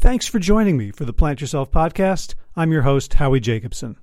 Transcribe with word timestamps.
Thanks 0.00 0.28
for 0.28 0.38
joining 0.38 0.76
me 0.76 0.92
for 0.92 1.04
the 1.04 1.12
Plant 1.12 1.40
Yourself 1.40 1.72
podcast. 1.72 2.36
I'm 2.54 2.70
your 2.70 2.82
host, 2.82 3.14
Howie 3.14 3.40
Jacobson. 3.40 3.96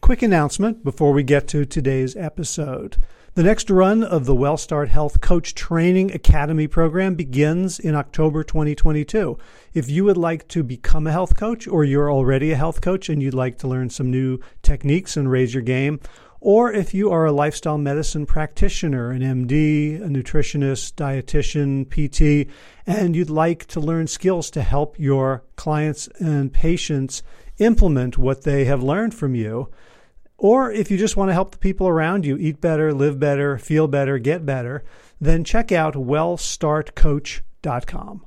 Quick 0.00 0.22
announcement 0.22 0.84
before 0.84 1.12
we 1.12 1.24
get 1.24 1.48
to 1.48 1.64
today's 1.64 2.14
episode. 2.14 2.98
The 3.34 3.42
next 3.42 3.70
run 3.70 4.04
of 4.04 4.24
the 4.24 4.36
WellStart 4.36 4.86
Health 4.86 5.20
Coach 5.20 5.56
Training 5.56 6.12
Academy 6.12 6.68
program 6.68 7.16
begins 7.16 7.80
in 7.80 7.96
October 7.96 8.44
2022. 8.44 9.36
If 9.72 9.90
you 9.90 10.04
would 10.04 10.16
like 10.16 10.46
to 10.46 10.62
become 10.62 11.08
a 11.08 11.12
health 11.12 11.36
coach 11.36 11.66
or 11.66 11.82
you're 11.82 12.12
already 12.12 12.52
a 12.52 12.56
health 12.56 12.80
coach 12.80 13.08
and 13.08 13.20
you'd 13.20 13.34
like 13.34 13.58
to 13.58 13.66
learn 13.66 13.90
some 13.90 14.12
new 14.12 14.38
techniques 14.62 15.16
and 15.16 15.28
raise 15.28 15.52
your 15.52 15.64
game, 15.64 15.98
or 16.44 16.70
if 16.70 16.92
you 16.92 17.10
are 17.10 17.24
a 17.24 17.32
lifestyle 17.32 17.78
medicine 17.78 18.26
practitioner, 18.26 19.10
an 19.10 19.22
MD, 19.22 19.96
a 19.96 20.08
nutritionist, 20.08 20.92
dietitian, 20.92 21.88
PT, 21.88 22.50
and 22.86 23.16
you'd 23.16 23.30
like 23.30 23.64
to 23.64 23.80
learn 23.80 24.06
skills 24.06 24.50
to 24.50 24.60
help 24.60 24.98
your 24.98 25.42
clients 25.56 26.06
and 26.18 26.52
patients 26.52 27.22
implement 27.56 28.18
what 28.18 28.42
they 28.42 28.66
have 28.66 28.82
learned 28.82 29.14
from 29.14 29.34
you, 29.34 29.70
or 30.36 30.70
if 30.70 30.90
you 30.90 30.98
just 30.98 31.16
want 31.16 31.30
to 31.30 31.34
help 31.34 31.52
the 31.52 31.56
people 31.56 31.88
around 31.88 32.26
you 32.26 32.36
eat 32.36 32.60
better, 32.60 32.92
live 32.92 33.18
better, 33.18 33.56
feel 33.56 33.88
better, 33.88 34.18
get 34.18 34.44
better, 34.44 34.84
then 35.18 35.44
check 35.44 35.72
out 35.72 35.94
wellstartcoach.com. 35.94 38.26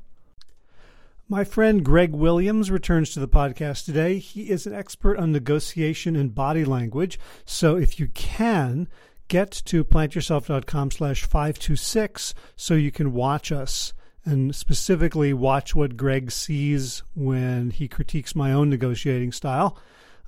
My 1.30 1.44
friend 1.44 1.84
Greg 1.84 2.14
Williams 2.14 2.72
returns 2.72 3.10
to 3.10 3.20
the 3.20 3.28
podcast 3.28 3.84
today. 3.84 4.18
He 4.18 4.50
is 4.50 4.66
an 4.66 4.74
expert 4.74 5.18
on 5.18 5.34
negotiation 5.34 6.16
and 6.16 6.34
body 6.34 6.64
language. 6.64 7.20
So 7.44 7.76
if 7.76 8.00
you 8.00 8.08
can, 8.08 8.88
get 9.28 9.52
to 9.66 9.84
plantyourself.com 9.84 10.92
slash 10.92 11.26
526 11.26 12.34
so 12.56 12.76
you 12.76 12.94
can 12.94 13.12
watch 13.12 13.52
us 13.52 13.92
and 14.24 14.56
specifically 14.56 15.34
watch 15.34 15.76
what 15.76 15.98
Greg 15.98 16.32
sees 16.32 17.04
when 17.14 17.72
he 17.72 17.90
critiques 17.90 18.34
my 18.34 18.54
own 18.54 18.70
negotiating 18.70 19.34
style. 19.34 19.78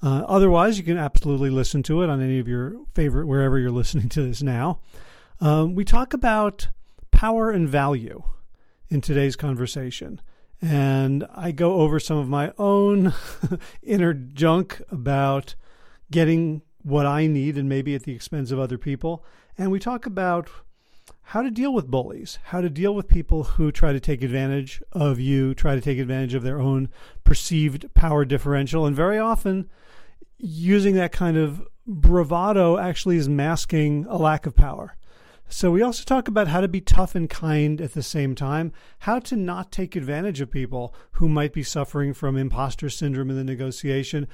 Uh, 0.04 0.26
otherwise, 0.28 0.78
you 0.78 0.84
can 0.84 0.98
absolutely 0.98 1.50
listen 1.50 1.82
to 1.84 2.04
it 2.04 2.10
on 2.10 2.22
any 2.22 2.40
of 2.40 2.48
your 2.50 2.76
favorite, 2.94 3.26
wherever 3.26 3.58
you're 3.58 3.72
listening 3.72 4.10
to 4.10 4.22
this 4.22 4.44
now. 4.44 4.82
Um, 5.40 5.76
we 5.76 5.86
talk 5.86 6.14
about 6.14 6.68
power 7.10 7.52
and 7.52 7.70
value 7.70 8.22
in 8.90 9.00
today's 9.00 9.38
conversation 9.38 10.20
and 10.62 11.26
I 11.34 11.52
go 11.52 11.76
over 11.82 12.00
some 12.00 12.18
of 12.18 12.28
my 12.28 12.52
own 12.58 13.14
inner 13.84 14.14
junk 14.14 14.82
about 14.92 15.56
getting 16.12 16.62
what 16.82 17.06
I 17.06 17.28
need 17.28 17.58
and 17.58 17.70
maybe 17.70 17.96
at 17.96 18.04
the 18.04 18.14
expense 18.14 18.52
of 18.52 18.60
other 18.60 18.78
people. 18.78 19.24
And 19.58 19.72
we 19.72 19.80
talk 19.80 20.06
about 20.06 20.50
how 21.22 21.42
to 21.42 21.52
deal 21.52 21.74
with 21.74 21.88
bullies, 21.88 22.40
how 22.46 22.62
to 22.62 22.70
deal 22.70 22.96
with 22.96 23.08
people 23.08 23.44
who 23.44 23.72
try 23.72 23.94
to 23.94 24.00
take 24.00 24.24
advantage 24.24 24.82
of 24.92 25.20
you, 25.20 25.54
try 25.54 25.76
to 25.76 25.82
take 25.82 26.00
advantage 26.00 26.34
of 26.34 26.44
their 26.44 26.60
own 26.60 26.90
perceived 27.24 27.94
power 27.94 28.26
differential. 28.26 28.86
And 28.86 28.96
very 28.96 29.20
often, 29.20 29.70
using 30.38 30.96
that 30.96 31.12
kind 31.12 31.38
of 31.38 31.62
bravado 31.86 32.78
actually 32.78 33.18
is 33.18 33.30
masking 33.30 34.06
a 34.10 34.18
lack 34.18 34.46
of 34.46 34.56
power. 34.56 34.96
So, 35.52 35.72
we 35.72 35.82
also 35.82 36.04
talk 36.04 36.28
about 36.28 36.48
how 36.48 36.62
to 36.62 36.68
be 36.68 36.80
tough 36.80 37.16
and 37.16 37.28
kind 37.28 37.82
at 37.82 37.96
the 37.96 38.04
same 38.04 38.36
time, 38.36 38.72
how 39.00 39.18
to 39.22 39.36
not 39.36 39.72
take 39.72 39.96
advantage 39.96 40.42
of 40.42 40.52
people 40.52 40.94
who 41.14 41.28
might 41.28 41.54
be 41.54 41.64
suffering 41.64 42.14
from 42.14 42.38
imposter 42.38 42.88
syndrome 42.88 43.32
in 43.32 43.36
the 43.36 43.44
negotiation 43.44 44.28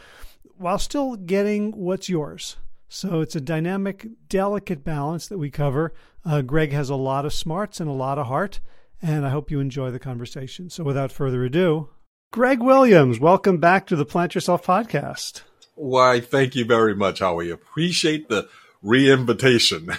while 0.57 0.77
still 0.77 1.16
getting 1.16 1.72
what's 1.72 2.09
yours. 2.09 2.57
So, 2.89 3.22
it's 3.22 3.35
a 3.35 3.41
dynamic, 3.41 4.07
delicate 4.27 4.83
balance 4.83 5.27
that 5.27 5.38
we 5.38 5.49
cover. 5.49 5.94
Uh, 6.25 6.41
Greg 6.41 6.73
has 6.73 6.89
a 6.89 6.95
lot 6.95 7.25
of 7.25 7.33
smarts 7.33 7.79
and 7.79 7.89
a 7.89 7.94
lot 7.94 8.19
of 8.19 8.27
heart, 8.27 8.59
and 9.02 9.25
I 9.25 9.29
hope 9.29 9.50
you 9.50 9.61
enjoy 9.61 9.91
the 9.91 10.00
conversation. 10.00 10.69
So, 10.69 10.83
without 10.83 11.13
further 11.13 11.45
ado, 11.45 11.89
Greg 12.33 12.61
Williams, 12.61 13.22
welcome 13.22 13.57
back 13.57 13.88
to 13.88 13.95
the 13.95 14.05
Plant 14.05 14.35
Yourself 14.35 14.66
podcast. 14.66 15.44
Why, 15.75 16.19
thank 16.19 16.56
you 16.56 16.66
very 16.66 16.94
much, 16.94 17.19
Howie. 17.19 17.51
Appreciate 17.51 18.28
the 18.28 18.50
re-invitation. 18.81 19.91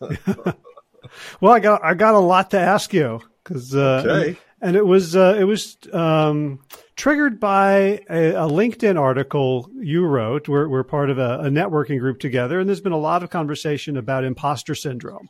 well, 1.40 1.52
I 1.52 1.60
got 1.60 1.84
I 1.84 1.94
got 1.94 2.14
a 2.14 2.18
lot 2.18 2.50
to 2.50 2.58
ask 2.58 2.92
you 2.92 3.20
because 3.42 3.74
uh, 3.74 4.02
okay. 4.04 4.28
and, 4.28 4.36
and, 4.60 4.76
it 4.76 4.86
was 4.86 5.16
uh, 5.16 5.36
it 5.38 5.44
was 5.44 5.76
um, 5.92 6.60
triggered 6.96 7.40
by 7.40 8.00
a, 8.08 8.30
a, 8.30 8.48
LinkedIn 8.48 8.98
article 8.98 9.70
you 9.76 10.04
wrote. 10.04 10.48
We're 10.48 10.68
we're 10.68 10.84
part 10.84 11.10
of 11.10 11.18
a, 11.18 11.40
a, 11.40 11.48
networking 11.48 11.98
group 11.98 12.20
together, 12.20 12.60
and 12.60 12.68
there's 12.68 12.80
been 12.80 12.92
a 12.92 12.98
lot 12.98 13.22
of 13.22 13.30
conversation 13.30 13.96
about 13.96 14.24
imposter 14.24 14.74
syndrome. 14.74 15.28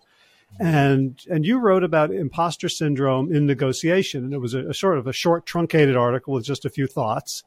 And 0.61 1.19
and 1.31 1.47
you 1.47 1.59
wrote 1.59 1.83
about 1.83 2.13
imposter 2.13 2.69
syndrome 2.69 3.35
in 3.35 3.47
negotiation, 3.47 4.25
and 4.25 4.35
it 4.35 4.39
was 4.39 4.53
a, 4.53 4.69
a 4.69 4.75
sort 4.75 4.99
of 4.99 5.07
a 5.07 5.13
short, 5.13 5.47
truncated 5.47 5.97
article 5.97 6.35
with 6.35 6.45
just 6.45 6.67
a 6.67 6.71
few 6.71 6.87
thoughts. 6.87 7.43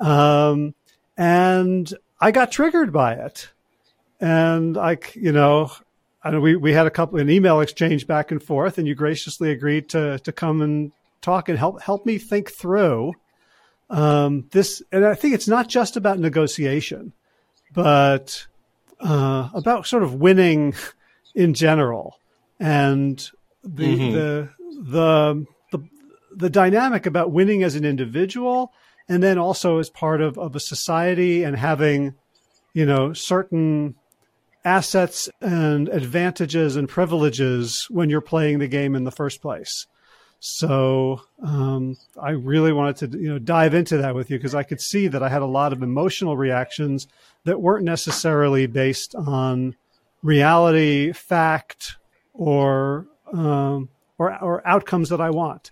Um, 0.00 0.74
and 1.16 1.92
I 2.20 2.30
got 2.30 2.50
triggered 2.50 2.92
by 2.92 3.14
it, 3.14 3.50
and 4.18 4.74
like 4.76 5.14
you 5.14 5.32
know, 5.32 5.72
I 6.28 6.30
know 6.30 6.40
we, 6.40 6.56
we 6.56 6.74
had 6.74 6.86
a 6.86 6.90
couple 6.90 7.18
an 7.18 7.30
email 7.30 7.60
exchange 7.60 8.06
back 8.06 8.30
and 8.30 8.42
forth, 8.42 8.76
and 8.76 8.86
you 8.86 8.94
graciously 8.94 9.50
agreed 9.50 9.88
to 9.90 10.18
to 10.18 10.30
come 10.30 10.60
and 10.60 10.92
talk 11.22 11.48
and 11.48 11.58
help 11.58 11.80
help 11.80 12.04
me 12.04 12.18
think 12.18 12.50
through 12.50 13.14
um, 13.88 14.46
this. 14.50 14.82
And 14.92 15.06
I 15.06 15.14
think 15.14 15.32
it's 15.32 15.48
not 15.48 15.70
just 15.70 15.96
about 15.96 16.18
negotiation, 16.18 17.14
but 17.72 18.46
uh, 19.00 19.48
about 19.54 19.86
sort 19.86 20.02
of 20.02 20.16
winning 20.16 20.74
in 21.34 21.54
general, 21.54 22.18
and 22.60 23.18
the 23.64 23.86
mm-hmm. 23.86 24.12
the 24.12 24.48
the 24.82 25.46
the 25.72 25.88
the 26.36 26.50
dynamic 26.50 27.06
about 27.06 27.32
winning 27.32 27.62
as 27.62 27.74
an 27.74 27.86
individual, 27.86 28.70
and 29.08 29.22
then 29.22 29.38
also 29.38 29.78
as 29.78 29.88
part 29.88 30.20
of 30.20 30.36
of 30.36 30.54
a 30.54 30.60
society 30.60 31.42
and 31.42 31.56
having 31.56 32.16
you 32.74 32.84
know 32.84 33.14
certain 33.14 33.94
assets 34.64 35.28
and 35.40 35.88
advantages 35.88 36.76
and 36.76 36.88
privileges 36.88 37.86
when 37.90 38.10
you're 38.10 38.20
playing 38.20 38.58
the 38.58 38.68
game 38.68 38.94
in 38.94 39.04
the 39.04 39.10
first 39.10 39.40
place. 39.40 39.86
So 40.40 41.22
um, 41.42 41.96
I 42.20 42.30
really 42.30 42.72
wanted 42.72 43.12
to 43.12 43.18
you 43.18 43.28
know 43.28 43.38
dive 43.38 43.74
into 43.74 43.98
that 43.98 44.14
with 44.14 44.30
you 44.30 44.38
because 44.38 44.54
I 44.54 44.62
could 44.62 44.80
see 44.80 45.08
that 45.08 45.22
I 45.22 45.28
had 45.28 45.42
a 45.42 45.46
lot 45.46 45.72
of 45.72 45.82
emotional 45.82 46.36
reactions 46.36 47.08
that 47.44 47.60
weren't 47.60 47.84
necessarily 47.84 48.66
based 48.66 49.14
on 49.14 49.74
reality, 50.22 51.12
fact, 51.12 51.96
or 52.32 53.06
um, 53.32 53.88
or, 54.16 54.36
or 54.42 54.66
outcomes 54.66 55.08
that 55.08 55.20
I 55.20 55.30
want. 55.30 55.70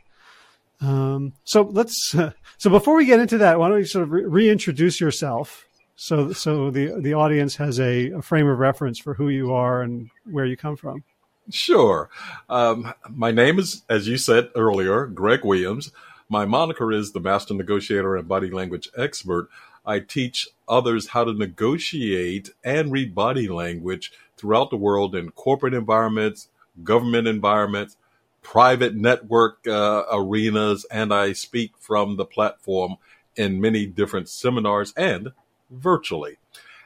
Um, 0.81 1.33
so 1.45 1.63
let's. 1.63 2.15
Uh, 2.15 2.33
so 2.59 2.69
before 2.69 2.97
we 2.97 3.07
get 3.07 3.21
into 3.21 3.39
that, 3.39 3.59
why 3.59 3.69
don't 3.69 3.79
you 3.79 3.85
sort 3.85 4.03
of 4.05 4.13
re- 4.13 4.25
reintroduce 4.25 5.01
yourself 5.01 5.67
so 5.97 6.33
so 6.33 6.71
the 6.71 7.01
the 7.01 7.15
audience 7.15 7.57
has 7.57 7.81
a, 7.81 8.11
a, 8.13 8.23
frame 8.23 8.47
of 8.47 8.59
reference 8.59 8.99
for 8.99 9.15
who 9.15 9.29
you 9.29 9.53
are 9.55 9.83
and 9.83 10.11
where 10.25 10.45
you 10.45 10.57
come 10.57 10.77
from. 10.77 11.03
Sure. 11.51 12.11
Um, 12.49 12.93
my 13.09 13.31
name 13.31 13.59
is, 13.59 13.83
as 13.89 14.07
you 14.09 14.19
said 14.19 14.51
earlier, 14.55 15.07
Greg 15.07 15.45
Williams. 15.45 15.93
My 16.29 16.45
moniker 16.45 16.93
is 16.93 17.13
the 17.13 17.21
Master 17.21 17.55
Negotiator 17.55 18.17
and 18.17 18.27
Body 18.27 18.51
Language 18.51 18.89
Expert. 18.97 19.49
I 19.87 20.01
teach 20.01 20.49
others 20.69 21.09
how 21.09 21.23
to 21.25 21.33
negotiate 21.33 22.51
and 22.65 22.91
read 22.91 23.15
body 23.15 23.47
language 23.49 24.13
throughout 24.37 24.71
the 24.71 24.77
world 24.77 25.15
in 25.15 25.31
corporate 25.31 25.75
environments, 25.75 26.49
government 26.83 27.29
environments, 27.29 27.97
private 28.43 28.97
network 28.97 29.67
uh, 29.69 30.03
arenas, 30.11 30.85
and 30.91 31.15
I 31.15 31.33
speak 31.33 31.73
from 31.79 32.17
the 32.17 32.25
platform 32.25 32.97
in 33.37 33.61
many 33.61 33.87
different 33.87 34.29
seminars 34.29 34.93
and 34.97 35.33
virtually. 35.71 36.37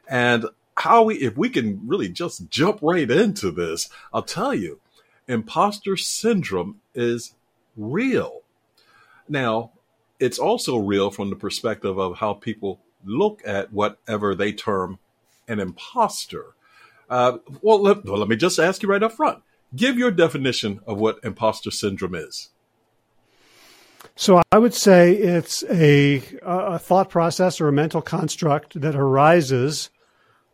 And 0.08 0.46
Howie, 0.76 1.16
if 1.16 1.36
we 1.36 1.50
can 1.50 1.80
really 1.86 2.08
just 2.08 2.48
jump 2.48 2.80
right 2.82 3.10
into 3.10 3.50
this, 3.50 3.88
I'll 4.12 4.22
tell 4.22 4.54
you, 4.54 4.80
imposter 5.28 5.96
syndrome 5.96 6.80
is 6.94 7.34
real. 7.76 8.42
Now, 9.28 9.72
it's 10.18 10.38
also 10.38 10.76
real 10.76 11.10
from 11.10 11.30
the 11.30 11.36
perspective 11.36 11.98
of 11.98 12.18
how 12.18 12.34
people 12.34 12.80
look 13.04 13.42
at 13.46 13.72
whatever 13.72 14.34
they 14.34 14.52
term 14.52 14.98
an 15.48 15.60
imposter. 15.60 16.54
Uh, 17.08 17.38
well, 17.62 17.80
let, 17.80 18.04
well, 18.04 18.18
let 18.18 18.28
me 18.28 18.36
just 18.36 18.58
ask 18.58 18.82
you 18.82 18.88
right 18.88 19.02
up 19.02 19.12
front. 19.12 19.42
Give 19.74 19.98
your 19.98 20.10
definition 20.10 20.80
of 20.86 20.98
what 20.98 21.20
imposter 21.22 21.70
syndrome 21.70 22.14
is. 22.14 22.50
So 24.16 24.42
I 24.52 24.58
would 24.58 24.74
say 24.74 25.14
it's 25.14 25.64
a, 25.70 26.22
a 26.42 26.78
thought 26.78 27.08
process 27.08 27.60
or 27.60 27.68
a 27.68 27.72
mental 27.72 28.02
construct 28.02 28.80
that 28.80 28.94
arises 28.94 29.90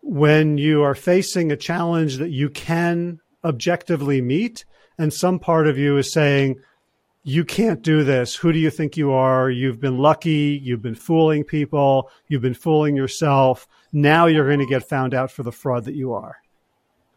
when 0.03 0.57
you 0.59 0.83
are 0.83 0.95
facing 0.95 1.51
a 1.51 1.57
challenge 1.57 2.19
that 2.19 2.31
you 2.31 2.49
can 2.49 3.21
objectively 3.45 4.21
meet, 4.21 4.65
and 4.99 5.13
some 5.13 5.39
part 5.39 5.67
of 5.67 5.77
you 5.79 5.97
is 5.99 6.13
saying, 6.13 6.61
you 7.25 7.45
can't 7.45 7.83
do 7.83 8.05
this. 8.05 8.37
Who 8.37 8.53
do 8.53 8.59
you 8.61 8.71
think 8.71 8.97
you 8.97 9.11
are? 9.11 9.51
You've 9.51 9.81
been 9.81 9.99
lucky. 9.99 10.61
You've 10.63 10.83
been 10.83 10.95
fooling 10.95 11.43
people. 11.43 12.09
You've 12.29 12.43
been 12.43 12.55
fooling 12.55 12.95
yourself. 12.95 13.67
Now 13.93 14.27
you're 14.27 14.47
going 14.47 14.61
to 14.61 14.67
get 14.67 14.89
found 14.89 15.13
out 15.13 15.33
for 15.33 15.43
the 15.43 15.51
fraud 15.51 15.87
that 15.87 15.97
you 15.97 16.13
are. 16.13 16.37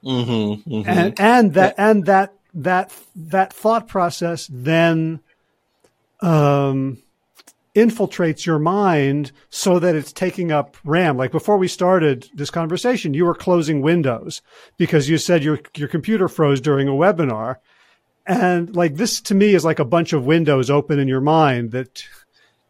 Mm-hmm, 0.04 0.72
mm-hmm. 0.74 0.90
And, 0.90 1.20
and 1.20 1.54
that, 1.54 1.76
and 1.78 2.06
that, 2.08 2.34
that, 2.56 2.92
that 3.16 3.54
thought 3.54 3.88
process 3.88 4.50
then 4.52 5.20
um, 6.22 6.98
infiltrates 7.76 8.46
your 8.46 8.60
mind 8.60 9.32
so 9.50 9.80
that 9.80 9.96
it's 9.96 10.12
taking 10.12 10.52
up 10.52 10.78
RAM. 10.84 11.18
Like 11.18 11.32
before 11.32 11.58
we 11.58 11.68
started 11.68 12.28
this 12.34 12.50
conversation, 12.50 13.14
you 13.14 13.26
were 13.26 13.36
closing 13.36 13.82
windows 13.82 14.42
because 14.78 15.10
you 15.10 15.18
said 15.18 15.44
your 15.44 15.60
your 15.76 15.88
computer 15.88 16.28
froze 16.28 16.62
during 16.62 16.88
a 16.88 16.92
webinar. 16.92 17.58
And 18.26 18.76
like 18.76 18.96
this 18.96 19.22
to 19.22 19.36
me 19.36 19.54
is 19.56 19.66
like 19.66 19.80
a 19.80 19.86
bunch 19.86 20.14
of 20.14 20.26
windows 20.26 20.70
open 20.70 21.00
in 21.00 21.08
your 21.08 21.22
mind 21.22 21.72
that 21.72 22.04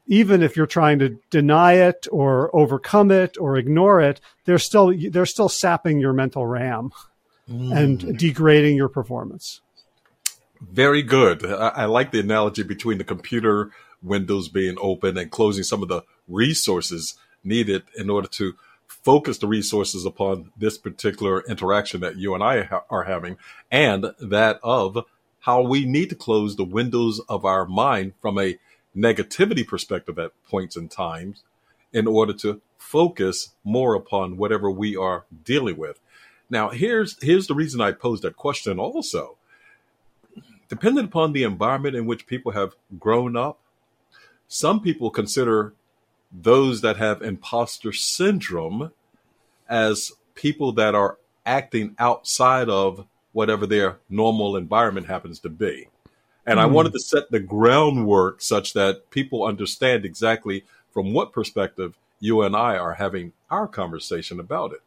even 0.07 0.41
if 0.41 0.57
you're 0.57 0.65
trying 0.65 0.99
to 0.99 1.17
deny 1.29 1.73
it 1.73 2.07
or 2.11 2.53
overcome 2.55 3.11
it 3.11 3.37
or 3.39 3.57
ignore 3.57 4.01
it, 4.01 4.19
they're 4.45 4.57
still 4.57 4.93
they're 5.11 5.25
still 5.25 5.49
sapping 5.49 5.99
your 5.99 6.13
mental 6.13 6.45
RAM 6.45 6.91
mm. 7.49 7.75
and 7.75 8.17
degrading 8.17 8.75
your 8.75 8.89
performance. 8.89 9.61
Very 10.61 11.01
good. 11.01 11.45
I, 11.45 11.69
I 11.69 11.85
like 11.85 12.11
the 12.11 12.19
analogy 12.19 12.63
between 12.63 12.97
the 12.97 13.03
computer 13.03 13.71
windows 14.01 14.47
being 14.49 14.77
open 14.79 15.17
and 15.17 15.31
closing 15.31 15.63
some 15.63 15.81
of 15.81 15.89
the 15.89 16.03
resources 16.27 17.15
needed 17.43 17.83
in 17.97 18.09
order 18.09 18.27
to 18.27 18.53
focus 18.87 19.37
the 19.37 19.47
resources 19.47 20.05
upon 20.05 20.51
this 20.57 20.77
particular 20.77 21.43
interaction 21.47 22.01
that 22.01 22.17
you 22.17 22.33
and 22.33 22.43
I 22.43 22.63
ha- 22.63 22.83
are 22.89 23.03
having 23.03 23.37
and 23.71 24.07
that 24.19 24.59
of 24.63 25.05
how 25.41 25.61
we 25.61 25.85
need 25.85 26.09
to 26.09 26.15
close 26.15 26.55
the 26.55 26.65
windows 26.65 27.21
of 27.29 27.45
our 27.45 27.65
mind 27.65 28.13
from 28.21 28.37
a 28.37 28.57
negativity 28.95 29.65
perspective 29.65 30.19
at 30.19 30.31
points 30.49 30.75
in 30.75 30.89
times 30.89 31.43
in 31.93 32.07
order 32.07 32.33
to 32.33 32.61
focus 32.77 33.51
more 33.63 33.95
upon 33.95 34.37
whatever 34.37 34.69
we 34.69 34.95
are 34.95 35.25
dealing 35.43 35.77
with. 35.77 35.99
Now, 36.49 36.69
here's 36.69 37.21
here's 37.23 37.47
the 37.47 37.53
reason 37.55 37.79
I 37.79 37.91
posed 37.91 38.23
that 38.23 38.35
question 38.35 38.79
also. 38.79 39.37
Depending 40.69 41.05
upon 41.05 41.33
the 41.33 41.43
environment 41.43 41.95
in 41.95 42.05
which 42.05 42.27
people 42.27 42.51
have 42.51 42.75
grown 42.99 43.35
up, 43.35 43.59
some 44.47 44.81
people 44.81 45.09
consider 45.09 45.73
those 46.31 46.81
that 46.81 46.97
have 46.97 47.21
imposter 47.21 47.91
syndrome 47.91 48.91
as 49.67 50.11
people 50.35 50.71
that 50.73 50.95
are 50.95 51.17
acting 51.45 51.95
outside 51.97 52.69
of 52.69 53.05
whatever 53.31 53.65
their 53.65 53.97
normal 54.09 54.55
environment 54.55 55.07
happens 55.07 55.39
to 55.39 55.49
be. 55.49 55.87
And 56.45 56.59
mm. 56.59 56.63
I 56.63 56.67
hmm. 56.67 56.73
wanted 56.73 56.93
to 56.93 56.99
set 56.99 57.31
the 57.31 57.39
groundwork 57.39 58.41
such 58.41 58.73
that 58.73 59.09
people 59.09 59.43
understand 59.43 60.05
exactly 60.05 60.65
from 60.91 61.13
what 61.13 61.33
perspective 61.33 61.95
you 62.19 62.41
and 62.41 62.55
I 62.55 62.77
are 62.77 62.93
having 62.93 63.33
our 63.49 63.67
conversation 63.67 64.39
about 64.39 64.73
it. 64.73 64.81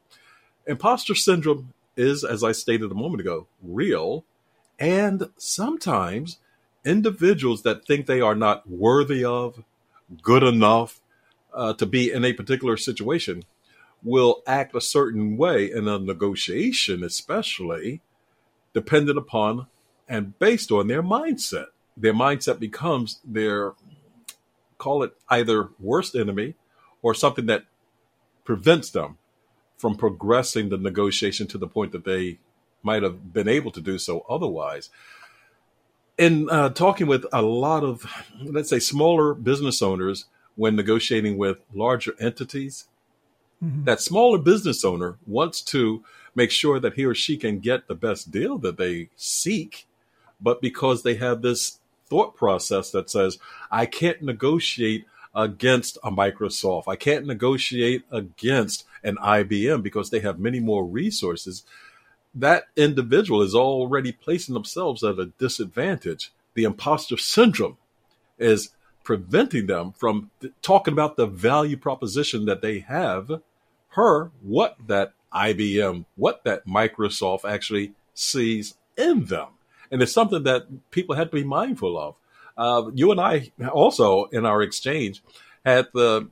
Imposter 0.66 1.14
syndrome 1.14 1.72
is, 1.96 2.24
as 2.24 2.44
I 2.44 2.52
stated 2.52 2.90
a 2.90 2.94
moment 2.94 3.20
ago, 3.20 3.46
real. 3.62 4.24
And 4.82 5.30
sometimes 5.36 6.38
individuals 6.84 7.62
that 7.62 7.86
think 7.86 8.06
they 8.06 8.20
are 8.20 8.34
not 8.34 8.68
worthy 8.68 9.24
of, 9.24 9.62
good 10.22 10.42
enough 10.42 11.00
uh, 11.54 11.74
to 11.74 11.86
be 11.86 12.10
in 12.10 12.24
a 12.24 12.32
particular 12.32 12.76
situation 12.76 13.44
will 14.02 14.42
act 14.44 14.74
a 14.74 14.80
certain 14.80 15.36
way 15.36 15.70
in 15.70 15.86
a 15.86 16.00
negotiation, 16.00 17.04
especially 17.04 18.00
dependent 18.74 19.16
upon 19.16 19.68
and 20.08 20.36
based 20.40 20.72
on 20.72 20.88
their 20.88 21.02
mindset. 21.02 21.66
Their 21.96 22.12
mindset 22.12 22.58
becomes 22.58 23.20
their, 23.24 23.74
call 24.78 25.04
it 25.04 25.12
either 25.28 25.68
worst 25.78 26.16
enemy 26.16 26.56
or 27.02 27.14
something 27.14 27.46
that 27.46 27.66
prevents 28.44 28.90
them 28.90 29.18
from 29.76 29.94
progressing 29.94 30.70
the 30.70 30.76
negotiation 30.76 31.46
to 31.46 31.58
the 31.58 31.68
point 31.68 31.92
that 31.92 32.04
they 32.04 32.40
might 32.82 33.02
have 33.02 33.32
been 33.32 33.48
able 33.48 33.70
to 33.70 33.80
do 33.80 33.98
so 33.98 34.24
otherwise 34.28 34.90
in 36.18 36.48
uh, 36.50 36.68
talking 36.70 37.06
with 37.06 37.24
a 37.32 37.42
lot 37.42 37.82
of, 37.82 38.04
let's 38.44 38.70
say, 38.70 38.78
smaller 38.78 39.34
business 39.34 39.82
owners 39.82 40.26
when 40.54 40.76
negotiating 40.76 41.38
with 41.38 41.58
larger 41.72 42.14
entities, 42.20 42.86
mm-hmm. 43.62 43.84
that 43.84 44.00
smaller 44.00 44.38
business 44.38 44.84
owner 44.84 45.16
wants 45.26 45.62
to 45.62 46.04
make 46.34 46.50
sure 46.50 46.78
that 46.78 46.94
he 46.94 47.04
or 47.04 47.14
she 47.14 47.36
can 47.36 47.58
get 47.58 47.88
the 47.88 47.94
best 47.94 48.30
deal 48.30 48.58
that 48.58 48.76
they 48.76 49.08
seek. 49.16 49.86
But 50.40 50.60
because 50.60 51.02
they 51.02 51.14
have 51.16 51.42
this 51.42 51.78
thought 52.06 52.36
process 52.36 52.90
that 52.90 53.08
says, 53.08 53.38
I 53.70 53.86
can't 53.86 54.22
negotiate 54.22 55.06
against 55.34 55.96
a 56.04 56.10
Microsoft, 56.10 56.84
I 56.86 56.96
can't 56.96 57.26
negotiate 57.26 58.04
against 58.10 58.84
an 59.02 59.16
IBM 59.16 59.82
because 59.82 60.10
they 60.10 60.20
have 60.20 60.38
many 60.38 60.60
more 60.60 60.84
resources 60.84 61.64
that 62.34 62.64
individual 62.76 63.42
is 63.42 63.54
already 63.54 64.12
placing 64.12 64.54
themselves 64.54 65.02
at 65.02 65.18
a 65.18 65.26
disadvantage. 65.38 66.32
The 66.54 66.64
imposter 66.64 67.16
syndrome 67.16 67.76
is 68.38 68.70
preventing 69.04 69.66
them 69.66 69.92
from 69.92 70.30
th- 70.40 70.52
talking 70.62 70.92
about 70.92 71.16
the 71.16 71.26
value 71.26 71.76
proposition 71.76 72.44
that 72.46 72.62
they 72.62 72.80
have 72.80 73.30
per 73.90 74.30
what 74.40 74.76
that 74.86 75.12
IBM, 75.34 76.04
what 76.16 76.44
that 76.44 76.66
Microsoft 76.66 77.44
actually 77.44 77.92
sees 78.14 78.74
in 78.96 79.24
them. 79.26 79.48
And 79.90 80.02
it's 80.02 80.12
something 80.12 80.44
that 80.44 80.90
people 80.90 81.14
had 81.14 81.30
to 81.30 81.36
be 81.36 81.44
mindful 81.44 81.98
of. 81.98 82.14
Uh, 82.56 82.90
you 82.94 83.10
and 83.10 83.20
I 83.20 83.52
also, 83.70 84.24
in 84.26 84.46
our 84.46 84.62
exchange, 84.62 85.22
had 85.64 85.88
the, 85.94 86.28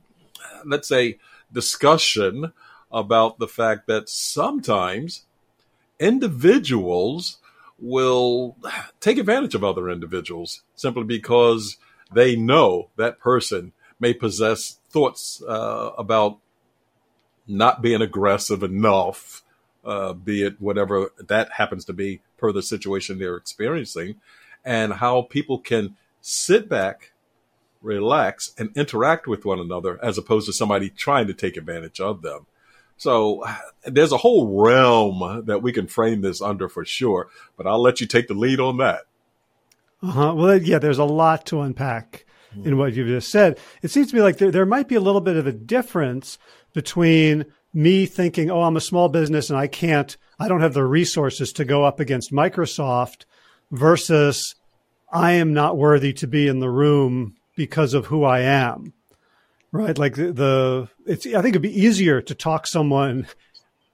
let's 0.65 0.87
say, 0.87 1.17
discussion 1.51 2.53
about 2.91 3.39
the 3.39 3.47
fact 3.47 3.87
that 3.87 4.09
sometimes 4.09 5.25
individuals 6.01 7.37
will 7.79 8.57
take 8.99 9.17
advantage 9.17 9.55
of 9.55 9.63
other 9.63 9.89
individuals 9.89 10.63
simply 10.75 11.03
because 11.03 11.77
they 12.13 12.35
know 12.35 12.89
that 12.97 13.19
person 13.19 13.71
may 13.99 14.13
possess 14.13 14.79
thoughts 14.89 15.41
uh, 15.47 15.91
about 15.97 16.39
not 17.47 17.81
being 17.81 18.01
aggressive 18.01 18.63
enough, 18.63 19.43
uh, 19.85 20.13
be 20.13 20.43
it 20.43 20.59
whatever 20.59 21.11
that 21.17 21.53
happens 21.53 21.85
to 21.85 21.93
be 21.93 22.21
per 22.37 22.51
the 22.51 22.61
situation 22.61 23.19
they're 23.19 23.35
experiencing, 23.35 24.15
and 24.65 24.93
how 24.93 25.21
people 25.21 25.59
can 25.59 25.95
sit 26.19 26.67
back, 26.67 27.11
relax, 27.81 28.53
and 28.57 28.75
interact 28.75 29.27
with 29.27 29.45
one 29.45 29.59
another 29.59 30.03
as 30.03 30.17
opposed 30.17 30.45
to 30.47 30.53
somebody 30.53 30.89
trying 30.89 31.27
to 31.27 31.33
take 31.33 31.57
advantage 31.57 31.99
of 31.99 32.21
them. 32.21 32.45
So 33.01 33.43
there's 33.83 34.11
a 34.11 34.17
whole 34.17 34.61
realm 34.61 35.45
that 35.47 35.63
we 35.63 35.73
can 35.73 35.87
frame 35.87 36.21
this 36.21 36.39
under 36.39 36.69
for 36.69 36.85
sure, 36.85 37.29
but 37.57 37.65
I'll 37.65 37.81
let 37.81 37.99
you 37.99 38.05
take 38.05 38.27
the 38.27 38.35
lead 38.35 38.59
on 38.59 38.77
that. 38.77 39.05
Uh-huh. 40.03 40.35
Well, 40.35 40.61
yeah, 40.61 40.77
there's 40.77 40.99
a 40.99 41.03
lot 41.03 41.47
to 41.47 41.61
unpack 41.61 42.27
mm-hmm. 42.53 42.67
in 42.67 42.77
what 42.77 42.93
you've 42.93 43.07
just 43.07 43.31
said. 43.31 43.57
It 43.81 43.89
seems 43.89 44.11
to 44.11 44.15
me 44.15 44.21
like 44.21 44.37
there, 44.37 44.51
there 44.51 44.67
might 44.67 44.87
be 44.87 44.93
a 44.93 45.01
little 45.01 45.19
bit 45.19 45.35
of 45.35 45.47
a 45.47 45.51
difference 45.51 46.37
between 46.73 47.47
me 47.73 48.05
thinking, 48.05 48.51
oh, 48.51 48.61
I'm 48.61 48.77
a 48.77 48.81
small 48.81 49.09
business 49.09 49.49
and 49.49 49.57
I 49.57 49.65
can't, 49.65 50.15
I 50.39 50.47
don't 50.47 50.61
have 50.61 50.75
the 50.75 50.85
resources 50.85 51.51
to 51.53 51.65
go 51.65 51.83
up 51.83 51.99
against 51.99 52.31
Microsoft 52.31 53.25
versus 53.71 54.53
I 55.11 55.31
am 55.31 55.53
not 55.53 55.75
worthy 55.75 56.13
to 56.13 56.27
be 56.27 56.47
in 56.47 56.59
the 56.59 56.69
room 56.69 57.33
because 57.55 57.95
of 57.95 58.05
who 58.05 58.23
I 58.23 58.41
am. 58.41 58.93
Right. 59.71 59.97
Like 59.97 60.15
the, 60.15 60.33
the, 60.33 60.89
it's, 61.05 61.25
I 61.25 61.41
think 61.41 61.53
it'd 61.53 61.61
be 61.61 61.81
easier 61.81 62.21
to 62.21 62.35
talk 62.35 62.67
someone 62.67 63.27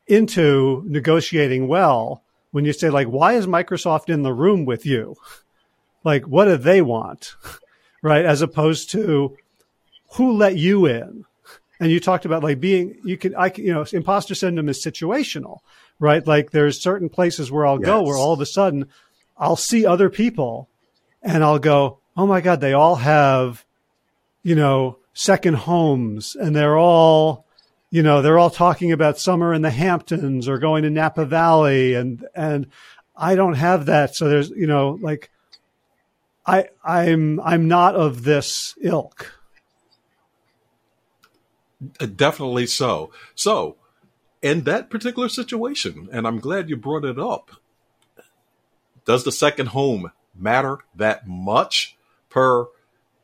into 0.08 0.84
negotiating 0.88 1.68
well 1.68 2.24
when 2.52 2.66
you 2.66 2.74
say, 2.74 2.90
like, 2.90 3.08
why 3.08 3.34
is 3.34 3.46
Microsoft 3.46 4.10
in 4.10 4.24
the 4.24 4.34
room 4.34 4.66
with 4.66 4.86
you? 4.86 5.16
Like, 6.04 6.26
what 6.26 6.46
do 6.46 6.58
they 6.58 6.82
want? 6.82 7.36
Right. 8.02 8.26
As 8.26 8.42
opposed 8.42 8.92
to 8.92 9.36
who 10.14 10.34
let 10.34 10.56
you 10.56 10.86
in? 10.86 11.26
And 11.80 11.92
you 11.92 12.00
talked 12.00 12.26
about 12.26 12.44
like 12.44 12.60
being, 12.60 13.00
you 13.04 13.18
can, 13.18 13.36
I, 13.36 13.52
you 13.56 13.74
know, 13.74 13.86
imposter 13.92 14.36
syndrome 14.36 14.70
is 14.70 14.84
situational, 14.84 15.60
right? 16.00 16.26
Like 16.26 16.52
there's 16.52 16.82
certain 16.82 17.10
places 17.10 17.52
where 17.52 17.66
I'll 17.66 17.80
yes. 17.80 17.86
go 17.86 18.04
where 18.04 18.18
all 18.18 18.34
of 18.34 18.40
a 18.40 18.46
sudden 18.46 18.88
I'll 19.38 19.56
see 19.56 19.86
other 19.86 20.10
people 20.10 20.70
and 21.22 21.44
I'll 21.44 21.60
go, 21.60 22.00
oh 22.16 22.26
my 22.26 22.42
God, 22.42 22.62
they 22.62 22.74
all 22.74 22.96
have, 22.96 23.66
you 24.44 24.56
know, 24.56 24.97
second 25.18 25.56
homes 25.56 26.36
and 26.36 26.56
they're 26.56 26.78
all 26.78 27.48
you 27.90 28.04
know 28.04 28.22
they're 28.22 28.38
all 28.38 28.52
talking 28.52 28.92
about 28.92 29.18
summer 29.18 29.52
in 29.52 29.64
the 29.64 29.72
hamptons 29.72 30.48
or 30.48 30.60
going 30.60 30.84
to 30.84 30.92
napa 30.92 31.26
valley 31.26 31.96
and 31.96 32.24
and 32.36 32.68
i 33.16 33.34
don't 33.34 33.56
have 33.56 33.88
that. 33.88 34.16
So 34.16 34.30
there's 34.30 34.52
you 34.52 34.68
know 34.68 35.00
like 35.02 35.32
i 36.46 36.68
i'm 36.84 37.40
i'm 37.40 37.68
not 37.68 37.96
of 37.96 38.26
this 38.26 38.76
ilk. 38.80 39.34
Uh, 42.00 42.06
definitely 42.06 42.68
so. 42.68 43.12
So 43.34 43.78
in 44.44 44.66
that 44.66 44.92
particular 44.92 45.30
situation 45.30 46.10
and 46.12 46.28
i'm 46.28 46.40
glad 46.40 46.70
you 46.70 46.78
brought 46.78 47.04
it 47.04 47.18
up 47.18 47.50
does 49.04 49.24
the 49.24 49.32
second 49.32 49.70
home 49.70 50.12
matter 50.36 50.78
that 50.96 51.28
much 51.28 51.98
per 52.30 52.68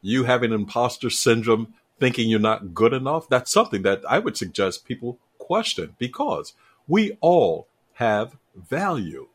you 0.01 0.23
having 0.23 0.51
imposter 0.51 1.11
syndrome 1.11 1.73
thinking 2.03 2.29
you're 2.29 2.37
not 2.37 2.73
good 2.73 2.91
enough, 2.91 3.29
that's 3.29 3.49
something 3.49 3.81
that 3.83 4.01
I 4.09 4.19
would 4.19 4.35
suggest 4.35 4.83
people 4.83 5.19
question 5.37 5.95
because 5.97 6.51
we 6.85 7.17
all 7.21 7.65
have 7.93 8.35
value. 8.53 9.29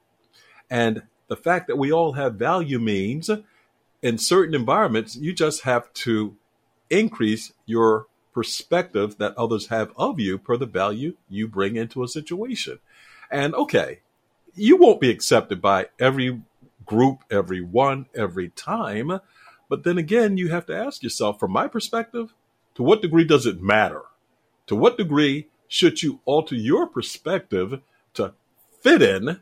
And 0.69 1.05
the 1.29 1.37
fact 1.37 1.67
that 1.69 1.79
we 1.79 1.91
all 1.91 2.13
have 2.13 2.35
value 2.35 2.79
means 2.79 3.31
in 4.03 4.19
certain 4.19 4.55
environments, 4.55 5.17
you 5.17 5.33
just 5.33 5.63
have 5.63 5.91
to 5.95 6.37
increase 6.91 7.55
your 7.65 8.05
perspective 8.35 9.17
that 9.17 9.35
others 9.39 9.69
have 9.69 9.91
of 9.97 10.21
you 10.21 10.37
per 10.37 10.59
the 10.59 10.67
value 10.67 11.17
you 11.27 11.49
bring 11.49 11.77
into 11.77 12.03
a 12.03 12.09
situation. 12.09 12.81
And 13.31 13.55
okay, 13.55 14.01
you 14.55 14.77
won't 14.77 15.01
be 15.01 15.09
accepted 15.09 15.63
by 15.63 15.87
every 15.99 16.43
group, 16.85 17.25
every 17.31 17.63
one, 17.63 18.09
every 18.15 18.51
time. 18.51 19.21
But 19.71 19.85
then 19.85 19.97
again, 19.97 20.37
you 20.37 20.49
have 20.49 20.67
to 20.67 20.77
ask 20.77 21.03
yourself, 21.03 21.41
from 21.41 21.53
my 21.53 21.67
perspective, 21.67 22.35
to 22.79 22.85
what 22.85 23.03
degree 23.03 23.25
does 23.25 23.45
it 23.45 23.61
matter? 23.61 24.03
To 24.69 24.77
what 24.77 24.97
degree 24.97 25.49
should 25.67 26.01
you 26.01 26.21
alter 26.25 26.55
your 26.55 26.87
perspective 26.87 27.81
to 28.15 28.35
fit 28.81 29.03
in 29.03 29.41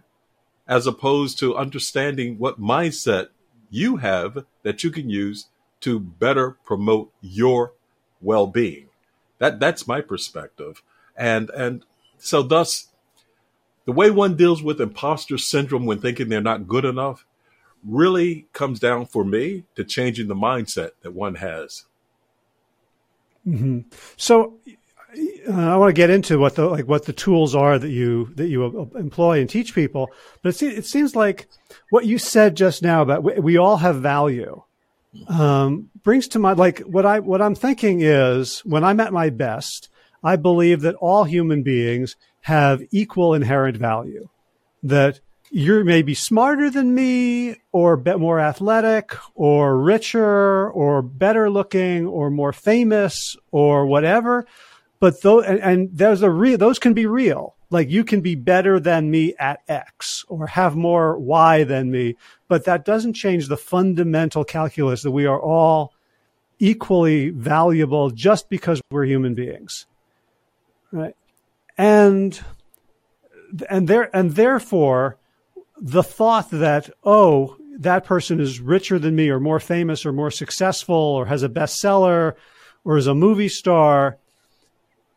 as 0.67 0.87
opposed 0.87 1.39
to 1.41 1.55
understanding 1.55 2.39
what 2.39 2.59
mindset 2.59 3.29
you 3.69 3.99
have 3.99 4.47
that 4.63 4.83
you 4.83 4.91
can 4.91 5.11
use 5.11 5.49
to 5.81 6.01
better 6.01 6.53
promote 6.65 7.13
your 7.21 7.75
well-being. 8.23 8.89
That 9.37 9.61
that's 9.61 9.87
my 9.87 10.01
perspective. 10.01 10.83
And 11.15 11.51
and 11.51 11.85
so 12.17 12.43
thus 12.43 12.89
the 13.85 13.93
way 13.93 14.11
one 14.11 14.35
deals 14.35 14.63
with 14.63 14.81
imposter 14.81 15.37
syndrome 15.37 15.85
when 15.85 16.01
thinking 16.01 16.31
they're 16.31 16.41
not 16.41 16.67
good 16.67 16.87
enough 16.87 17.27
really 17.85 18.47
comes 18.55 18.81
down 18.81 19.05
for 19.05 19.27
me 19.27 19.65
to 19.75 19.85
changing 19.85 20.29
the 20.29 20.35
mindset 20.35 20.93
that 21.03 21.13
one 21.13 21.35
has. 21.35 21.85
Mm-hmm. 23.47 23.81
So 24.17 24.59
uh, 25.49 25.53
I 25.53 25.77
want 25.77 25.89
to 25.91 25.99
get 25.99 26.11
into 26.11 26.39
what 26.39 26.57
the 26.57 26.67
like 26.67 26.87
what 26.87 27.05
the 27.05 27.13
tools 27.13 27.55
are 27.55 27.79
that 27.79 27.91
you 27.91 28.33
that 28.35 28.49
you 28.49 28.91
employ 28.97 29.41
and 29.41 29.49
teach 29.49 29.75
people, 29.75 30.11
but 30.43 30.61
it, 30.63 30.79
it 30.79 30.87
seems 30.87 31.15
like 31.17 31.49
what 31.91 32.07
you 32.07 32.19
said 32.19 32.57
just 32.57 32.83
now 32.83 33.03
about 33.03 33.23
we, 33.23 33.35
we 33.35 33.57
all 33.57 33.79
have 33.79 33.97
value, 33.97 34.63
um, 35.29 35.91
brings 36.03 36.29
to 36.29 36.39
mind 36.39 36.59
like 36.59 36.81
what 36.81 37.07
I 37.07 37.21
what 37.21 37.41
I'm 37.41 37.55
thinking 37.55 38.01
is 38.03 38.61
when 38.61 38.85
I'm 38.85 39.01
at 39.01 39.13
my 39.13 39.31
best, 39.31 39.89
I 40.23 40.37
believe 40.37 40.83
that 40.83 40.97
all 40.97 41.25
human 41.25 41.63
beings 41.63 42.17
have 42.43 42.83
equal 42.91 43.35
inherent 43.35 43.77
value. 43.77 44.29
That 44.83 45.21
you 45.51 45.85
may 45.85 46.03
be 46.03 46.15
smarter 46.15 46.71
than 46.71 46.95
me, 46.95 47.57
or 47.73 47.97
bit 47.97 48.19
more 48.19 48.41
athletic, 48.41 49.17
or 49.35 49.79
richer, 49.79 50.71
or 50.71 51.03
better 51.03 51.49
looking, 51.51 52.07
or 52.07 52.31
more 52.31 52.53
famous, 52.53 53.37
or 53.51 53.87
whatever. 53.87 54.47
But 54.99 55.23
those 55.23 55.45
and, 55.45 55.61
and 55.61 55.91
there's 55.93 56.23
a 56.23 56.31
real 56.31 56.59
those 56.59 56.79
can 56.79 56.95
be 56.95 57.07
real 57.07 57.57
like 57.71 57.91
you 57.91 58.05
can 58.05 58.21
be 58.21 58.35
better 58.35 58.79
than 58.79 59.11
me 59.11 59.35
at 59.39 59.61
X 59.69 60.25
or 60.29 60.47
have 60.47 60.77
more 60.77 61.19
Y 61.19 61.65
than 61.65 61.91
me, 61.91 62.17
but 62.49 62.65
that 62.65 62.85
doesn't 62.85 63.15
change 63.15 63.49
the 63.49 63.57
fundamental 63.57 64.45
calculus 64.45 65.03
that 65.03 65.11
we 65.11 65.27
are 65.27 65.41
all 65.41 65.93
equally 66.59 67.31
valuable 67.31 68.11
just 68.11 68.49
because 68.49 68.81
we're 68.91 69.05
human 69.05 69.35
beings. 69.35 69.87
Right. 70.93 71.17
And, 71.77 72.39
and 73.69 73.89
there, 73.89 74.15
and 74.17 74.33
therefore 74.33 75.19
the 75.81 76.03
thought 76.03 76.51
that, 76.51 76.91
oh, 77.05 77.57
that 77.79 78.05
person 78.05 78.41
is 78.41 78.61
richer 78.61 78.99
than 78.99 79.15
me 79.15 79.29
or 79.29 79.39
more 79.39 79.61
famous 79.61 80.07
or 80.07 80.13
more 80.13 80.31
successful 80.31 80.95
or 80.95 81.27
has 81.27 81.43
a 81.43 81.49
bestseller 81.49 82.35
or 82.85 82.97
is 82.97 83.07
a 83.07 83.15
movie 83.15 83.49
star 83.49 84.19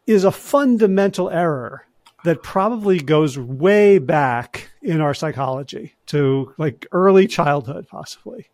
is 0.05 0.23
a 0.23 0.31
fundamental 0.31 1.29
error 1.29 1.85
that 2.25 2.43
probably 2.43 2.99
goes 2.99 3.37
way 3.37 3.97
back 3.97 4.71
in 4.81 4.99
our 4.99 5.13
psychology 5.13 5.95
to 6.07 6.53
like 6.57 6.85
early 6.91 7.27
childhood, 7.27 7.87
possibly. 7.87 8.49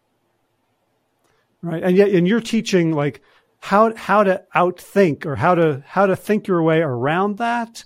Right. 1.62 1.82
And 1.82 1.98
yet, 1.98 2.10
and 2.10 2.28
you're 2.28 2.42
teaching 2.42 2.92
like 2.92 3.22
how, 3.60 3.96
how 3.96 4.24
to 4.24 4.44
outthink 4.56 5.26
or 5.26 5.36
how 5.36 5.56
to, 5.56 5.84
how 5.88 6.06
to 6.06 6.16
think 6.16 6.48
your 6.48 6.62
way 6.62 6.82
around 6.82 7.38
that. 7.38 7.86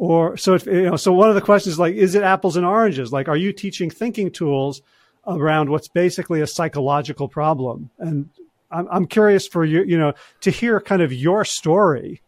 Or 0.00 0.38
so 0.38 0.54
if, 0.54 0.64
you 0.64 0.88
know, 0.88 0.96
so 0.96 1.12
one 1.12 1.28
of 1.28 1.34
the 1.34 1.42
questions 1.42 1.74
is 1.74 1.78
like, 1.78 1.94
is 1.94 2.14
it 2.14 2.22
apples 2.22 2.56
and 2.56 2.64
oranges? 2.64 3.12
Like, 3.12 3.28
are 3.28 3.36
you 3.36 3.52
teaching 3.52 3.90
thinking 3.90 4.30
tools 4.30 4.80
around 5.26 5.68
what's 5.68 5.88
basically 5.88 6.40
a 6.40 6.46
psychological 6.46 7.28
problem? 7.28 7.90
And 7.98 8.30
I'm, 8.70 8.88
I'm 8.90 9.06
curious 9.06 9.46
for 9.46 9.62
you, 9.62 9.82
you 9.82 9.98
know, 9.98 10.14
to 10.40 10.50
hear 10.50 10.80
kind 10.80 11.02
of 11.02 11.12
your 11.12 11.44
story 11.44 12.22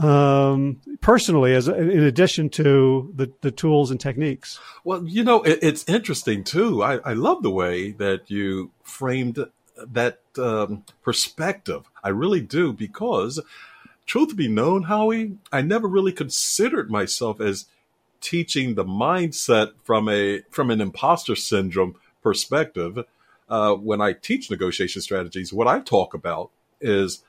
um, 0.00 0.80
personally, 1.00 1.54
as 1.54 1.68
in 1.68 2.02
addition 2.02 2.50
to 2.50 3.12
the, 3.14 3.30
the 3.40 3.52
tools 3.52 3.92
and 3.92 4.00
techniques. 4.00 4.58
Well, 4.82 5.06
you 5.06 5.22
know, 5.22 5.44
it, 5.44 5.60
it's 5.62 5.88
interesting 5.88 6.42
too. 6.42 6.82
I, 6.82 6.96
I 6.96 7.12
love 7.12 7.44
the 7.44 7.52
way 7.52 7.92
that 7.92 8.32
you 8.32 8.72
framed 8.82 9.38
that 9.76 10.18
um, 10.38 10.82
perspective. 11.04 11.84
I 12.02 12.08
really 12.08 12.40
do 12.40 12.72
because, 12.72 13.40
truth 14.06 14.36
be 14.36 14.48
known, 14.48 14.84
Howie, 14.84 15.36
I 15.52 15.62
never 15.62 15.88
really 15.88 16.12
considered 16.12 16.90
myself 16.90 17.40
as 17.40 17.66
teaching 18.20 18.74
the 18.74 18.84
mindset 18.84 19.72
from 19.82 20.08
a 20.08 20.42
from 20.50 20.70
an 20.70 20.80
imposter 20.80 21.36
syndrome 21.36 21.96
perspective. 22.22 23.04
Uh, 23.48 23.74
when 23.74 24.00
I 24.00 24.12
teach 24.12 24.50
negotiation 24.50 25.02
strategies, 25.02 25.52
what 25.52 25.68
I 25.68 25.80
talk 25.80 26.14
about 26.14 26.50
is 26.80 27.22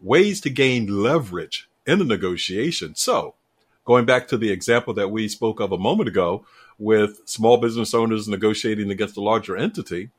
ways 0.00 0.40
to 0.42 0.50
gain 0.50 1.02
leverage 1.02 1.68
in 1.86 2.00
a 2.00 2.04
negotiation. 2.04 2.94
So, 2.94 3.34
going 3.84 4.04
back 4.04 4.28
to 4.28 4.36
the 4.36 4.50
example 4.50 4.94
that 4.94 5.10
we 5.10 5.28
spoke 5.28 5.60
of 5.60 5.72
a 5.72 5.78
moment 5.78 6.08
ago 6.08 6.44
with 6.78 7.22
small 7.24 7.56
business 7.56 7.94
owners 7.94 8.28
negotiating 8.28 8.90
against 8.90 9.16
a 9.16 9.20
larger 9.20 9.56
entity, 9.56 10.10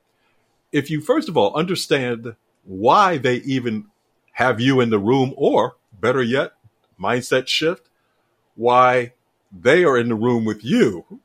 if 0.71 0.89
you 0.89 1.01
first 1.01 1.29
of 1.29 1.37
all 1.37 1.55
understand 1.55 2.35
why 2.63 3.17
they 3.17 3.35
even 3.37 3.85
have 4.33 4.59
you 4.59 4.81
in 4.81 4.89
the 4.89 4.99
room, 4.99 5.33
or 5.37 5.75
better 5.99 6.21
yet, 6.21 6.53
mindset 6.99 7.47
shift, 7.47 7.89
why 8.55 9.13
they 9.51 9.83
are 9.83 9.97
in 9.97 10.09
the 10.09 10.15
room 10.15 10.45
with 10.45 10.63
you, 10.63 11.19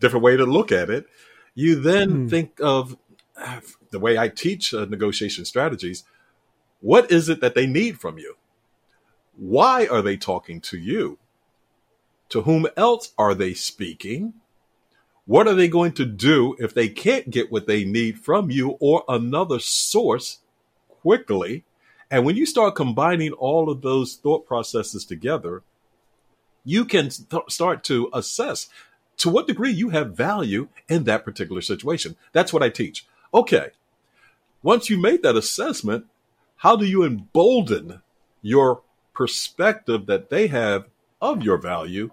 different 0.00 0.24
way 0.24 0.36
to 0.36 0.44
look 0.44 0.72
at 0.72 0.90
it, 0.90 1.06
you 1.54 1.80
then 1.80 2.26
mm. 2.26 2.30
think 2.30 2.60
of 2.60 2.96
the 3.90 3.98
way 3.98 4.18
I 4.18 4.28
teach 4.28 4.74
uh, 4.74 4.84
negotiation 4.84 5.44
strategies. 5.44 6.04
What 6.80 7.10
is 7.10 7.28
it 7.28 7.40
that 7.40 7.54
they 7.54 7.66
need 7.66 8.00
from 8.00 8.18
you? 8.18 8.36
Why 9.36 9.86
are 9.86 10.02
they 10.02 10.16
talking 10.16 10.60
to 10.62 10.78
you? 10.78 11.18
To 12.30 12.42
whom 12.42 12.66
else 12.76 13.12
are 13.16 13.34
they 13.34 13.54
speaking? 13.54 14.34
What 15.26 15.46
are 15.46 15.54
they 15.54 15.68
going 15.68 15.92
to 15.92 16.04
do 16.04 16.56
if 16.58 16.74
they 16.74 16.88
can't 16.88 17.30
get 17.30 17.52
what 17.52 17.66
they 17.66 17.84
need 17.84 18.18
from 18.18 18.50
you 18.50 18.76
or 18.80 19.04
another 19.08 19.58
source 19.58 20.38
quickly? 20.88 21.64
And 22.10 22.24
when 22.24 22.36
you 22.36 22.46
start 22.46 22.74
combining 22.74 23.32
all 23.32 23.70
of 23.70 23.82
those 23.82 24.16
thought 24.16 24.46
processes 24.46 25.04
together, 25.04 25.62
you 26.64 26.84
can 26.84 27.10
th- 27.10 27.42
start 27.48 27.84
to 27.84 28.08
assess 28.12 28.68
to 29.18 29.28
what 29.28 29.46
degree 29.46 29.72
you 29.72 29.90
have 29.90 30.16
value 30.16 30.68
in 30.88 31.04
that 31.04 31.24
particular 31.24 31.60
situation. 31.60 32.16
That's 32.32 32.52
what 32.52 32.62
I 32.62 32.68
teach. 32.68 33.06
Okay. 33.34 33.70
Once 34.62 34.88
you 34.88 34.98
made 34.98 35.22
that 35.22 35.36
assessment, 35.36 36.06
how 36.56 36.76
do 36.76 36.84
you 36.84 37.04
embolden 37.04 38.02
your 38.42 38.82
perspective 39.18 40.06
that 40.06 40.30
they 40.30 40.46
have 40.46 40.86
of 41.20 41.42
your 41.42 41.58
value. 41.58 42.10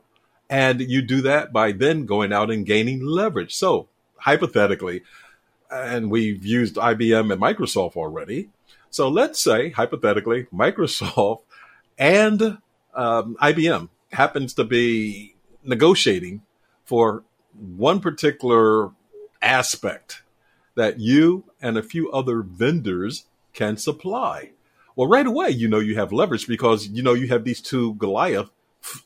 And 0.49 0.81
you 0.81 1.01
do 1.01 1.21
that 1.21 1.53
by 1.53 1.71
then 1.71 2.05
going 2.05 2.33
out 2.33 2.51
and 2.51 2.65
gaining 2.65 3.05
leverage. 3.05 3.55
So, 3.55 3.87
hypothetically, 4.17 5.03
and 5.75 6.09
we've 6.09 6.45
used 6.45 6.75
IBM 6.75 7.31
and 7.31 7.41
Microsoft 7.41 7.95
already. 7.95 8.49
So, 8.89 9.09
let's 9.09 9.39
say, 9.39 9.71
hypothetically, 9.71 10.45
Microsoft 10.53 11.41
and 11.97 12.57
um, 12.93 13.37
IBM 13.41 13.89
happens 14.11 14.53
to 14.53 14.63
be 14.63 15.35
negotiating 15.63 16.43
for 16.83 17.23
one 17.53 17.99
particular 17.99 18.91
aspect 19.41 20.21
that 20.75 20.99
you 20.99 21.45
and 21.61 21.77
a 21.77 21.83
few 21.83 22.11
other 22.11 22.41
vendors 22.41 23.25
can 23.53 23.77
supply. 23.77 24.51
Well, 24.95 25.07
right 25.07 25.27
away, 25.27 25.49
you 25.49 25.67
know 25.67 25.79
you 25.79 25.95
have 25.95 26.13
leverage 26.13 26.47
because 26.47 26.87
you 26.87 27.03
know 27.03 27.13
you 27.13 27.27
have 27.27 27.43
these 27.43 27.61
two 27.61 27.95
Goliath 27.95 28.49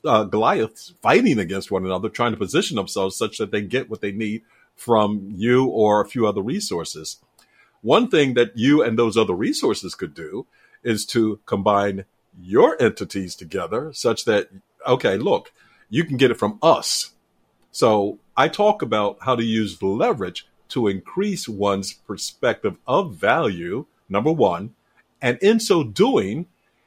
uh, 0.04 0.26
Goliaths 0.26 0.94
fighting 1.02 1.40
against 1.40 1.72
one 1.72 1.86
another, 1.86 2.10
trying 2.10 2.32
to 2.32 2.38
position 2.38 2.76
themselves 2.76 3.16
such 3.16 3.38
that 3.38 3.52
they 3.52 3.62
get 3.62 3.90
what 3.90 4.02
they 4.02 4.12
need 4.12 4.44
from 4.80 5.34
you 5.36 5.66
or 5.66 6.02
a 6.02 6.08
few 6.08 6.26
other 6.26 6.42
resources. 6.42 7.18
One 7.82 8.10
thing 8.10 8.34
that 8.36 8.58
you 8.58 8.82
and 8.82 8.98
those 8.98 9.18
other 9.18 9.34
resources 9.34 9.94
could 9.94 10.14
do 10.14 10.48
is 10.84 11.06
to 11.08 11.40
combine 11.46 12.06
your 12.42 12.82
entities 12.82 13.36
together 13.36 13.92
such 13.94 14.26
that, 14.26 14.50
okay, 14.88 15.18
look, 15.18 15.52
you 15.90 16.04
can 16.04 16.18
get 16.18 16.32
it 16.32 16.40
from 16.40 16.60
us. 16.62 17.12
So 17.72 18.20
I 18.38 18.48
talk 18.48 18.82
about 18.82 19.18
how 19.22 19.36
to 19.36 19.44
use 19.44 19.82
leverage 19.82 20.48
to 20.70 20.88
increase 20.88 21.50
one's 21.50 21.94
perspective 21.94 22.78
of 22.88 23.16
value, 23.16 23.86
number 24.08 24.32
one, 24.32 24.76
and 25.22 25.38
in 25.40 25.60
so 25.60 25.84
doing, 25.84 26.46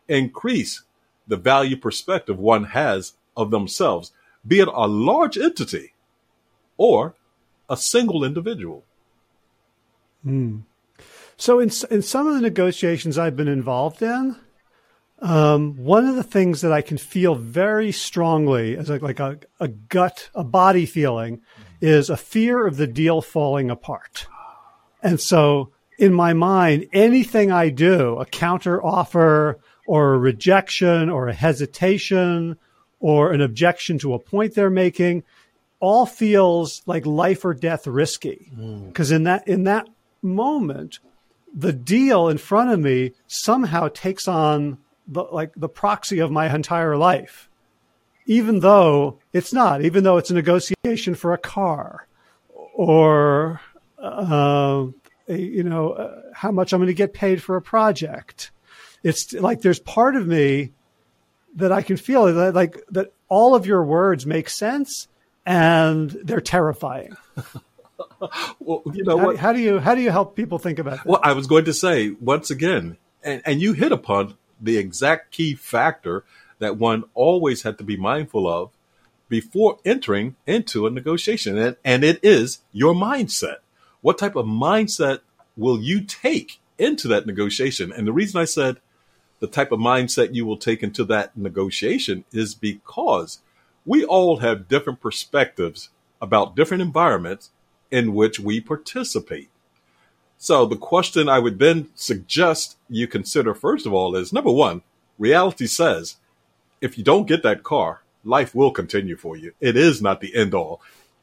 increase 0.09 0.83
the 1.27 1.37
value 1.37 1.77
perspective 1.77 2.39
one 2.39 2.65
has 2.65 3.15
of 3.37 3.51
themselves, 3.51 4.13
be 4.47 4.61
it 4.61 4.69
a 4.69 4.87
large 4.89 5.37
entity 5.37 5.93
or 6.77 7.15
a 7.69 7.77
single 7.77 8.25
individual. 8.25 8.85
Mm. 10.25 10.63
So 11.37 11.59
in 11.59 11.71
in 11.91 12.03
some 12.03 12.27
of 12.27 12.35
the 12.35 12.41
negotiations 12.41 13.19
I've 13.19 13.37
been 13.37 13.49
involved 13.49 14.03
in, 14.03 14.37
um, 15.21 15.77
one 15.77 16.07
of 16.07 16.17
the 16.17 16.23
things 16.23 16.61
that 16.61 16.73
I 16.73 16.83
can 16.83 16.99
feel 16.99 17.35
very 17.35 17.93
strongly 17.93 18.77
as 18.77 18.91
like, 18.91 19.03
like 19.03 19.21
a, 19.21 19.39
a 19.61 19.69
gut, 19.69 20.31
a 20.35 20.45
body 20.45 20.85
feeling, 20.85 21.41
is 21.81 22.11
a 22.11 22.17
fear 22.17 22.67
of 22.67 22.77
the 22.77 22.87
deal 22.87 23.21
falling 23.23 23.71
apart. 23.71 24.27
And 25.03 25.21
so 25.21 25.71
in 25.99 26.13
my 26.13 26.33
mind, 26.33 26.89
anything 26.93 27.53
I 27.53 27.69
do, 27.69 28.19
a 28.19 28.27
counter 28.27 28.85
offer 28.85 29.61
or 29.87 30.15
a 30.15 30.19
rejection 30.19 31.09
or 31.09 31.29
a 31.29 31.35
hesitation 31.35 32.57
or 32.99 33.33
an 33.33 33.41
objection 33.41 33.99
to 33.99 34.15
a 34.15 34.19
point 34.19 34.55
they're 34.55 34.71
making, 34.71 35.23
all 35.83 36.07
feels 36.07 36.81
like 36.87 37.05
life 37.05 37.45
or 37.45 37.53
death 37.53 37.89
risky. 37.89 38.51
Because 38.87 39.11
mm. 39.11 39.17
in 39.17 39.23
that 39.25 39.49
in 39.49 39.65
that 39.65 39.89
moment, 40.23 41.01
the 41.53 41.73
deal 41.73 42.29
in 42.29 42.39
front 42.39 42.71
of 42.71 42.79
me 42.79 43.13
somehow 43.27 43.89
takes 43.89 44.29
on 44.29 44.79
the 45.09 45.25
like 45.25 45.53
the 45.57 45.69
proxy 45.69 46.21
of 46.21 46.31
my 46.31 46.55
entire 46.55 46.97
life, 46.97 47.51
even 48.27 48.61
though 48.61 49.19
it's 49.33 49.53
not. 49.53 49.83
Even 49.83 50.05
though 50.05 50.19
it's 50.19 50.31
a 50.31 50.35
negotiation 50.35 51.17
for 51.17 51.35
a 51.35 51.39
car, 51.39 52.07
or 52.75 53.61
uh, 54.01 54.87
a, 55.29 55.37
you 55.37 55.65
know 55.65 55.91
uh, 55.91 56.23
how 56.33 56.53
much 56.53 56.73
I'm 56.73 56.79
going 56.79 56.87
to 56.87 56.95
get 56.95 57.13
paid 57.13 57.43
for 57.43 57.57
a 57.57 57.63
project. 57.63 58.53
It's 59.03 59.33
like 59.33 59.63
there's 59.63 59.81
part 59.81 60.15
of 60.15 60.29
me 60.29 60.71
that 61.57 61.73
I 61.73 61.83
can 61.83 61.97
feel 61.97 62.33
that 62.33 62.55
like 62.55 62.81
that 62.93 63.13
all 63.29 63.57
of 63.57 63.67
your 63.67 63.83
words 63.83 64.25
make 64.27 64.49
sense 64.49 65.09
and 65.47 66.11
they're 66.11 66.41
terrifying. 66.41 67.17
well, 68.61 68.83
you 68.93 69.05
know 69.05 69.19
how, 69.19 69.27
what? 69.27 69.37
How 69.37 69.53
do 69.53 69.61
you 69.61 69.79
how 69.79 69.95
do 69.95 70.01
you 70.01 70.11
help 70.11 70.37
people 70.37 70.59
think 70.59 70.79
about 70.79 70.99
that? 70.99 71.07
Well, 71.07 71.21
I 71.23 71.33
was 71.33 71.47
going 71.47 71.65
to 71.67 71.75
say 71.75 72.11
once 72.21 72.51
again, 72.51 72.99
and, 73.23 73.43
and 73.45 73.61
you 73.61 73.73
hit 73.73 73.93
upon 73.93 74.37
the 74.61 74.79
exact 74.79 75.33
key 75.33 75.55
factor 75.55 76.25
that 76.59 76.77
one 76.77 77.05
always 77.15 77.63
had 77.63 77.79
to 77.79 77.85
be 77.85 77.97
mindful 77.97 78.47
of 78.47 78.71
before 79.29 79.79
entering 79.85 80.37
into 80.47 80.87
a 80.87 80.91
negotiation, 80.91 81.59
and, 81.59 81.77
and 81.85 82.05
it 82.05 82.21
is 82.23 82.59
your 82.73 82.95
mindset. 82.95 83.57
What 84.01 84.19
type 84.19 84.37
of 84.37 84.47
mindset 84.47 85.21
will 85.57 85.81
you 85.81 86.03
take 86.03 86.61
into 86.79 87.09
that 87.09 87.27
negotiation? 87.27 87.93
And 87.93 88.07
the 88.07 88.13
reason 88.13 88.41
I 88.41 88.45
said 88.45 88.79
the 89.43 89.49
type 89.49 89.73
of 89.73 89.81
mindset 89.81 90.35
you 90.35 90.47
will 90.47 90.57
take 90.57 90.85
into 90.85 91.03
that 91.05 91.37
negotiation 91.37 92.25
is 92.33 92.55
because 92.55 93.41
we 93.85 94.05
all 94.05 94.39
have 94.39 94.69
different 94.69 95.01
perspectives 95.01 95.91
about 96.21 96.55
different 96.55 96.83
environments 96.83 97.51
in 97.91 98.15
which 98.15 98.39
we 98.39 98.61
participate. 98.61 99.51
So 100.39 100.67
the 100.67 100.77
question 100.77 101.29
I 101.29 101.39
would 101.39 101.59
then 101.59 101.91
suggest 101.95 102.77
you 102.89 103.07
consider 103.07 103.55
first 103.55 103.87
of 103.87 103.93
all 103.93 104.17
is 104.17 104.33
number 104.33 104.51
one, 104.53 104.83
reality 105.19 105.67
says 105.67 106.17
if 106.81 106.99
you 106.99 107.05
don't 107.05 107.29
get 107.29 107.43
that 107.45 107.63
car, 107.63 108.03
life 108.25 108.55
will 108.55 108.73
continue 108.73 109.17
for 109.17 109.37
you. 109.37 109.53
It 109.61 109.77
is 109.77 110.03
not 110.03 110.21
the 110.21 110.35
end 110.35 110.55
all. 110.55 110.81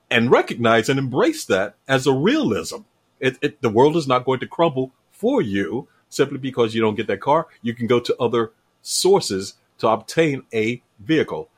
And 0.10 0.32
recognize 0.32 0.90
and 0.90 0.98
embrace 0.98 1.46
that 1.46 1.76
as 1.88 2.08
a 2.08 2.14
realism. 2.14 2.78
It, 3.20 3.38
it, 3.42 3.62
the 3.62 3.70
world 3.70 3.96
is 3.98 4.08
not 4.08 4.26
going 4.26 4.40
to 4.40 4.48
crumble 4.48 4.92
for 5.12 5.42
you 5.42 5.88
simply 6.08 6.38
because 6.38 6.74
you 6.74 6.82
don't 6.82 6.96
get 6.96 7.08
that 7.08 7.20
car. 7.20 7.48
You 7.62 7.74
can 7.74 7.88
go 7.88 8.00
to 8.00 8.16
other 8.20 8.52
sources 8.82 9.56
to 9.80 9.88
obtain 9.88 10.44
a 10.54 10.82
vehicle. 11.00 11.50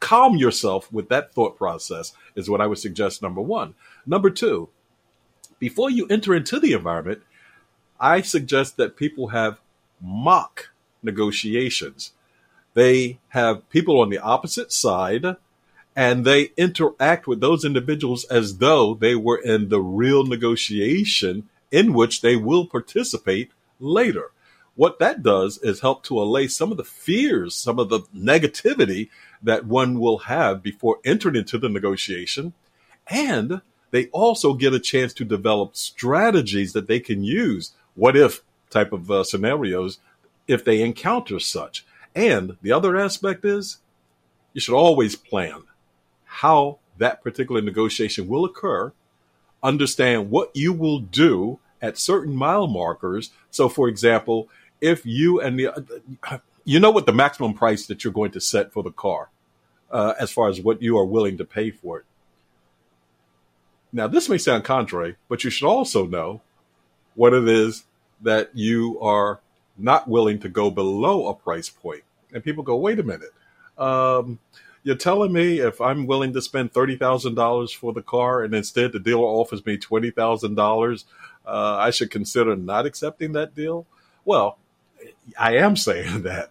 Calm 0.00 0.36
yourself 0.36 0.92
with 0.92 1.08
that 1.08 1.32
thought 1.32 1.56
process 1.56 2.12
is 2.34 2.48
what 2.48 2.60
I 2.60 2.66
would 2.66 2.78
suggest. 2.78 3.22
Number 3.22 3.40
one. 3.40 3.74
Number 4.06 4.30
two, 4.30 4.68
before 5.58 5.90
you 5.90 6.06
enter 6.06 6.34
into 6.34 6.60
the 6.60 6.72
environment, 6.72 7.22
I 8.00 8.20
suggest 8.20 8.76
that 8.76 8.96
people 8.96 9.28
have 9.28 9.60
mock 10.00 10.70
negotiations. 11.02 12.12
They 12.74 13.18
have 13.28 13.68
people 13.70 14.00
on 14.00 14.08
the 14.08 14.18
opposite 14.18 14.72
side 14.72 15.36
and 15.96 16.24
they 16.24 16.52
interact 16.56 17.26
with 17.26 17.40
those 17.40 17.64
individuals 17.64 18.24
as 18.26 18.58
though 18.58 18.94
they 18.94 19.16
were 19.16 19.38
in 19.38 19.68
the 19.68 19.80
real 19.80 20.24
negotiation 20.24 21.48
in 21.72 21.92
which 21.92 22.20
they 22.20 22.36
will 22.36 22.66
participate 22.66 23.50
later. 23.80 24.30
What 24.76 25.00
that 25.00 25.24
does 25.24 25.58
is 25.58 25.80
help 25.80 26.04
to 26.04 26.20
allay 26.20 26.46
some 26.46 26.70
of 26.70 26.76
the 26.76 26.84
fears, 26.84 27.56
some 27.56 27.80
of 27.80 27.88
the 27.88 28.00
negativity 28.14 29.08
that 29.42 29.66
one 29.66 30.00
will 30.00 30.18
have 30.18 30.62
before 30.62 30.98
entering 31.04 31.36
into 31.36 31.58
the 31.58 31.68
negotiation. 31.68 32.52
And 33.06 33.62
they 33.90 34.06
also 34.08 34.54
get 34.54 34.74
a 34.74 34.80
chance 34.80 35.12
to 35.14 35.24
develop 35.24 35.76
strategies 35.76 36.72
that 36.72 36.88
they 36.88 37.00
can 37.00 37.24
use. 37.24 37.72
What 37.94 38.16
if 38.16 38.42
type 38.70 38.92
of 38.92 39.10
uh, 39.10 39.24
scenarios 39.24 39.98
if 40.46 40.64
they 40.64 40.80
encounter 40.80 41.38
such. 41.38 41.84
And 42.14 42.56
the 42.62 42.72
other 42.72 42.96
aspect 42.96 43.44
is 43.44 43.78
you 44.54 44.60
should 44.60 44.74
always 44.76 45.14
plan 45.14 45.64
how 46.24 46.78
that 46.96 47.22
particular 47.22 47.60
negotiation 47.60 48.26
will 48.26 48.44
occur, 48.44 48.92
understand 49.62 50.30
what 50.30 50.50
you 50.54 50.72
will 50.72 51.00
do 51.00 51.58
at 51.80 51.98
certain 51.98 52.34
mile 52.34 52.66
markers. 52.66 53.30
So, 53.50 53.68
for 53.68 53.88
example, 53.88 54.48
if 54.80 55.04
you 55.04 55.40
and 55.40 55.58
the 55.58 56.40
you 56.68 56.78
know 56.78 56.90
what 56.90 57.06
the 57.06 57.12
maximum 57.14 57.54
price 57.54 57.86
that 57.86 58.04
you're 58.04 58.12
going 58.12 58.30
to 58.32 58.42
set 58.42 58.74
for 58.74 58.82
the 58.82 58.90
car, 58.90 59.30
uh, 59.90 60.12
as 60.20 60.30
far 60.30 60.50
as 60.50 60.60
what 60.60 60.82
you 60.82 60.98
are 60.98 61.04
willing 61.04 61.38
to 61.38 61.44
pay 61.46 61.70
for 61.70 62.00
it. 62.00 62.04
Now, 63.90 64.06
this 64.06 64.28
may 64.28 64.36
sound 64.36 64.64
contrary, 64.64 65.16
but 65.30 65.44
you 65.44 65.48
should 65.48 65.66
also 65.66 66.06
know 66.06 66.42
what 67.14 67.32
it 67.32 67.48
is 67.48 67.86
that 68.20 68.50
you 68.52 69.00
are 69.00 69.40
not 69.78 70.08
willing 70.08 70.40
to 70.40 70.50
go 70.50 70.70
below 70.70 71.28
a 71.28 71.34
price 71.34 71.70
point. 71.70 72.02
And 72.34 72.44
people 72.44 72.62
go, 72.62 72.76
wait 72.76 72.98
a 72.98 73.02
minute. 73.02 73.32
Um, 73.78 74.38
you're 74.82 74.94
telling 74.94 75.32
me 75.32 75.60
if 75.60 75.80
I'm 75.80 76.06
willing 76.06 76.34
to 76.34 76.42
spend 76.42 76.74
$30,000 76.74 77.74
for 77.74 77.94
the 77.94 78.02
car 78.02 78.42
and 78.42 78.54
instead 78.54 78.92
the 78.92 79.00
dealer 79.00 79.24
offers 79.24 79.64
me 79.64 79.78
$20,000, 79.78 81.04
uh, 81.46 81.76
I 81.78 81.88
should 81.92 82.10
consider 82.10 82.56
not 82.56 82.84
accepting 82.84 83.32
that 83.32 83.54
deal? 83.54 83.86
Well, 84.26 84.58
I 85.38 85.56
am 85.56 85.74
saying 85.88 86.24
that. 86.24 86.50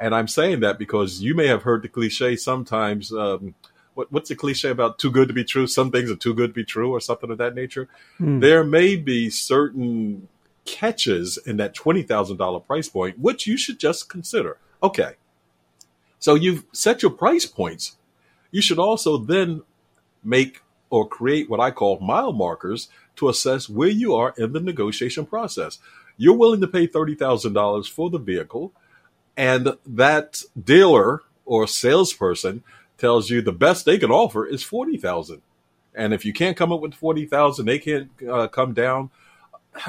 And 0.00 0.14
I'm 0.14 0.28
saying 0.28 0.60
that 0.60 0.78
because 0.78 1.20
you 1.22 1.34
may 1.34 1.48
have 1.48 1.62
heard 1.62 1.82
the 1.82 1.88
cliche 1.88 2.36
sometimes 2.36 3.12
um, 3.12 3.54
what, 3.94 4.12
what's 4.12 4.28
the 4.28 4.36
cliche 4.36 4.70
about 4.70 5.00
too 5.00 5.10
good 5.10 5.26
to 5.26 5.34
be 5.34 5.42
true? 5.42 5.66
Some 5.66 5.90
things 5.90 6.08
are 6.08 6.16
too 6.16 6.32
good 6.32 6.50
to 6.50 6.54
be 6.54 6.64
true, 6.64 6.92
or 6.92 7.00
something 7.00 7.32
of 7.32 7.38
that 7.38 7.56
nature. 7.56 7.88
Mm. 8.20 8.40
There 8.40 8.62
may 8.62 8.94
be 8.94 9.28
certain 9.28 10.28
catches 10.64 11.36
in 11.36 11.56
that 11.56 11.74
twenty 11.74 12.02
thousand 12.02 12.36
dollar 12.36 12.60
price 12.60 12.88
point, 12.88 13.18
which 13.18 13.48
you 13.48 13.56
should 13.56 13.80
just 13.80 14.08
consider. 14.08 14.58
Okay, 14.84 15.14
so 16.20 16.36
you've 16.36 16.64
set 16.72 17.02
your 17.02 17.10
price 17.10 17.44
points. 17.44 17.96
You 18.52 18.62
should 18.62 18.78
also 18.78 19.18
then 19.18 19.62
make 20.22 20.62
or 20.90 21.06
create 21.06 21.50
what 21.50 21.60
I 21.60 21.72
call 21.72 21.98
mile 21.98 22.32
markers 22.32 22.88
to 23.16 23.28
assess 23.28 23.68
where 23.68 23.88
you 23.88 24.14
are 24.14 24.32
in 24.38 24.52
the 24.52 24.60
negotiation 24.60 25.26
process. 25.26 25.78
You're 26.16 26.36
willing 26.36 26.60
to 26.62 26.66
pay 26.66 26.88
$30,000 26.88 27.90
for 27.90 28.10
the 28.10 28.18
vehicle, 28.18 28.72
and 29.38 29.74
that 29.86 30.42
dealer 30.60 31.22
or 31.46 31.68
salesperson 31.68 32.64
tells 32.98 33.30
you 33.30 33.40
the 33.40 33.52
best 33.52 33.84
they 33.84 33.96
can 33.96 34.10
offer 34.10 34.44
is 34.44 34.64
40,000. 34.64 35.40
And 35.94 36.12
if 36.12 36.24
you 36.24 36.32
can't 36.32 36.56
come 36.56 36.72
up 36.72 36.80
with 36.80 36.92
40,000, 36.92 37.64
they 37.64 37.78
can't 37.78 38.10
uh, 38.28 38.48
come 38.48 38.74
down. 38.74 39.10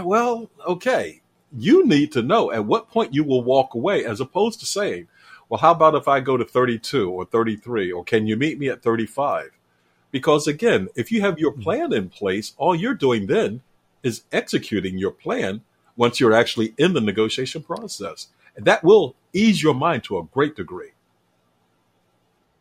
Well, 0.04 0.52
okay. 0.68 1.22
You 1.52 1.84
need 1.84 2.12
to 2.12 2.22
know 2.22 2.52
at 2.52 2.66
what 2.66 2.92
point 2.92 3.16
you 3.16 3.24
will 3.24 3.44
walk 3.44 3.74
away 3.74 4.06
as 4.06 4.22
opposed 4.22 4.60
to 4.60 4.68
saying, 4.68 5.08
well, 5.50 5.60
how 5.60 5.72
about 5.72 5.96
if 5.96 6.08
I 6.08 6.20
go 6.20 6.38
to 6.38 6.46
32 6.46 7.10
or 7.10 7.26
33 7.26 7.92
or 7.92 8.04
can 8.04 8.28
you 8.28 8.38
meet 8.38 8.60
me 8.60 8.70
at 8.70 8.84
35? 8.84 9.50
Because 10.12 10.48
again, 10.48 10.90
if 10.96 11.12
you 11.12 11.22
have 11.22 11.40
your 11.40 11.54
hmm. 11.54 11.62
plan 11.62 11.92
in 11.92 12.10
place, 12.10 12.54
all 12.58 12.76
you're 12.76 12.94
doing 12.94 13.26
then 13.26 13.62
is 14.04 14.22
executing 14.32 15.00
your 15.00 15.12
plan 15.12 15.62
once 15.98 16.20
you're 16.20 16.34
actually 16.34 16.76
in 16.78 16.94
the 16.94 17.02
negotiation 17.02 17.64
process. 17.64 18.28
And 18.56 18.66
that 18.66 18.84
will 18.84 19.16
ease 19.34 19.62
your 19.62 19.74
mind 19.74 20.04
to 20.06 20.18
a 20.18 20.24
great 20.24 20.56
degree. 20.56 20.92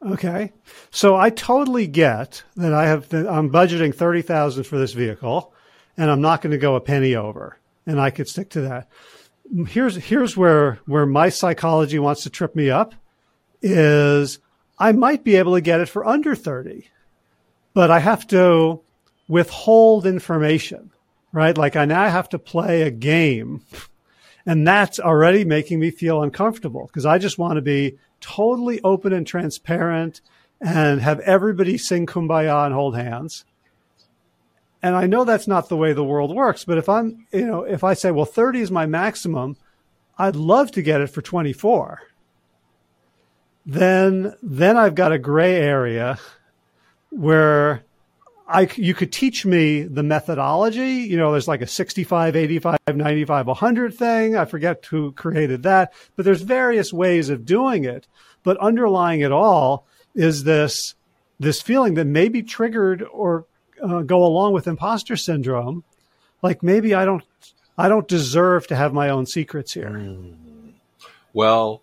Okay. 0.05 0.53
So 0.91 1.17
I 1.17 1.31
totally 1.31 1.87
get 1.87 2.45
that 2.57 2.73
I 2.73 2.87
have 2.87 3.09
that 3.09 3.29
I'm 3.29 3.51
budgeting 3.51 3.95
30,000 3.95 4.65
for 4.65 4.79
this 4.79 4.93
vehicle 4.93 5.53
and 5.97 6.11
I'm 6.11 6.21
not 6.21 6.41
going 6.41 6.53
to 6.53 6.59
go 6.59 6.77
a 6.77 6.81
penny 6.81 7.17
over 7.17 7.59
and 7.87 8.01
I 8.01 8.11
could 8.11 8.29
stick 8.29 8.51
to 8.51 8.61
that. 8.63 8.89
Here's 9.67 9.97
here's 9.97 10.37
where 10.37 10.79
where 10.87 11.07
my 11.07 11.31
psychology 11.31 11.99
wants 11.99 12.23
to 12.25 12.31
trip 12.31 12.55
me 12.55 12.71
up 12.71 12.95
is 13.61 14.39
I 14.79 14.93
might 14.93 15.25
be 15.25 15.37
able 15.37 15.55
to 15.55 15.61
get 15.61 15.81
it 15.81 15.89
for 15.89 16.07
under 16.07 16.37
30. 16.37 16.89
But 17.75 17.91
I 17.91 17.99
have 17.99 18.27
to 18.29 18.81
withhold 19.27 20.07
information, 20.07 20.93
right? 21.33 21.57
Like 21.57 21.77
I 21.77 21.87
now 21.87 22.09
have 22.09 22.29
to 22.31 22.39
play 22.39 22.83
a 22.83 22.91
game 22.91 23.63
and 24.49 24.67
that's 24.67 24.99
already 24.99 25.45
making 25.45 25.79
me 25.79 25.91
feel 25.91 26.23
uncomfortable 26.23 26.87
because 26.87 27.05
I 27.05 27.19
just 27.19 27.37
want 27.37 27.57
to 27.57 27.61
be 27.61 27.99
totally 28.23 28.81
open 28.83 29.13
and 29.13 29.27
transparent 29.27 30.23
and 30.59 31.03
have 31.03 31.21
everybody 31.21 31.77
sing 31.77 32.07
kumbaya 32.07 32.65
and 32.65 32.73
hold 32.73 32.97
hands. 32.97 33.45
And 34.83 34.97
I 34.97 35.07
know 35.07 35.25
that's 35.25 35.49
not 35.49 35.69
the 35.69 35.77
way 35.77 35.93
the 35.93 36.03
world 36.03 36.35
works, 36.35 36.65
but 36.65 36.79
if 36.79 36.89
I'm, 36.89 37.27
you 37.31 37.45
know, 37.45 37.65
if 37.65 37.85
I 37.85 37.93
say, 37.93 38.11
well, 38.11 38.25
30 38.25 38.61
is 38.63 38.71
my 38.71 38.87
maximum, 38.87 39.59
I'd 40.17 40.35
love 40.35 40.71
to 40.73 40.83
get 40.83 41.03
it 41.03 41.09
for 41.09 41.21
24. 41.21 42.01
Then, 43.67 44.35
then 44.43 44.79
I've 44.79 44.95
got 44.95 45.13
a 45.13 45.19
gray 45.19 45.57
area 45.57 46.19
where 47.11 47.83
I, 48.51 48.67
you 48.77 48.95
could 48.95 49.13
teach 49.13 49.45
me 49.45 49.83
the 49.83 50.03
methodology. 50.03 50.93
You 50.93 51.19
know, 51.19 51.33
there's 51.33 51.49
like 51.49 51.61
a 51.61 51.67
65, 51.67 52.35
85, 52.35 52.79
95, 52.95 53.47
100 53.47 53.95
thing. 53.95 54.37
I 54.37 54.47
forget 54.47 54.85
who 54.87 55.13
created 55.13 55.65
that, 55.65 55.93
but 56.17 56.25
there's 56.25 56.41
various 56.41 56.91
ways 56.91 57.29
of 57.29 57.45
doing 57.45 57.85
it. 57.85 58.07
But 58.43 58.57
underlying 58.57 59.21
it 59.21 59.33
all 59.33 59.87
is 60.15 60.45
this, 60.45 60.95
this 61.39 61.61
feeling 61.61 61.95
that 61.95 62.07
may 62.07 62.31
be 62.31 62.43
triggered 62.43 63.03
or 63.03 63.45
uh, 63.83 64.01
go 64.01 64.25
along 64.25 64.55
with 64.55 64.67
imposter 64.67 65.17
syndrome. 65.17 65.85
Like 66.41 66.63
maybe 66.63 66.95
I 66.95 67.05
don't, 67.05 67.25
I 67.77 67.89
don't 67.89 68.09
deserve 68.09 68.67
to 68.69 68.77
have 68.77 68.95
my 68.95 69.11
own 69.11 69.27
secrets 69.27 69.75
here. 69.75 69.91
Mm. 69.91 70.73
Well, 71.35 71.83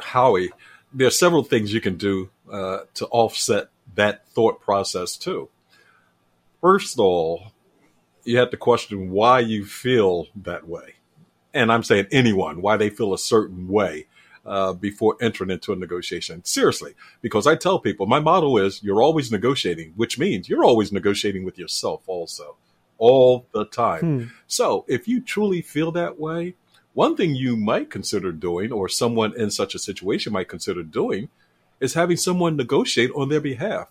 Howie, 0.00 0.50
there 0.92 1.08
are 1.08 1.10
several 1.10 1.42
things 1.42 1.74
you 1.74 1.80
can 1.80 1.96
do 1.96 2.30
uh, 2.50 2.80
to 2.94 3.06
offset 3.06 3.70
that 3.96 4.28
thought 4.28 4.60
process 4.60 5.16
too. 5.16 5.48
First 6.60 6.94
of 6.94 7.00
all, 7.00 7.52
you 8.24 8.38
have 8.38 8.50
to 8.50 8.56
question 8.56 9.10
why 9.10 9.40
you 9.40 9.64
feel 9.64 10.26
that 10.36 10.68
way. 10.68 10.94
And 11.54 11.72
I'm 11.72 11.82
saying 11.82 12.06
anyone, 12.12 12.62
why 12.62 12.76
they 12.76 12.90
feel 12.90 13.12
a 13.12 13.18
certain 13.18 13.66
way 13.68 14.06
uh, 14.44 14.72
before 14.72 15.16
entering 15.20 15.50
into 15.50 15.72
a 15.72 15.76
negotiation. 15.76 16.44
Seriously, 16.44 16.94
because 17.22 17.46
I 17.46 17.56
tell 17.56 17.78
people 17.78 18.06
my 18.06 18.20
motto 18.20 18.56
is 18.58 18.82
you're 18.82 19.02
always 19.02 19.32
negotiating, 19.32 19.94
which 19.96 20.18
means 20.18 20.48
you're 20.48 20.64
always 20.64 20.92
negotiating 20.92 21.44
with 21.44 21.58
yourself 21.58 22.02
also, 22.06 22.56
all 22.98 23.46
the 23.52 23.64
time. 23.64 24.00
Hmm. 24.00 24.24
So 24.46 24.84
if 24.88 25.08
you 25.08 25.20
truly 25.20 25.62
feel 25.62 25.92
that 25.92 26.18
way, 26.18 26.54
one 26.92 27.16
thing 27.16 27.34
you 27.34 27.56
might 27.56 27.90
consider 27.90 28.32
doing, 28.32 28.72
or 28.72 28.88
someone 28.88 29.38
in 29.38 29.50
such 29.50 29.74
a 29.74 29.78
situation 29.78 30.32
might 30.32 30.48
consider 30.48 30.82
doing, 30.82 31.28
is 31.78 31.94
having 31.94 32.16
someone 32.16 32.56
negotiate 32.56 33.10
on 33.14 33.28
their 33.28 33.40
behalf, 33.40 33.88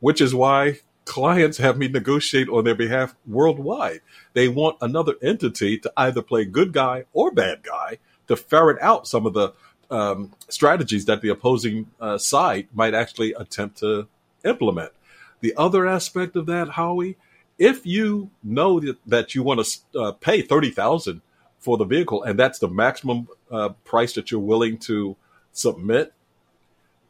which 0.00 0.20
is 0.20 0.34
why 0.34 0.80
clients 1.08 1.58
have 1.58 1.78
me 1.78 1.88
negotiate 1.88 2.48
on 2.48 2.64
their 2.64 2.74
behalf 2.74 3.16
worldwide. 3.26 4.00
They 4.34 4.48
want 4.48 4.76
another 4.80 5.14
entity 5.22 5.78
to 5.78 5.92
either 5.96 6.22
play 6.22 6.44
good 6.44 6.72
guy 6.72 7.04
or 7.12 7.30
bad 7.32 7.62
guy 7.62 7.98
to 8.28 8.36
ferret 8.36 8.80
out 8.80 9.08
some 9.08 9.26
of 9.26 9.32
the 9.32 9.52
um, 9.90 10.32
strategies 10.48 11.06
that 11.06 11.22
the 11.22 11.30
opposing 11.30 11.90
uh, 12.00 12.18
side 12.18 12.68
might 12.72 12.94
actually 12.94 13.32
attempt 13.32 13.78
to 13.78 14.06
implement. 14.44 14.92
The 15.40 15.54
other 15.56 15.86
aspect 15.86 16.36
of 16.36 16.46
that, 16.46 16.68
Howie, 16.70 17.16
if 17.58 17.86
you 17.86 18.30
know 18.42 18.80
that, 19.06 19.34
you 19.34 19.42
want 19.42 19.64
to 19.64 20.00
uh, 20.00 20.12
pay 20.12 20.42
thirty 20.42 20.70
thousand 20.70 21.22
for 21.58 21.76
the 21.76 21.84
vehicle, 21.84 22.22
and 22.22 22.38
that's 22.38 22.58
the 22.60 22.68
maximum 22.68 23.28
uh, 23.50 23.70
price 23.84 24.12
that 24.12 24.30
you're 24.30 24.40
willing 24.40 24.78
to 24.78 25.16
submit, 25.52 26.12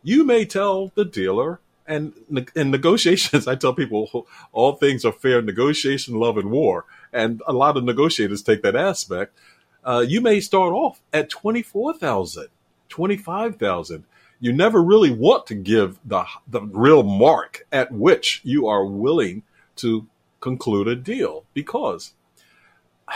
you 0.03 0.25
may 0.25 0.45
tell 0.45 0.91
the 0.95 1.05
dealer. 1.05 1.61
And 1.88 2.12
in 2.55 2.70
negotiations, 2.70 3.48
I 3.48 3.57
tell 3.57 3.74
people 3.74 4.29
all 4.53 4.74
things 4.74 5.05
are 5.05 5.12
fair 5.12 5.42
negotiation, 5.42 6.20
love, 6.20 6.38
and 6.38 6.51
war. 6.53 6.85
And 7.12 7.42
a 7.46 7.53
lot 7.53 7.77
of 7.77 7.85
negotiators 7.85 8.42
take 8.42 8.62
that 8.62 8.77
aspect. 8.77 9.37
Uh, 9.83 10.05
you 10.07 10.20
may 10.20 10.40
start 10.40 10.72
off 10.72 11.01
at 11.12 11.31
twenty 11.31 11.62
four 11.62 11.94
thousand 11.94 12.48
25,000. 12.88 14.05
You 14.40 14.53
never 14.53 14.83
really 14.83 15.11
want 15.11 15.46
to 15.48 15.55
give 15.55 15.98
the, 16.05 16.24
the 16.46 16.62
real 16.62 17.03
mark 17.03 17.66
at 17.72 17.92
which 17.92 18.40
you 18.44 18.66
are 18.66 18.85
willing 18.85 19.42
to 19.77 20.07
conclude 20.40 20.88
a 20.88 20.96
deal 20.96 21.44
because 21.55 22.12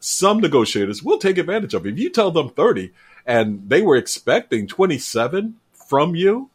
some 0.00 0.40
negotiators 0.40 1.02
will 1.02 1.18
take 1.18 1.38
advantage 1.38 1.74
of 1.74 1.86
it. 1.86 1.94
If 1.94 1.98
you 1.98 2.10
tell 2.10 2.30
them 2.30 2.50
30 2.50 2.92
and 3.26 3.68
they 3.68 3.82
were 3.82 3.96
expecting 3.96 4.66
27 4.66 5.56
from 5.72 6.14
you, 6.16 6.50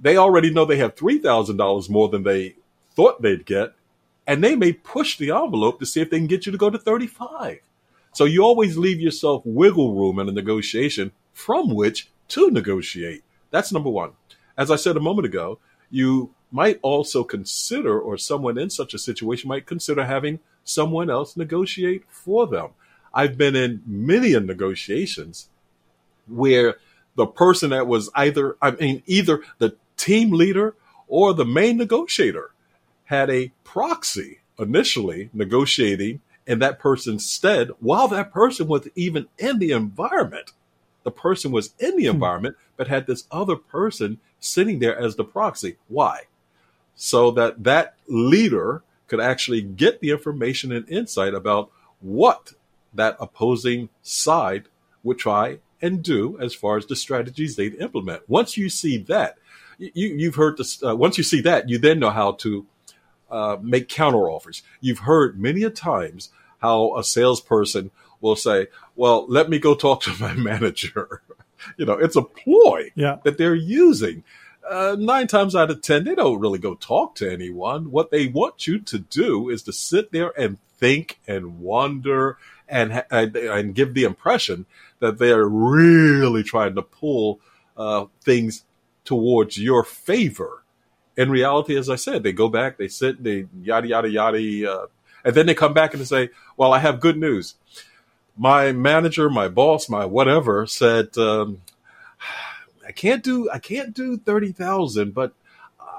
they 0.00 0.16
already 0.16 0.50
know 0.50 0.64
they 0.64 0.76
have 0.76 0.94
$3,000 0.94 1.90
more 1.90 2.08
than 2.08 2.22
they 2.22 2.56
thought 2.94 3.22
they'd 3.22 3.46
get. 3.46 3.74
And 4.26 4.44
they 4.44 4.54
may 4.54 4.72
push 4.74 5.16
the 5.16 5.30
envelope 5.30 5.78
to 5.78 5.86
see 5.86 6.00
if 6.00 6.10
they 6.10 6.18
can 6.18 6.26
get 6.26 6.44
you 6.44 6.52
to 6.52 6.58
go 6.58 6.68
to 6.68 6.78
35. 6.78 7.60
So 8.12 8.24
you 8.24 8.42
always 8.42 8.76
leave 8.76 9.00
yourself 9.00 9.42
wiggle 9.44 9.94
room 9.94 10.18
in 10.18 10.28
a 10.28 10.32
negotiation 10.32 11.12
from 11.32 11.74
which 11.74 12.10
to 12.28 12.50
negotiate. 12.50 13.22
That's 13.50 13.72
number 13.72 13.90
one. 13.90 14.12
As 14.56 14.70
I 14.70 14.76
said 14.76 14.96
a 14.96 15.00
moment 15.00 15.26
ago, 15.26 15.58
you 15.90 16.34
might 16.50 16.78
also 16.82 17.24
consider, 17.24 17.98
or 17.98 18.18
someone 18.18 18.58
in 18.58 18.70
such 18.70 18.92
a 18.92 18.98
situation 18.98 19.48
might 19.48 19.66
consider 19.66 20.04
having 20.04 20.40
someone 20.64 21.10
else 21.10 21.36
negotiate 21.36 22.04
for 22.08 22.46
them. 22.46 22.70
I've 23.14 23.38
been 23.38 23.56
in 23.56 23.82
many 23.86 24.38
negotiations 24.38 25.48
where 26.26 26.76
the 27.16 27.26
person 27.26 27.70
that 27.70 27.86
was 27.86 28.10
either, 28.14 28.56
I 28.60 28.72
mean, 28.72 29.02
either 29.06 29.42
the 29.58 29.76
team 29.98 30.30
leader 30.32 30.74
or 31.06 31.34
the 31.34 31.44
main 31.44 31.76
negotiator 31.76 32.52
had 33.04 33.28
a 33.28 33.52
proxy 33.64 34.38
initially 34.58 35.28
negotiating 35.34 36.20
in 36.46 36.58
that 36.60 36.78
person's 36.78 37.26
stead 37.26 37.68
while 37.80 38.08
that 38.08 38.32
person 38.32 38.66
was 38.66 38.88
even 38.94 39.26
in 39.38 39.58
the 39.58 39.72
environment 39.72 40.52
the 41.08 41.12
person 41.12 41.50
was 41.50 41.72
in 41.78 41.96
the 41.96 42.04
hmm. 42.04 42.10
environment, 42.10 42.56
but 42.76 42.88
had 42.88 43.06
this 43.06 43.24
other 43.30 43.56
person 43.56 44.18
sitting 44.40 44.78
there 44.78 44.94
as 44.96 45.16
the 45.16 45.24
proxy. 45.24 45.76
Why? 45.88 46.24
So 46.94 47.30
that 47.30 47.64
that 47.64 47.94
leader 48.06 48.82
could 49.06 49.18
actually 49.18 49.62
get 49.62 50.00
the 50.00 50.10
information 50.10 50.70
and 50.70 50.86
insight 50.86 51.32
about 51.32 51.70
what 52.00 52.52
that 52.92 53.16
opposing 53.18 53.88
side 54.02 54.64
would 55.02 55.18
try 55.18 55.60
and 55.80 56.02
do 56.02 56.38
as 56.40 56.54
far 56.54 56.76
as 56.76 56.84
the 56.84 56.96
strategies 56.96 57.56
they'd 57.56 57.76
implement. 57.76 58.28
Once 58.28 58.58
you 58.58 58.68
see 58.68 58.98
that, 58.98 59.38
you, 59.78 60.26
have 60.26 60.34
heard 60.34 60.56
this. 60.56 60.82
Uh, 60.82 60.96
once 60.96 61.18
you 61.18 61.24
see 61.24 61.40
that, 61.42 61.68
you 61.68 61.78
then 61.78 61.98
know 61.98 62.10
how 62.10 62.32
to 62.32 62.66
uh, 63.30 63.56
make 63.62 63.88
counter 63.88 64.30
offers. 64.30 64.62
You've 64.80 65.00
heard 65.00 65.40
many 65.40 65.62
a 65.62 65.70
times 65.70 66.30
how 66.58 66.96
a 66.96 67.04
salesperson 67.04 67.90
will 68.20 68.36
say, 68.36 68.66
well, 68.96 69.26
let 69.28 69.48
me 69.48 69.58
go 69.58 69.74
talk 69.74 70.02
to 70.02 70.14
my 70.20 70.32
manager. 70.34 71.22
you 71.76 71.86
know, 71.86 71.94
it's 71.94 72.16
a 72.16 72.22
ploy 72.22 72.90
yeah. 72.94 73.18
that 73.24 73.38
they're 73.38 73.54
using. 73.54 74.24
Uh, 74.68 74.96
nine 74.98 75.26
times 75.26 75.56
out 75.56 75.70
of 75.70 75.80
10, 75.80 76.04
they 76.04 76.14
don't 76.14 76.40
really 76.40 76.58
go 76.58 76.74
talk 76.74 77.14
to 77.14 77.30
anyone. 77.30 77.90
What 77.90 78.10
they 78.10 78.26
want 78.26 78.66
you 78.66 78.78
to 78.80 78.98
do 78.98 79.48
is 79.48 79.62
to 79.62 79.72
sit 79.72 80.12
there 80.12 80.32
and 80.38 80.58
think 80.76 81.20
and 81.26 81.60
wonder 81.60 82.36
and, 82.68 83.02
and, 83.10 83.34
and 83.34 83.74
give 83.74 83.94
the 83.94 84.04
impression 84.04 84.66
that 84.98 85.18
they're 85.18 85.48
really 85.48 86.42
trying 86.42 86.74
to 86.74 86.82
pull 86.82 87.40
uh, 87.78 88.06
things 88.22 88.64
towards 89.08 89.58
your 89.58 89.82
favor. 89.84 90.62
In 91.16 91.30
reality, 91.30 91.76
as 91.76 91.88
I 91.90 91.96
said, 91.96 92.22
they 92.22 92.32
go 92.32 92.48
back, 92.48 92.76
they 92.76 92.88
sit, 92.88 93.22
they 93.24 93.46
yada, 93.60 93.88
yada, 93.88 94.08
yada, 94.08 94.72
uh, 94.72 94.86
and 95.24 95.34
then 95.34 95.46
they 95.46 95.54
come 95.54 95.72
back 95.72 95.92
and 95.92 96.00
they 96.00 96.04
say, 96.04 96.30
well, 96.56 96.72
I 96.72 96.78
have 96.78 97.00
good 97.00 97.16
news 97.16 97.54
my 98.38 98.70
manager, 98.70 99.28
my 99.28 99.48
boss, 99.48 99.88
my 99.88 100.04
whatever 100.04 100.64
said, 100.66 101.18
um, 101.18 101.60
I 102.86 102.92
can't 102.92 103.22
do, 103.22 103.50
I 103.50 103.58
can't 103.58 103.92
do 103.92 104.16
30,000, 104.16 105.12
but 105.12 105.32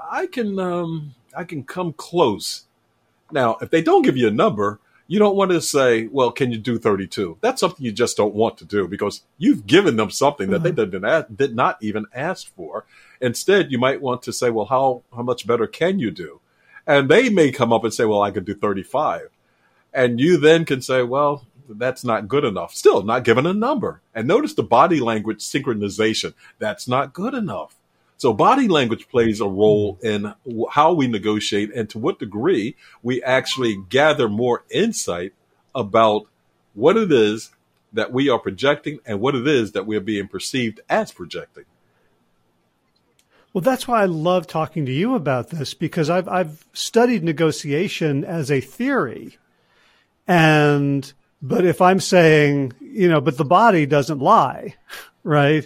I 0.09 0.25
can, 0.27 0.57
um, 0.57 1.15
I 1.35 1.43
can 1.43 1.63
come 1.63 1.93
close. 1.93 2.65
Now, 3.31 3.57
if 3.61 3.69
they 3.69 3.81
don't 3.81 4.03
give 4.03 4.17
you 4.17 4.27
a 4.29 4.31
number, 4.31 4.79
you 5.09 5.17
don't 5.17 5.35
want 5.35 5.49
to 5.49 5.59
say, 5.59 6.05
well, 6.05 6.31
can 6.31 6.51
you 6.51 6.59
do 6.59 6.77
32? 6.77 7.39
That's 7.41 7.59
something 7.59 7.83
you 7.83 7.91
just 7.91 8.15
don't 8.15 8.35
want 8.35 8.59
to 8.59 8.65
do 8.65 8.87
because 8.87 9.23
you've 9.39 9.65
given 9.65 9.95
them 9.95 10.11
something 10.11 10.51
that 10.51 10.61
mm-hmm. 10.61 10.75
they 10.75 10.85
did 10.85 11.01
not, 11.01 11.35
did 11.35 11.55
not 11.55 11.77
even 11.81 12.05
ask 12.13 12.53
for. 12.55 12.85
Instead, 13.19 13.71
you 13.71 13.79
might 13.79 14.03
want 14.03 14.21
to 14.21 14.31
say, 14.31 14.51
well, 14.51 14.67
how, 14.67 15.01
how 15.15 15.23
much 15.23 15.47
better 15.47 15.65
can 15.65 15.97
you 15.97 16.11
do? 16.11 16.41
And 16.85 17.09
they 17.09 17.29
may 17.29 17.51
come 17.51 17.73
up 17.73 17.83
and 17.83 17.91
say, 17.91 18.05
well, 18.05 18.21
I 18.21 18.29
can 18.29 18.43
do 18.43 18.53
35. 18.53 19.29
And 19.95 20.19
you 20.19 20.37
then 20.37 20.63
can 20.63 20.79
say, 20.79 21.01
well, 21.01 21.47
that's 21.67 22.03
not 22.03 22.27
good 22.27 22.45
enough. 22.45 22.75
Still 22.75 23.01
not 23.01 23.23
given 23.23 23.47
a 23.47 23.53
number. 23.53 24.01
And 24.13 24.27
notice 24.27 24.53
the 24.53 24.61
body 24.61 24.99
language 24.99 25.39
synchronization. 25.39 26.35
That's 26.59 26.87
not 26.87 27.13
good 27.13 27.33
enough. 27.33 27.78
So 28.19 28.33
body 28.33 28.67
language 28.67 29.07
plays 29.07 29.39
a 29.39 29.47
role 29.47 29.97
in 30.03 30.33
how 30.71 30.91
we 30.91 31.07
negotiate 31.07 31.73
and 31.73 31.89
to 31.91 31.97
what 31.97 32.19
degree 32.19 32.75
we 33.01 33.23
actually 33.23 33.77
gather 33.87 34.27
more 34.27 34.65
insight 34.69 35.31
about 35.73 36.27
what 36.73 36.97
it 36.97 37.13
is 37.13 37.51
that 37.93 38.11
we 38.11 38.27
are 38.27 38.37
projecting 38.37 38.99
and 39.05 39.21
what 39.21 39.35
it 39.35 39.47
is 39.47 39.71
that 39.71 39.85
we 39.85 39.95
are 39.95 40.01
being 40.01 40.27
perceived 40.27 40.81
as 40.89 41.13
projecting. 41.13 41.63
Well, 43.53 43.61
that's 43.61 43.87
why 43.87 44.01
I 44.01 44.05
love 44.05 44.47
talking 44.47 44.85
to 44.85 44.91
you 44.91 45.15
about 45.15 45.49
this 45.49 45.73
because 45.73 46.09
I've 46.09 46.27
I've 46.27 46.65
studied 46.73 47.23
negotiation 47.23 48.25
as 48.25 48.51
a 48.51 48.59
theory. 48.59 49.37
And 50.27 51.11
but 51.41 51.63
if 51.63 51.81
I'm 51.81 52.01
saying, 52.01 52.73
you 52.81 53.07
know, 53.07 53.21
but 53.21 53.37
the 53.37 53.45
body 53.45 53.85
doesn't 53.85 54.19
lie, 54.19 54.75
right? 55.23 55.65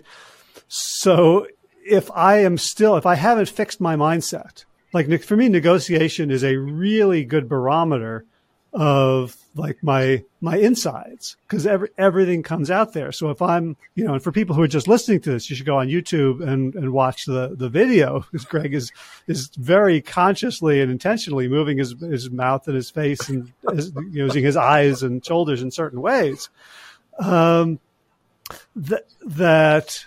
So 0.67 1.47
if 1.85 2.09
I 2.11 2.39
am 2.39 2.57
still, 2.57 2.97
if 2.97 3.05
I 3.05 3.15
haven't 3.15 3.49
fixed 3.49 3.81
my 3.81 3.95
mindset 3.95 4.65
like 4.93 5.23
for 5.23 5.35
me, 5.35 5.49
negotiation 5.49 6.31
is 6.31 6.43
a 6.43 6.55
really 6.55 7.25
good 7.25 7.49
barometer 7.49 8.25
of 8.71 9.35
like 9.55 9.77
my 9.83 10.23
my 10.41 10.57
insides 10.57 11.35
because 11.47 11.67
every, 11.67 11.89
everything 11.97 12.41
comes 12.41 12.71
out 12.71 12.93
there. 12.93 13.11
So 13.11 13.29
if 13.29 13.41
I'm, 13.41 13.75
you 13.95 14.03
know, 14.03 14.13
and 14.13 14.23
for 14.23 14.31
people 14.31 14.55
who 14.55 14.63
are 14.63 14.67
just 14.67 14.87
listening 14.87 15.19
to 15.21 15.31
this, 15.31 15.47
you 15.49 15.55
should 15.55 15.65
go 15.65 15.77
on 15.77 15.89
YouTube 15.89 16.47
and, 16.47 16.73
and 16.75 16.91
watch 16.91 17.25
the 17.25 17.55
the 17.55 17.69
video 17.69 18.19
because 18.31 18.45
Greg 18.45 18.73
is 18.73 18.91
is 19.27 19.49
very 19.57 20.01
consciously 20.01 20.81
and 20.81 20.91
intentionally 20.91 21.47
moving 21.47 21.79
his 21.79 21.95
his 21.99 22.29
mouth 22.29 22.67
and 22.67 22.75
his 22.75 22.89
face 22.89 23.29
and 23.29 23.51
his, 23.73 23.91
using 24.11 24.43
his 24.43 24.57
eyes 24.57 25.03
and 25.03 25.25
shoulders 25.25 25.61
in 25.61 25.71
certain 25.71 26.01
ways. 26.01 26.49
Um, 27.19 27.79
that 28.75 29.05
that 29.25 30.05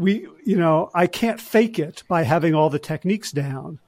we, 0.00 0.26
you 0.44 0.56
know, 0.56 0.90
I 0.94 1.06
can't 1.06 1.40
fake 1.40 1.78
it 1.78 2.02
by 2.08 2.22
having 2.22 2.54
all 2.54 2.70
the 2.70 2.78
techniques 2.78 3.30
down 3.30 3.78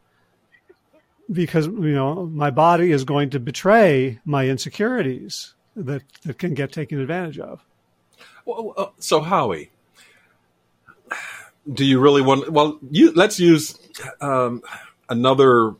because 1.30 1.66
you 1.66 1.94
know 1.94 2.26
my 2.26 2.50
body 2.50 2.92
is 2.92 3.04
going 3.04 3.30
to 3.30 3.40
betray 3.40 4.18
my 4.24 4.46
insecurities 4.46 5.54
that 5.76 6.02
that 6.24 6.38
can 6.38 6.54
get 6.54 6.72
taken 6.72 7.00
advantage 7.00 7.38
of. 7.38 7.64
Well, 8.44 8.74
uh, 8.76 8.86
so 8.98 9.20
Howie, 9.20 9.70
do 11.72 11.84
you 11.84 12.00
really 12.00 12.22
want? 12.22 12.50
Well, 12.50 12.78
you 12.90 13.12
let's 13.12 13.40
use 13.40 13.78
um, 14.20 14.62
another 15.08 15.74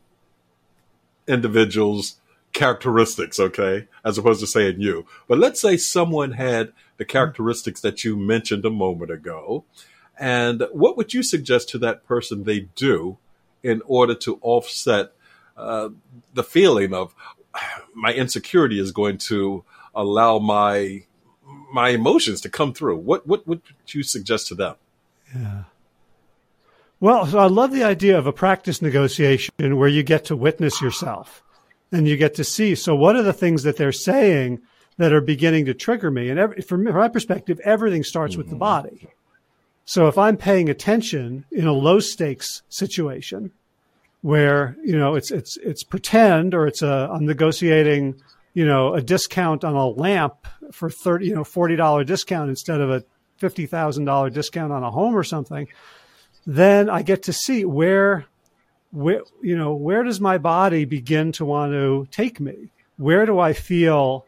individual's 1.28 2.16
characteristics, 2.52 3.40
okay, 3.40 3.88
as 4.04 4.18
opposed 4.18 4.40
to 4.40 4.46
saying 4.46 4.80
you. 4.80 5.06
But 5.28 5.38
let's 5.38 5.60
say 5.60 5.76
someone 5.76 6.32
had 6.32 6.72
the 6.96 7.04
characteristics 7.04 7.80
that 7.80 8.04
you 8.04 8.16
mentioned 8.16 8.64
a 8.64 8.70
moment 8.70 9.10
ago, 9.10 9.64
and 10.22 10.62
what 10.70 10.96
would 10.96 11.12
you 11.12 11.24
suggest 11.24 11.68
to 11.70 11.78
that 11.78 12.06
person 12.06 12.44
they 12.44 12.60
do 12.76 13.18
in 13.64 13.82
order 13.86 14.14
to 14.14 14.38
offset 14.40 15.12
uh, 15.56 15.88
the 16.32 16.44
feeling 16.44 16.94
of 16.94 17.12
my 17.94 18.12
insecurity 18.12 18.78
is 18.78 18.92
going 18.92 19.18
to 19.18 19.64
allow 19.94 20.38
my 20.38 21.02
my 21.72 21.88
emotions 21.88 22.40
to 22.42 22.48
come 22.48 22.72
through. 22.72 22.98
What 22.98 23.26
what 23.26 23.46
would 23.48 23.62
you 23.88 24.04
suggest 24.04 24.46
to 24.48 24.54
them? 24.54 24.76
Yeah. 25.34 25.64
Well, 27.00 27.26
so 27.26 27.40
I 27.40 27.46
love 27.46 27.72
the 27.72 27.82
idea 27.82 28.16
of 28.16 28.28
a 28.28 28.32
practice 28.32 28.80
negotiation 28.80 29.76
where 29.76 29.88
you 29.88 30.04
get 30.04 30.26
to 30.26 30.36
witness 30.36 30.80
yourself 30.80 31.42
and 31.90 32.06
you 32.06 32.16
get 32.16 32.36
to 32.36 32.44
see. 32.44 32.76
So, 32.76 32.94
what 32.94 33.16
are 33.16 33.24
the 33.24 33.32
things 33.32 33.64
that 33.64 33.76
they're 33.76 33.90
saying 33.90 34.60
that 34.98 35.12
are 35.12 35.20
beginning 35.20 35.64
to 35.64 35.74
trigger 35.74 36.12
me? 36.12 36.30
And 36.30 36.38
every, 36.38 36.62
from 36.62 36.84
my 36.84 37.08
perspective, 37.08 37.58
everything 37.64 38.04
starts 38.04 38.34
mm-hmm. 38.34 38.38
with 38.38 38.46
the 38.50 38.54
mm-hmm. 38.54 38.60
body. 38.60 39.08
So, 39.84 40.06
if 40.08 40.16
I'm 40.16 40.36
paying 40.36 40.68
attention 40.68 41.44
in 41.50 41.66
a 41.66 41.72
low 41.72 42.00
stakes 42.00 42.62
situation, 42.68 43.52
where 44.22 44.76
you 44.84 44.96
know 44.96 45.14
it's 45.16 45.30
it's 45.30 45.56
it's 45.58 45.82
pretend 45.82 46.54
or 46.54 46.66
it's 46.66 46.82
a 46.82 47.08
I'm 47.12 47.26
negotiating 47.26 48.20
you 48.54 48.64
know 48.64 48.94
a 48.94 49.02
discount 49.02 49.64
on 49.64 49.74
a 49.74 49.88
lamp 49.88 50.46
for 50.70 50.88
thirty 50.88 51.26
you 51.26 51.34
know 51.34 51.44
forty 51.44 51.76
dollar 51.76 52.04
discount 52.04 52.48
instead 52.48 52.80
of 52.80 52.90
a 52.90 53.04
fifty 53.36 53.66
thousand 53.66 54.04
dollar 54.04 54.30
discount 54.30 54.72
on 54.72 54.84
a 54.84 54.90
home 54.90 55.16
or 55.16 55.24
something, 55.24 55.68
then 56.46 56.88
I 56.88 57.02
get 57.02 57.24
to 57.24 57.32
see 57.32 57.64
where 57.64 58.26
where 58.92 59.22
you 59.42 59.56
know 59.58 59.74
where 59.74 60.04
does 60.04 60.20
my 60.20 60.38
body 60.38 60.84
begin 60.84 61.32
to 61.32 61.44
want 61.44 61.72
to 61.72 62.06
take 62.10 62.40
me? 62.40 62.70
Where 62.96 63.26
do 63.26 63.40
I 63.40 63.52
feel 63.52 64.26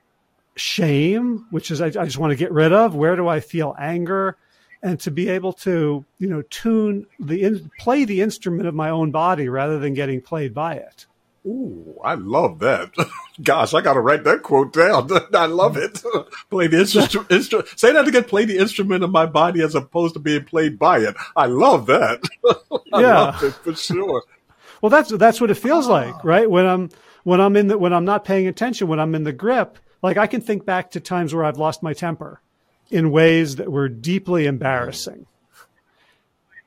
shame, 0.57 1.47
which 1.51 1.71
is 1.71 1.81
I, 1.81 1.87
I 1.87 2.05
just 2.05 2.19
want 2.19 2.33
to 2.33 2.37
get 2.37 2.51
rid 2.51 2.73
of? 2.73 2.97
Where 2.97 3.15
do 3.15 3.29
I 3.29 3.39
feel 3.39 3.77
anger? 3.79 4.37
And 4.85 5.01
to 5.01 5.11
be 5.11 5.29
able 5.31 5.55
to 5.55 6.05
you 6.19 6.29
know 6.29 6.43
tune 6.43 7.07
the 7.19 7.43
in, 7.43 7.71
play 7.81 8.05
the 8.05 8.21
instrument 8.21 8.69
of 8.69 8.75
my 8.75 8.91
own 8.91 9.11
body 9.11 9.49
rather 9.49 9.81
than 9.81 9.95
getting 9.95 10.21
played 10.21 10.55
by 10.55 10.75
it. 10.75 11.07
Ooh, 11.47 11.99
I 12.03 12.15
love 12.15 12.61
that. 12.61 12.95
Gosh, 13.43 13.75
I 13.75 13.81
got 13.81 13.95
to 13.95 14.01
write 14.01 14.25
that 14.25 14.43
quote 14.43 14.73
down. 14.73 15.11
I 15.35 15.47
love 15.47 15.77
it. 15.77 16.03
play 16.51 16.69
the 16.69 16.81
instrument. 16.81 17.29
Instru- 17.29 17.79
say 17.79 17.93
that 17.93 18.07
again. 18.07 18.25
Play 18.25 18.45
the 18.45 18.59
instrument 18.59 19.03
of 19.03 19.11
my 19.11 19.27
body 19.27 19.61
as 19.63 19.75
opposed 19.75 20.15
to 20.15 20.21
being 20.21 20.45
played 20.45 20.79
by 20.79 20.99
it. 20.99 21.17
I 21.35 21.47
love 21.47 21.87
that. 21.87 22.23
I 22.93 23.01
yeah, 23.01 23.21
love 23.21 23.43
it 23.43 23.55
for 23.55 23.75
sure. 23.75 24.23
well, 24.81 24.91
that's 24.91 25.11
that's 25.11 25.41
what 25.41 25.51
it 25.51 25.55
feels 25.55 25.89
ah. 25.89 25.93
like, 25.93 26.25
right? 26.25 26.49
When 26.49 26.67
I'm 26.67 26.91
when 27.25 27.41
I'm 27.41 27.57
in 27.57 27.69
the 27.69 27.79
when 27.79 27.93
I'm 27.93 28.05
not 28.05 28.25
paying 28.25 28.47
attention, 28.47 28.89
when 28.89 29.01
I'm 29.01 29.15
in 29.15 29.25
the 29.25 29.33
grip. 29.33 29.79
Like 30.03 30.19
I 30.19 30.27
can 30.27 30.43
think 30.43 30.67
back 30.67 30.91
to 30.91 31.01
times 31.01 31.35
where 31.35 31.47
I've 31.47 31.57
lost 31.57 31.83
my 31.83 31.95
temper 31.95 32.43
in 32.95 33.11
ways 33.11 33.57
that 33.57 33.73
were 33.73 33.89
deeply 33.89 34.47
embarrassing. 34.47 35.27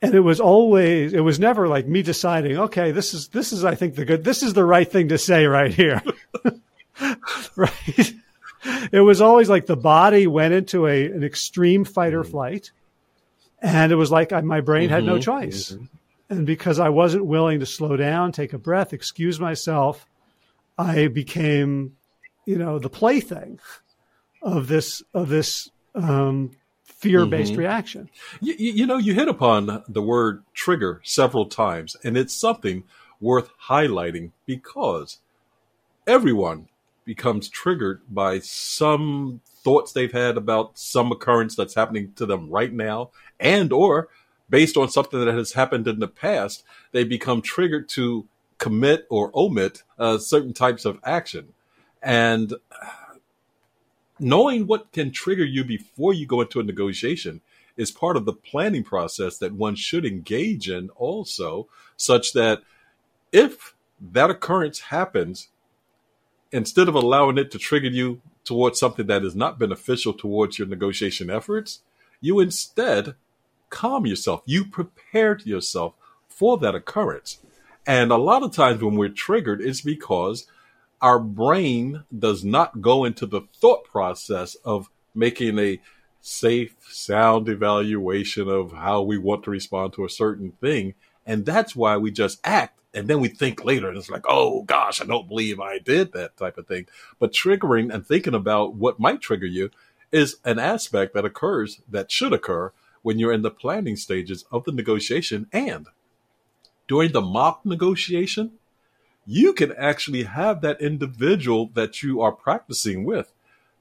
And 0.02 0.14
it 0.14 0.20
was 0.20 0.42
always, 0.42 1.14
it 1.14 1.22
was 1.22 1.40
never 1.40 1.70
like 1.70 1.88
me 1.88 2.02
deciding, 2.02 2.58
okay, 2.58 2.92
this 2.92 3.14
is, 3.14 3.30
this 3.30 3.54
is, 3.54 3.64
I 3.64 3.76
think 3.76 3.96
the 3.96 4.04
good, 4.04 4.26
this 4.26 4.44
is 4.44 4.54
the 4.54 4.66
right 4.66 4.92
thing 4.92 5.08
to 5.08 5.18
say 5.18 5.46
right 5.46 5.74
here. 5.74 6.04
right. 7.56 8.14
It 8.92 9.00
was 9.00 9.22
always 9.22 9.48
like 9.48 9.68
the 9.68 9.78
body 9.78 10.28
went 10.28 10.54
into 10.54 10.86
a, 10.86 11.06
an 11.06 11.24
extreme 11.24 11.86
fight 11.86 12.14
or 12.14 12.26
flight. 12.26 12.72
And 13.62 13.94
it 13.94 13.96
was 13.96 14.12
like 14.12 14.34
I, 14.34 14.42
my 14.42 14.60
brain 14.60 14.88
mm-hmm. 14.88 14.96
had 14.96 15.04
no 15.06 15.14
mm-hmm. 15.14 15.22
choice. 15.22 15.72
Mm-hmm. 15.72 15.86
And 16.30 16.46
because 16.46 16.78
I 16.78 16.90
wasn't 16.90 17.26
willing 17.26 17.62
to 17.62 17.66
slow 17.66 17.96
down, 17.96 18.34
take 18.34 18.52
a 18.52 18.58
breath, 18.58 18.92
excuse 18.92 19.40
myself, 19.40 20.06
I 20.78 21.08
became, 21.08 21.96
you 22.46 22.58
know, 22.58 22.80
the 22.80 22.90
plaything 22.90 23.62
of 24.42 24.68
this, 24.68 25.02
of 25.14 25.30
this 25.30 25.72
um, 25.98 26.52
fear-based 26.84 27.52
mm-hmm. 27.52 27.60
reaction. 27.60 28.10
You, 28.42 28.56
you, 28.58 28.86
know, 28.86 28.98
you 28.98 29.14
hit 29.14 29.28
upon 29.28 29.84
the 29.88 30.02
word 30.02 30.44
trigger 30.54 31.02
several 31.04 31.46
times, 31.46 31.96
and 32.04 32.18
it's 32.18 32.34
something 32.34 32.84
worth 33.20 33.50
highlighting 33.68 34.32
because 34.46 35.20
everyone 36.06 36.70
becomes 37.06 37.50
triggered 37.50 38.02
by 38.10 38.40
some 38.40 39.42
thoughts 39.46 39.92
they've 39.92 40.12
had 40.12 40.38
about 40.38 40.78
some 40.78 41.12
occurrence 41.12 41.56
that's 41.56 41.76
happening 41.76 42.14
to 42.16 42.26
them 42.26 42.50
right 42.50 42.74
now, 42.74 43.12
and 43.40 43.72
or 43.72 44.10
based 44.50 44.78
on 44.78 44.90
something 44.90 45.24
that 45.24 45.34
has 45.34 45.54
happened 45.54 45.88
in 45.88 46.00
the 46.00 46.08
past, 46.08 46.64
they 46.92 47.04
become 47.04 47.42
triggered 47.42 47.90
to 47.90 48.28
commit 48.58 49.06
or 49.10 49.32
omit 49.36 49.84
uh, 50.00 50.18
certain 50.18 50.54
types 50.54 50.86
of 50.86 51.00
action. 51.04 51.54
And 52.02 52.54
knowing 54.20 54.68
what 54.68 54.92
can 54.92 55.12
trigger 55.12 55.46
you 55.46 55.64
before 55.64 56.14
you 56.14 56.26
go 56.26 56.42
into 56.42 56.60
a 56.60 56.64
negotiation 56.64 57.42
is 57.76 57.92
part 57.92 58.18
of 58.18 58.26
the 58.26 58.34
planning 58.34 58.84
process 58.84 59.38
that 59.38 59.54
one 59.54 59.76
should 59.76 60.06
engage 60.06 60.70
in 60.70 60.90
also, 60.92 61.68
such 61.96 62.34
that 62.34 62.64
if 63.32 63.76
that 64.00 64.30
occurrence 64.30 64.80
happens, 64.80 65.50
instead 66.52 66.88
of 66.88 66.96
allowing 66.96 67.38
it 67.38 67.52
to 67.52 67.58
trigger 67.58 67.90
you 67.90 68.22
towards 68.44 68.80
something 68.80 69.08
that 69.08 69.24
is 69.24 69.36
not 69.36 69.60
beneficial 69.60 70.14
towards 70.14 70.58
your 70.58 70.68
negotiation 70.68 71.30
efforts, 71.30 71.82
you 72.22 72.40
instead 72.40 73.16
calm 73.70 74.06
yourself. 74.06 74.42
You 74.46 74.66
prepared 74.66 75.46
yourself 75.46 75.94
for 76.28 76.58
that 76.60 76.76
occurrence. 76.76 77.40
And 77.86 78.12
a 78.12 78.18
lot 78.18 78.44
of 78.44 78.54
times 78.54 78.82
when 78.82 78.96
we're 78.96 79.10
triggered, 79.10 79.62
it's 79.62 79.82
because 79.82 80.48
our 81.02 81.20
brain 81.20 82.04
does 82.18 82.44
not 82.44 82.82
go 82.82 83.06
into 83.06 83.26
the 83.26 83.42
thought 83.54 83.84
process 83.84 84.56
of 84.66 84.90
making 85.14 85.60
a 85.60 85.80
safe, 86.22 86.76
sound 86.90 87.48
evaluation 87.48 88.50
of 88.50 88.74
how 88.74 89.02
we 89.02 89.18
want 89.18 89.44
to 89.44 89.52
respond 89.52 89.94
to 89.94 90.06
a 90.06 90.10
certain 90.10 90.52
thing. 90.60 90.94
And 91.26 91.46
that's 91.46 91.76
why 91.76 91.98
we 91.98 92.12
just 92.12 92.40
act. 92.44 92.80
And 92.94 93.08
then 93.08 93.20
we 93.20 93.28
think 93.28 93.64
later, 93.64 93.90
and 93.90 93.98
it's 93.98 94.10
like, 94.10 94.26
oh 94.28 94.64
gosh, 94.64 95.02
I 95.02 95.06
don't 95.06 95.28
believe 95.28 95.60
I 95.60 95.78
did 95.78 96.14
that 96.14 96.36
type 96.38 96.58
of 96.58 96.68
thing. 96.68 96.88
But 97.20 97.34
triggering 97.34 97.94
and 97.94 98.06
thinking 98.06 98.34
about 98.34 98.76
what 98.76 99.00
might 99.00 99.22
trigger 99.22 99.46
you 99.46 99.70
is 100.12 100.38
an 100.46 100.58
aspect 100.58 101.14
that 101.14 101.26
occurs 101.26 101.82
that 101.90 102.12
should 102.12 102.34
occur 102.34 102.72
when 103.02 103.20
you're 103.20 103.34
in 103.34 103.42
the 103.42 103.52
planning 103.52 103.96
stages 103.96 104.46
of 104.52 104.64
the 104.64 104.72
negotiation 104.72 105.48
and 105.52 105.88
during 106.88 107.12
the 107.12 107.22
mock 107.22 107.66
negotiation 107.66 108.54
you 109.28 109.52
can 109.52 109.74
actually 109.74 110.24
have 110.24 110.62
that 110.62 110.82
individual 110.82 111.70
that 111.74 112.02
you 112.02 112.22
are 112.22 112.32
practicing 112.32 113.04
with 113.04 113.34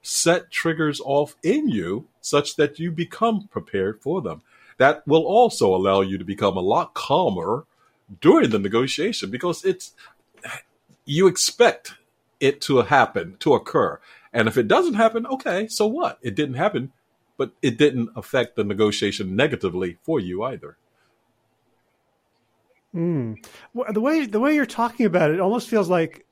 set 0.03 0.51
triggers 0.51 1.01
off 1.05 1.37
in 1.43 1.69
you 1.69 2.07
such 2.21 2.57
that 2.57 2.79
you 2.79 2.91
become 2.91 3.49
prepared 3.49 4.01
for 4.01 4.21
them. 4.21 4.43
That 4.79 5.07
will 5.07 5.25
also 5.25 5.75
allow 5.75 6.01
you 6.01 6.19
to 6.19 6.25
become 6.25 6.57
a 6.57 6.61
lot 6.61 6.95
calmer 6.95 7.65
during 8.21 8.51
the 8.51 8.59
negotiation 8.59 9.31
because 9.31 9.65
it's 9.65 9.95
you 11.05 11.29
expect 11.29 11.95
it 12.41 12.61
to 12.63 12.79
happen, 12.83 13.37
to 13.39 13.55
occur. 13.55 14.01
And 14.33 14.49
if 14.49 14.57
it 14.57 14.69
doesn't 14.69 14.95
happen, 14.95 15.27
okay, 15.27 15.69
so 15.69 15.87
what? 15.87 16.19
It 16.23 16.35
didn't 16.35 16.57
happen, 16.57 16.93
but 17.37 17.53
it 17.63 17.79
didn't 17.79 18.11
affect 18.17 18.57
the 18.57 18.65
negotiation 18.65 19.35
negatively 19.35 19.99
for 20.03 20.21
you 20.21 20.43
either. 20.43 20.77
Mm. 22.97 23.45
Well, 23.75 23.93
the 23.93 24.01
way 24.01 24.25
the 24.27 24.41
way 24.41 24.55
you're 24.55 24.67
talking 24.67 25.05
about 25.05 25.31
it 25.31 25.39
almost 25.39 25.69
feels 25.69 25.89
like 25.91 26.27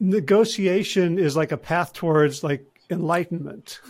negotiation 0.00 1.18
is 1.18 1.36
like 1.36 1.52
a 1.52 1.56
path 1.56 1.92
towards 1.92 2.42
like 2.42 2.64
enlightenment. 2.90 3.80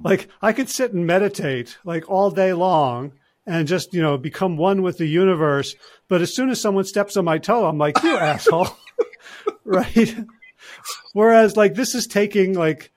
Like 0.00 0.28
I 0.40 0.52
could 0.52 0.68
sit 0.68 0.92
and 0.92 1.06
meditate 1.06 1.78
like 1.84 2.10
all 2.10 2.30
day 2.30 2.52
long 2.52 3.12
and 3.46 3.68
just, 3.68 3.94
you 3.94 4.02
know, 4.02 4.18
become 4.18 4.56
one 4.56 4.82
with 4.82 4.98
the 4.98 5.06
universe. 5.06 5.74
But 6.08 6.20
as 6.20 6.34
soon 6.34 6.50
as 6.50 6.60
someone 6.60 6.84
steps 6.84 7.16
on 7.16 7.24
my 7.24 7.38
toe, 7.38 7.66
I'm 7.66 7.78
like, 7.78 8.02
you 8.02 8.16
asshole. 8.16 8.68
right. 9.64 10.16
Whereas 11.12 11.56
like 11.56 11.74
this 11.74 11.94
is 11.94 12.06
taking 12.06 12.54
like, 12.54 12.90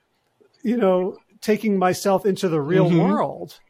you 0.62 0.76
know, 0.76 1.18
taking 1.40 1.78
myself 1.78 2.26
into 2.26 2.48
the 2.48 2.60
real 2.60 2.88
mm-hmm. 2.88 2.98
world 2.98 3.60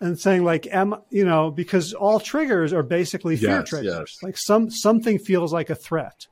and 0.00 0.18
saying 0.18 0.44
like, 0.44 0.66
am, 0.66 0.94
you 1.10 1.24
know, 1.24 1.50
because 1.50 1.94
all 1.94 2.20
triggers 2.20 2.72
are 2.72 2.82
basically 2.82 3.36
fear 3.36 3.60
yes, 3.60 3.68
triggers. 3.68 4.10
Yes. 4.16 4.22
Like 4.22 4.36
some, 4.36 4.70
something 4.70 5.18
feels 5.18 5.52
like 5.52 5.70
a 5.70 5.74
threat. 5.74 6.26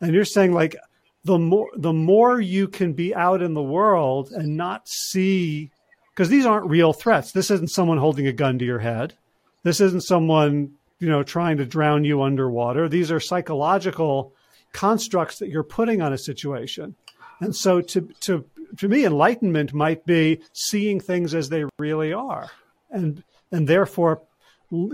And 0.00 0.14
you're 0.14 0.24
saying 0.24 0.52
like, 0.52 0.76
the 1.24 1.38
more 1.38 1.68
the 1.76 1.92
more 1.92 2.40
you 2.40 2.66
can 2.68 2.94
be 2.94 3.14
out 3.14 3.42
in 3.42 3.54
the 3.54 3.62
world 3.62 4.32
and 4.32 4.56
not 4.56 4.88
see 4.88 5.70
because 6.10 6.28
these 6.28 6.46
aren't 6.46 6.68
real 6.68 6.92
threats. 6.92 7.32
This 7.32 7.50
isn't 7.50 7.70
someone 7.70 7.98
holding 7.98 8.26
a 8.26 8.32
gun 8.32 8.58
to 8.58 8.64
your 8.64 8.80
head. 8.80 9.14
This 9.62 9.80
isn't 9.80 10.02
someone, 10.02 10.72
you 10.98 11.08
know, 11.08 11.22
trying 11.22 11.58
to 11.58 11.64
drown 11.64 12.04
you 12.04 12.22
underwater. 12.22 12.88
These 12.88 13.12
are 13.12 13.20
psychological 13.20 14.34
constructs 14.72 15.38
that 15.38 15.48
you're 15.48 15.62
putting 15.62 16.02
on 16.02 16.12
a 16.12 16.18
situation. 16.18 16.96
And 17.40 17.54
so 17.54 17.80
to 17.80 18.08
to 18.22 18.44
to 18.78 18.88
me 18.88 19.04
enlightenment 19.04 19.72
might 19.72 20.04
be 20.04 20.40
seeing 20.52 20.98
things 20.98 21.34
as 21.34 21.48
they 21.48 21.64
really 21.78 22.12
are 22.12 22.50
and 22.92 23.24
and 23.50 23.68
therefore 23.68 24.22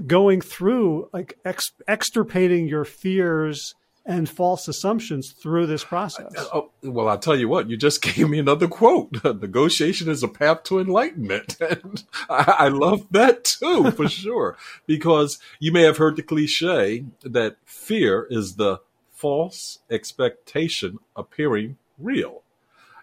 going 0.06 0.40
through 0.40 1.08
like 1.12 1.38
ex, 1.44 1.72
extirpating 1.86 2.66
your 2.66 2.84
fears 2.84 3.74
and 4.04 4.28
false 4.28 4.66
assumptions 4.66 5.32
through 5.32 5.66
this 5.66 5.84
process. 5.84 6.32
Oh, 6.52 6.70
well, 6.82 7.08
I'll 7.08 7.18
tell 7.18 7.36
you 7.36 7.46
what, 7.46 7.68
you 7.68 7.76
just 7.76 8.00
gave 8.14 8.28
me 8.28 8.38
another 8.38 8.66
quote. 8.66 9.22
Negotiation 9.24 10.08
is 10.08 10.22
a 10.22 10.28
path 10.28 10.64
to 10.64 10.80
enlightenment. 10.80 11.56
And 11.68 12.04
I, 12.30 12.54
I 12.58 12.68
love 12.68 13.06
that 13.10 13.44
too, 13.44 13.90
for 13.90 14.08
sure, 14.08 14.56
because 14.86 15.38
you 15.60 15.70
may 15.70 15.82
have 15.82 15.98
heard 15.98 16.16
the 16.16 16.22
cliche 16.22 17.04
that 17.22 17.56
fear 17.66 18.26
is 18.30 18.56
the 18.56 18.80
false 19.12 19.80
expectation 19.90 20.98
appearing 21.14 21.76
real. 21.98 22.42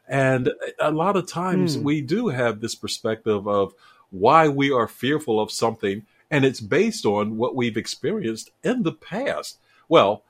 And 0.08 0.52
a 0.80 0.92
lot 0.92 1.16
of 1.16 1.28
times 1.28 1.78
mm. 1.78 1.84
we 1.84 2.02
do 2.02 2.30
have 2.30 2.60
this 2.60 2.74
perspective 2.74 3.48
of 3.48 3.74
why 4.20 4.48
we 4.48 4.72
are 4.72 4.88
fearful 4.88 5.40
of 5.40 5.52
something, 5.52 6.06
and 6.32 6.46
it's 6.46 6.62
based 6.62 7.06
on 7.06 7.38
what 7.38 7.56
we've 7.56 7.78
experienced 7.78 8.52
in 8.64 8.84
the 8.84 8.94
past. 8.94 9.60
Well, 9.88 10.24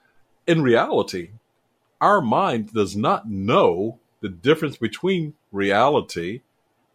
in 0.45 0.61
reality, 0.61 1.31
our 2.01 2.21
mind 2.21 2.73
does 2.73 2.95
not 2.95 3.29
know 3.29 3.99
the 4.21 4.29
difference 4.29 4.77
between 4.77 5.33
reality 5.51 6.41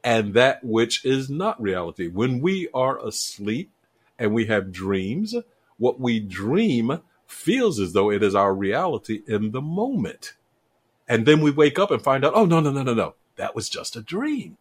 and 0.03 0.35
that 0.35 0.64
which 0.64 1.05
is 1.05 1.29
not 1.29 1.61
reality. 1.61 2.09
When 2.09 2.40
we 2.40 2.68
are 2.72 3.05
asleep 3.05 3.70
and 4.18 4.35
we 4.35 4.46
have 4.46 4.72
dreams, 4.72 5.35
what 5.79 6.00
we 6.00 6.20
dream 6.20 7.00
feels 7.26 7.79
as 7.79 7.92
though 7.92 8.11
it 8.11 8.22
is 8.22 8.35
our 8.35 8.55
reality 8.55 9.22
in 9.26 9.53
the 9.53 9.61
moment. 9.61 10.35
And 11.09 11.26
then 11.26 11.40
we 11.40 11.50
wake 11.50 11.79
up 11.79 11.90
and 11.90 12.03
find 12.03 12.24
out, 12.24 12.33
oh, 12.35 12.44
no, 12.44 12.61
no, 12.61 12.70
no, 12.70 12.83
no, 12.83 12.94
no, 12.94 13.14
that 13.37 13.55
was 13.55 13.68
just 13.68 13.96
a 13.96 14.03
dream. 14.03 14.59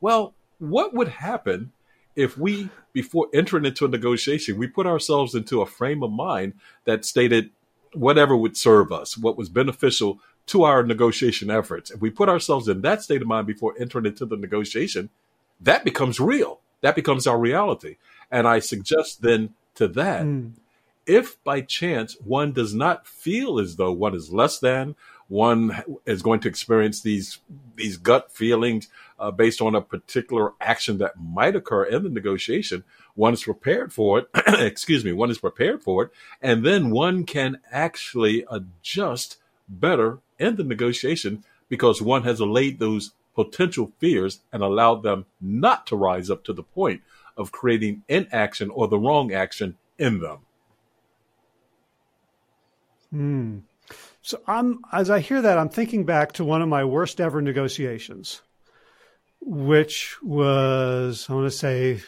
Well, 0.00 0.34
what 0.62 0.94
would 0.94 1.08
happen 1.08 1.72
if 2.14 2.38
we, 2.38 2.68
before 2.92 3.26
entering 3.34 3.64
into 3.64 3.84
a 3.84 3.88
negotiation, 3.88 4.56
we 4.56 4.68
put 4.68 4.86
ourselves 4.86 5.34
into 5.34 5.60
a 5.60 5.66
frame 5.66 6.04
of 6.04 6.12
mind 6.12 6.54
that 6.84 7.04
stated, 7.04 7.50
whatever 7.94 8.36
would 8.36 8.56
serve 8.56 8.92
us, 8.92 9.18
what 9.18 9.36
was 9.36 9.48
beneficial 9.48 10.20
to 10.46 10.62
our 10.62 10.84
negotiation 10.84 11.50
efforts. 11.50 11.90
If 11.90 12.00
we 12.00 12.10
put 12.10 12.28
ourselves 12.28 12.68
in 12.68 12.82
that 12.82 13.02
state 13.02 13.22
of 13.22 13.28
mind 13.28 13.48
before 13.48 13.74
entering 13.76 14.06
into 14.06 14.24
the 14.24 14.36
negotiation, 14.36 15.10
that 15.60 15.84
becomes 15.84 16.20
real. 16.20 16.60
That 16.80 16.94
becomes 16.94 17.26
our 17.26 17.38
reality. 17.38 17.96
And 18.30 18.46
I 18.46 18.60
suggest 18.60 19.22
then 19.22 19.54
to 19.74 19.88
that, 19.88 20.22
mm. 20.22 20.52
if 21.06 21.42
by 21.42 21.60
chance 21.60 22.16
one 22.24 22.52
does 22.52 22.72
not 22.72 23.06
feel 23.06 23.58
as 23.58 23.76
though 23.76 23.92
one 23.92 24.14
is 24.14 24.32
less 24.32 24.60
than, 24.60 24.94
one 25.32 25.82
is 26.04 26.20
going 26.20 26.40
to 26.40 26.48
experience 26.48 27.00
these 27.00 27.38
these 27.74 27.96
gut 27.96 28.30
feelings 28.30 28.88
uh, 29.18 29.30
based 29.30 29.62
on 29.62 29.74
a 29.74 29.80
particular 29.80 30.52
action 30.60 30.98
that 30.98 31.18
might 31.18 31.56
occur 31.56 31.84
in 31.84 32.02
the 32.02 32.10
negotiation, 32.10 32.84
one 33.14 33.32
is 33.32 33.44
prepared 33.44 33.94
for 33.94 34.18
it. 34.18 34.28
excuse 34.60 35.06
me, 35.06 35.12
one 35.12 35.30
is 35.30 35.38
prepared 35.38 35.82
for 35.82 36.04
it, 36.04 36.10
and 36.42 36.66
then 36.66 36.90
one 36.90 37.24
can 37.24 37.58
actually 37.70 38.44
adjust 38.50 39.38
better 39.66 40.18
in 40.38 40.56
the 40.56 40.64
negotiation 40.64 41.42
because 41.70 42.02
one 42.02 42.24
has 42.24 42.38
allayed 42.38 42.78
those 42.78 43.12
potential 43.34 43.90
fears 43.98 44.40
and 44.52 44.62
allowed 44.62 45.02
them 45.02 45.24
not 45.40 45.86
to 45.86 45.96
rise 45.96 46.28
up 46.28 46.44
to 46.44 46.52
the 46.52 46.62
point 46.62 47.00
of 47.38 47.52
creating 47.52 48.02
inaction 48.06 48.68
or 48.68 48.86
the 48.86 48.98
wrong 48.98 49.32
action 49.32 49.78
in 49.98 50.20
them. 50.20 50.40
Hmm. 53.10 53.58
So 54.22 54.40
I'm 54.46 54.80
as 54.92 55.10
I 55.10 55.18
hear 55.18 55.42
that, 55.42 55.58
I'm 55.58 55.68
thinking 55.68 56.04
back 56.04 56.32
to 56.32 56.44
one 56.44 56.62
of 56.62 56.68
my 56.68 56.84
worst 56.84 57.20
ever 57.20 57.42
negotiations, 57.42 58.40
which 59.40 60.16
was 60.22 61.26
I 61.28 61.34
want 61.34 61.46
to 61.46 61.56
say 61.56 62.00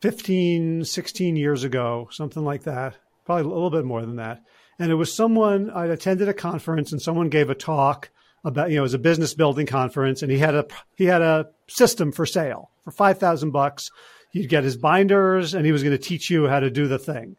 15, 0.00 0.84
16 0.84 1.36
years 1.36 1.64
ago, 1.64 2.08
something 2.10 2.44
like 2.44 2.62
that, 2.62 2.96
probably 3.24 3.44
a 3.44 3.54
little 3.54 3.70
bit 3.70 3.84
more 3.84 4.00
than 4.00 4.16
that. 4.16 4.42
And 4.78 4.92
it 4.92 4.94
was 4.94 5.12
someone, 5.12 5.70
I'd 5.70 5.90
attended 5.90 6.28
a 6.28 6.34
conference 6.34 6.92
and 6.92 7.02
someone 7.02 7.28
gave 7.28 7.50
a 7.50 7.54
talk 7.54 8.10
about, 8.44 8.70
you 8.70 8.76
know, 8.76 8.82
it 8.82 8.84
was 8.84 8.94
a 8.94 8.98
business 8.98 9.34
building 9.34 9.66
conference 9.66 10.22
and 10.22 10.30
he 10.30 10.38
had 10.38 10.54
a, 10.54 10.66
he 10.96 11.06
had 11.06 11.20
a 11.20 11.48
system 11.66 12.12
for 12.12 12.26
sale 12.26 12.70
for 12.84 12.92
5,000 12.92 13.50
bucks. 13.50 13.90
He'd 14.30 14.48
get 14.48 14.62
his 14.62 14.76
binders 14.76 15.52
and 15.52 15.66
he 15.66 15.72
was 15.72 15.82
going 15.82 15.96
to 15.96 16.02
teach 16.02 16.30
you 16.30 16.46
how 16.46 16.60
to 16.60 16.70
do 16.70 16.86
the 16.86 16.98
thing. 16.98 17.36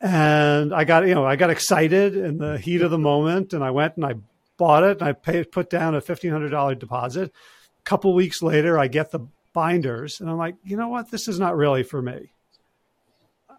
And 0.00 0.74
I 0.74 0.84
got, 0.84 1.06
you 1.06 1.14
know, 1.14 1.24
I 1.24 1.36
got 1.36 1.50
excited 1.50 2.16
in 2.16 2.38
the 2.38 2.58
heat 2.58 2.82
of 2.82 2.90
the 2.90 2.98
moment 2.98 3.52
and 3.52 3.64
I 3.64 3.70
went 3.70 3.96
and 3.96 4.04
I 4.04 4.14
bought 4.56 4.84
it 4.84 5.00
and 5.00 5.08
I 5.08 5.12
paid, 5.12 5.50
put 5.50 5.70
down 5.70 5.94
a 5.94 6.00
$1,500 6.00 6.78
deposit. 6.78 7.32
A 7.32 7.82
couple 7.84 8.12
weeks 8.14 8.42
later, 8.42 8.78
I 8.78 8.88
get 8.88 9.10
the 9.10 9.20
binders. 9.52 10.20
And 10.20 10.28
I'm 10.28 10.36
like, 10.36 10.56
you 10.64 10.76
know 10.76 10.88
what? 10.88 11.10
This 11.10 11.28
is 11.28 11.38
not 11.38 11.56
really 11.56 11.82
for 11.82 12.02
me. 12.02 12.32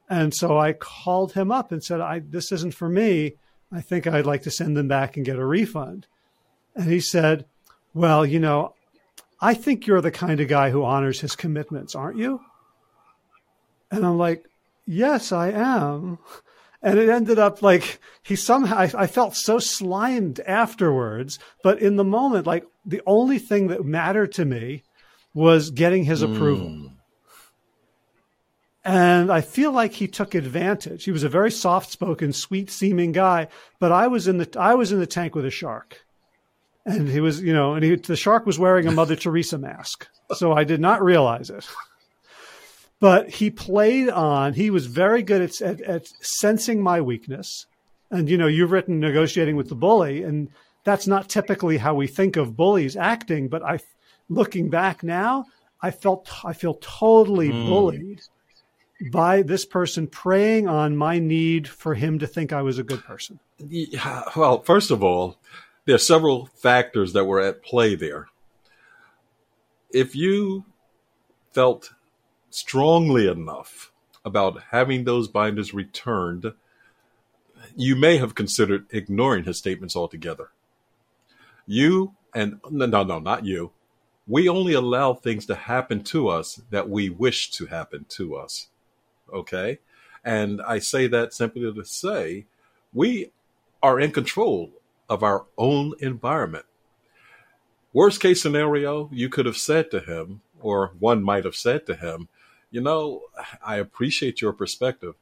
And 0.09 0.33
so 0.33 0.57
I 0.57 0.73
called 0.73 1.33
him 1.33 1.51
up 1.51 1.71
and 1.71 1.83
said, 1.83 1.99
I, 1.99 2.19
this 2.19 2.51
isn't 2.51 2.75
for 2.75 2.87
me. 2.87 3.35
I 3.71 3.81
think 3.81 4.05
I'd 4.05 4.27
like 4.27 4.43
to 4.43 4.51
send 4.51 4.77
them 4.77 4.87
back 4.87 5.17
and 5.17 5.25
get 5.25 5.37
a 5.37 5.45
refund. 5.45 6.05
And 6.75 6.91
he 6.91 6.99
said, 6.99 7.45
well, 7.93 8.25
you 8.25 8.39
know, 8.39 8.73
I 9.41 9.53
think 9.53 9.87
you're 9.87 10.01
the 10.01 10.11
kind 10.11 10.39
of 10.39 10.47
guy 10.47 10.69
who 10.69 10.83
honors 10.83 11.21
his 11.21 11.35
commitments, 11.35 11.95
aren't 11.95 12.17
you? 12.17 12.41
And 13.89 14.05
I'm 14.05 14.17
like, 14.17 14.45
yes, 14.85 15.31
I 15.31 15.49
am. 15.49 16.19
And 16.81 16.99
it 16.99 17.09
ended 17.09 17.39
up 17.39 17.61
like 17.61 17.99
he 18.21 18.35
somehow, 18.35 18.77
I, 18.77 18.91
I, 18.95 19.07
felt 19.07 19.35
so 19.35 19.57
slimed 19.57 20.39
afterwards. 20.41 21.39
But 21.63 21.79
in 21.79 21.95
the 21.95 22.03
moment, 22.03 22.45
like 22.45 22.65
the 22.85 23.01
only 23.07 23.39
thing 23.39 23.67
that 23.67 23.83
mattered 23.83 24.33
to 24.33 24.45
me 24.45 24.83
was 25.33 25.71
getting 25.71 26.03
his 26.03 26.21
approval. 26.21 26.69
Mm. 26.69 26.91
And 28.85 29.31
I 29.31 29.41
feel 29.41 29.71
like 29.71 29.93
he 29.93 30.07
took 30.07 30.35
advantage. 30.35 31.05
He 31.05 31.11
was 31.11 31.23
a 31.23 31.29
very 31.29 31.49
soft-spoken, 31.49 32.33
sweet-seeming 32.33 33.13
guy, 33.13 33.47
but 33.79 33.91
I 33.91 34.05
was 34.05 34.27
in 34.27 34.37
the 34.37 34.47
I 34.59 34.75
was 34.75 34.91
in 34.91 34.99
the 34.99 35.07
tank 35.07 35.33
with 35.33 35.43
a 35.43 35.49
shark, 35.49 36.05
and 36.85 37.09
he 37.09 37.19
was, 37.19 37.41
you 37.41 37.51
know, 37.51 37.73
and 37.73 37.83
he, 37.83 37.95
the 37.95 38.15
shark 38.15 38.45
was 38.45 38.59
wearing 38.59 38.85
a 38.85 38.91
Mother 38.91 39.15
Teresa 39.15 39.57
mask, 39.57 40.07
so 40.35 40.53
I 40.53 40.65
did 40.65 40.79
not 40.79 41.03
realize 41.03 41.49
it. 41.49 41.67
But 42.99 43.29
he 43.29 43.51
played 43.51 44.09
on. 44.09 44.53
He 44.53 44.69
was 44.69 44.85
very 44.85 45.21
good 45.21 45.41
at, 45.41 45.61
at, 45.61 45.81
at 45.81 46.07
sensing 46.21 46.81
my 46.81 47.01
weakness, 47.01 47.65
and 48.09 48.29
you 48.29 48.37
know, 48.37 48.47
you've 48.47 48.71
written 48.71 48.99
negotiating 48.99 49.55
with 49.55 49.69
the 49.69 49.75
bully, 49.75 50.23
and 50.23 50.49
that's 50.83 51.07
not 51.07 51.29
typically 51.29 51.77
how 51.77 51.93
we 51.93 52.07
think 52.07 52.37
of 52.37 52.55
bullies 52.55 52.95
acting, 52.95 53.49
but 53.49 53.63
I 53.63 53.79
looking 54.29 54.69
back 54.69 55.03
now, 55.03 55.45
I 55.81 55.91
felt 55.91 56.29
I 56.45 56.53
feel 56.53 56.75
totally 56.75 57.49
mm. 57.49 57.67
bullied 57.67 58.21
by 59.11 59.41
this 59.41 59.65
person 59.65 60.07
preying 60.07 60.67
on 60.67 60.95
my 60.95 61.19
need 61.19 61.67
for 61.67 61.95
him 61.95 62.19
to 62.19 62.27
think 62.27 62.53
I 62.53 62.61
was 62.61 62.79
a 62.79 62.83
good 62.83 63.03
person. 63.03 63.39
Yeah, 63.59 64.23
well, 64.35 64.61
first 64.61 64.89
of 64.89 65.03
all, 65.03 65.37
there 65.85 65.95
are 65.95 65.99
several 65.99 66.47
factors 66.55 67.13
that 67.13 67.25
were 67.25 67.41
at 67.41 67.61
play 67.61 67.95
there. 67.95 68.27
If 69.91 70.15
you 70.15 70.65
felt 71.51 71.91
strongly 72.55 73.27
enough 73.27 73.91
about 74.23 74.63
having 74.71 75.03
those 75.03 75.27
binders 75.27 75.73
returned, 75.73 76.53
you 77.75 77.95
may 77.95 78.17
have 78.17 78.35
considered 78.35 78.85
ignoring 78.91 79.43
his 79.43 79.57
statements 79.57 79.95
altogether. 79.95 80.49
You 81.65 82.13
and 82.33 82.59
no, 82.69 82.85
no, 82.85 83.03
no, 83.03 83.19
not 83.19 83.45
you 83.45 83.71
we 84.27 84.49
only 84.49 84.73
allow 84.73 85.13
things 85.13 85.45
to 85.45 85.55
happen 85.55 86.03
to 86.03 86.27
us 86.27 86.61
that 86.71 86.89
we 86.89 87.09
wish 87.09 87.51
to 87.51 87.67
happen 87.67 88.05
to 88.09 88.35
us. 88.35 88.67
Okay. 89.31 89.79
And 90.23 90.61
I 90.61 90.79
say 90.79 91.07
that 91.07 91.33
simply 91.33 91.71
to 91.71 91.85
say 91.85 92.45
we 92.93 93.31
are 93.83 93.99
in 93.99 94.11
control 94.11 94.71
of 95.07 95.21
our 95.21 95.45
own 95.57 95.93
environment. 95.99 96.65
Worst 97.93 98.19
case 98.19 98.41
scenario, 98.41 99.09
you 99.13 99.29
could 99.29 99.45
have 99.45 99.57
said 99.57 99.91
to 99.91 99.99
him, 99.99 100.41
or 100.59 100.93
one 100.99 101.23
might 101.23 101.45
have 101.45 101.55
said 101.55 101.85
to 101.85 101.95
him, 101.95 102.27
you 102.75 102.81
know, 102.81 103.21
I 103.65 103.77
appreciate 103.77 104.41
your 104.41 104.51
perspective. 104.51 105.15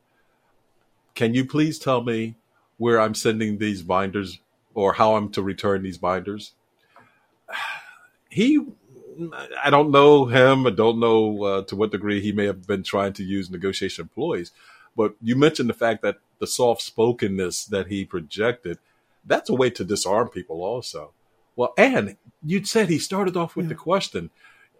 Can 1.13 1.35
you 1.35 1.45
please 1.45 1.77
tell 1.77 2.01
me 2.03 2.33
where 2.77 2.99
I'm 2.99 3.13
sending 3.13 3.59
these 3.59 3.83
binders 3.83 4.39
or 4.73 4.93
how 4.93 5.15
I'm 5.15 5.29
to 5.33 5.43
return 5.43 5.83
these 5.83 5.99
binders? 5.99 6.53
He, 8.27 8.59
I 9.63 9.69
don't 9.69 9.91
know 9.91 10.25
him. 10.25 10.65
I 10.65 10.71
don't 10.71 10.99
know 10.99 11.43
uh, 11.43 11.61
to 11.65 11.75
what 11.75 11.91
degree 11.91 12.19
he 12.21 12.31
may 12.31 12.47
have 12.47 12.65
been 12.65 12.81
trying 12.81 13.13
to 13.13 13.23
use 13.23 13.51
negotiation 13.51 14.01
employees. 14.01 14.51
But 14.97 15.13
you 15.21 15.35
mentioned 15.35 15.69
the 15.69 15.75
fact 15.75 16.01
that 16.01 16.17
the 16.39 16.47
soft 16.47 16.81
spokenness 16.81 17.65
that 17.65 17.85
he 17.85 18.03
projected, 18.03 18.79
that's 19.23 19.51
a 19.51 19.53
way 19.53 19.69
to 19.69 19.83
disarm 19.83 20.29
people 20.29 20.63
also. 20.63 21.11
Well, 21.55 21.75
and 21.77 22.17
you 22.43 22.65
said 22.65 22.89
he 22.89 22.97
started 22.97 23.37
off 23.37 23.55
with 23.55 23.67
yeah. 23.67 23.69
the 23.69 23.75
question, 23.75 24.31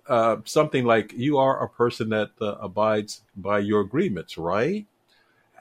uh, 0.08 0.38
something 0.45 0.86
like, 0.86 1.14
you 1.14 1.38
are 1.38 1.64
a 1.64 1.70
person 1.70 2.10
that 2.10 2.32
uh, 2.41 2.56
abides 2.60 3.22
by 3.36 3.60
your 3.60 3.82
agreements, 3.82 4.38
right? 4.38 4.86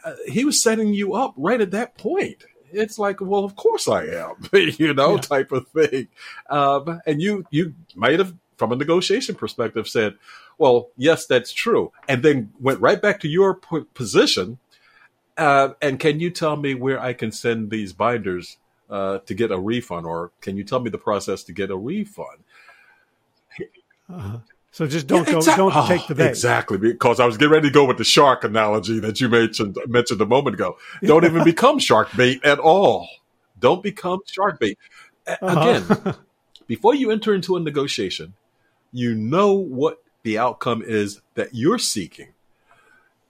Uh, 0.05 0.15
he 0.27 0.45
was 0.45 0.63
setting 0.63 0.95
you 0.95 1.15
up 1.15 1.35
right 1.37 1.61
at 1.61 1.71
that 1.71 1.97
point. 1.97 2.45
It's 2.73 2.99
like, 2.99 3.21
well, 3.21 3.45
of 3.45 3.55
course 3.55 3.87
I 3.87 4.07
am, 4.07 4.35
you 4.53 4.95
know, 4.95 5.17
yeah. 5.17 5.21
type 5.21 5.53
of 5.53 5.69
thing. 5.69 6.09
Um, 6.49 7.01
and 7.07 7.21
you, 7.21 7.45
you 7.51 7.75
might 7.95 8.19
have, 8.19 8.35
from 8.57 8.73
a 8.73 8.77
negotiation 8.77 9.35
perspective, 9.35 9.87
said, 9.87 10.15
well, 10.59 10.91
yes, 10.97 11.27
that's 11.27 11.53
true. 11.53 11.93
And 12.09 12.23
then 12.23 12.53
went 12.61 12.81
right 12.81 13.01
back 13.01 13.21
to 13.21 13.29
your 13.29 13.57
p- 13.57 13.85
position. 13.95 14.59
Uh, 15.37 15.71
and 15.81 15.99
can 15.99 16.21
you 16.21 16.31
tell 16.31 16.57
me 16.57 16.75
where 16.75 17.01
I 17.01 17.13
can 17.13 17.33
send 17.33 17.71
these 17.71 17.93
binders 17.93 18.59
uh, 18.91 19.19
to 19.21 19.35
get 19.35 19.51
a 19.51 19.59
refund, 19.59 20.07
or 20.07 20.33
can 20.41 20.57
you 20.57 20.65
tell 20.65 20.81
me 20.81 20.91
the 20.91 20.99
process 20.99 21.43
to 21.45 21.53
get 21.53 21.71
a 21.71 21.77
refund? 21.77 22.45
Uh-huh. 24.13 24.39
So 24.73 24.87
just 24.87 25.07
don't 25.07 25.29
yeah, 25.29 25.37
exactly. 25.37 25.65
go, 25.65 25.71
don't 25.71 25.85
oh, 25.85 25.87
take 25.87 26.07
the 26.07 26.15
bait. 26.15 26.29
Exactly, 26.31 26.79
because 26.79 27.21
I 27.21 27.27
was 27.27 27.37
getting 27.37 27.53
ready 27.53 27.69
to 27.69 27.73
go 27.73 27.85
with 27.85 27.99
the 27.99 28.05
shark 28.05 28.43
analogy 28.43 29.01
that 29.01 29.21
you 29.21 29.29
mentioned 29.29 29.77
mentioned 29.87 30.21
a 30.23 30.27
moment 30.27 30.55
ago. 30.55 30.79
Don't 31.03 31.25
even 31.25 31.45
become 31.45 31.79
shark 31.79 32.09
bait 32.17 32.43
at 32.43 32.59
all. 32.59 33.09
Don't 33.59 33.83
become 33.83 34.21
shark 34.27 34.59
bait. 34.59 34.79
Uh-huh. 35.27 35.81
Again, 36.01 36.15
before 36.67 36.95
you 36.95 37.11
enter 37.11 37.35
into 37.35 37.57
a 37.57 37.61
negotiation, 37.61 38.33
you 38.93 39.15
know 39.15 39.53
what 39.53 40.03
the 40.23 40.39
outcome 40.39 40.83
is 40.83 41.21
that 41.35 41.51
you're 41.53 41.79
seeking. 41.79 42.33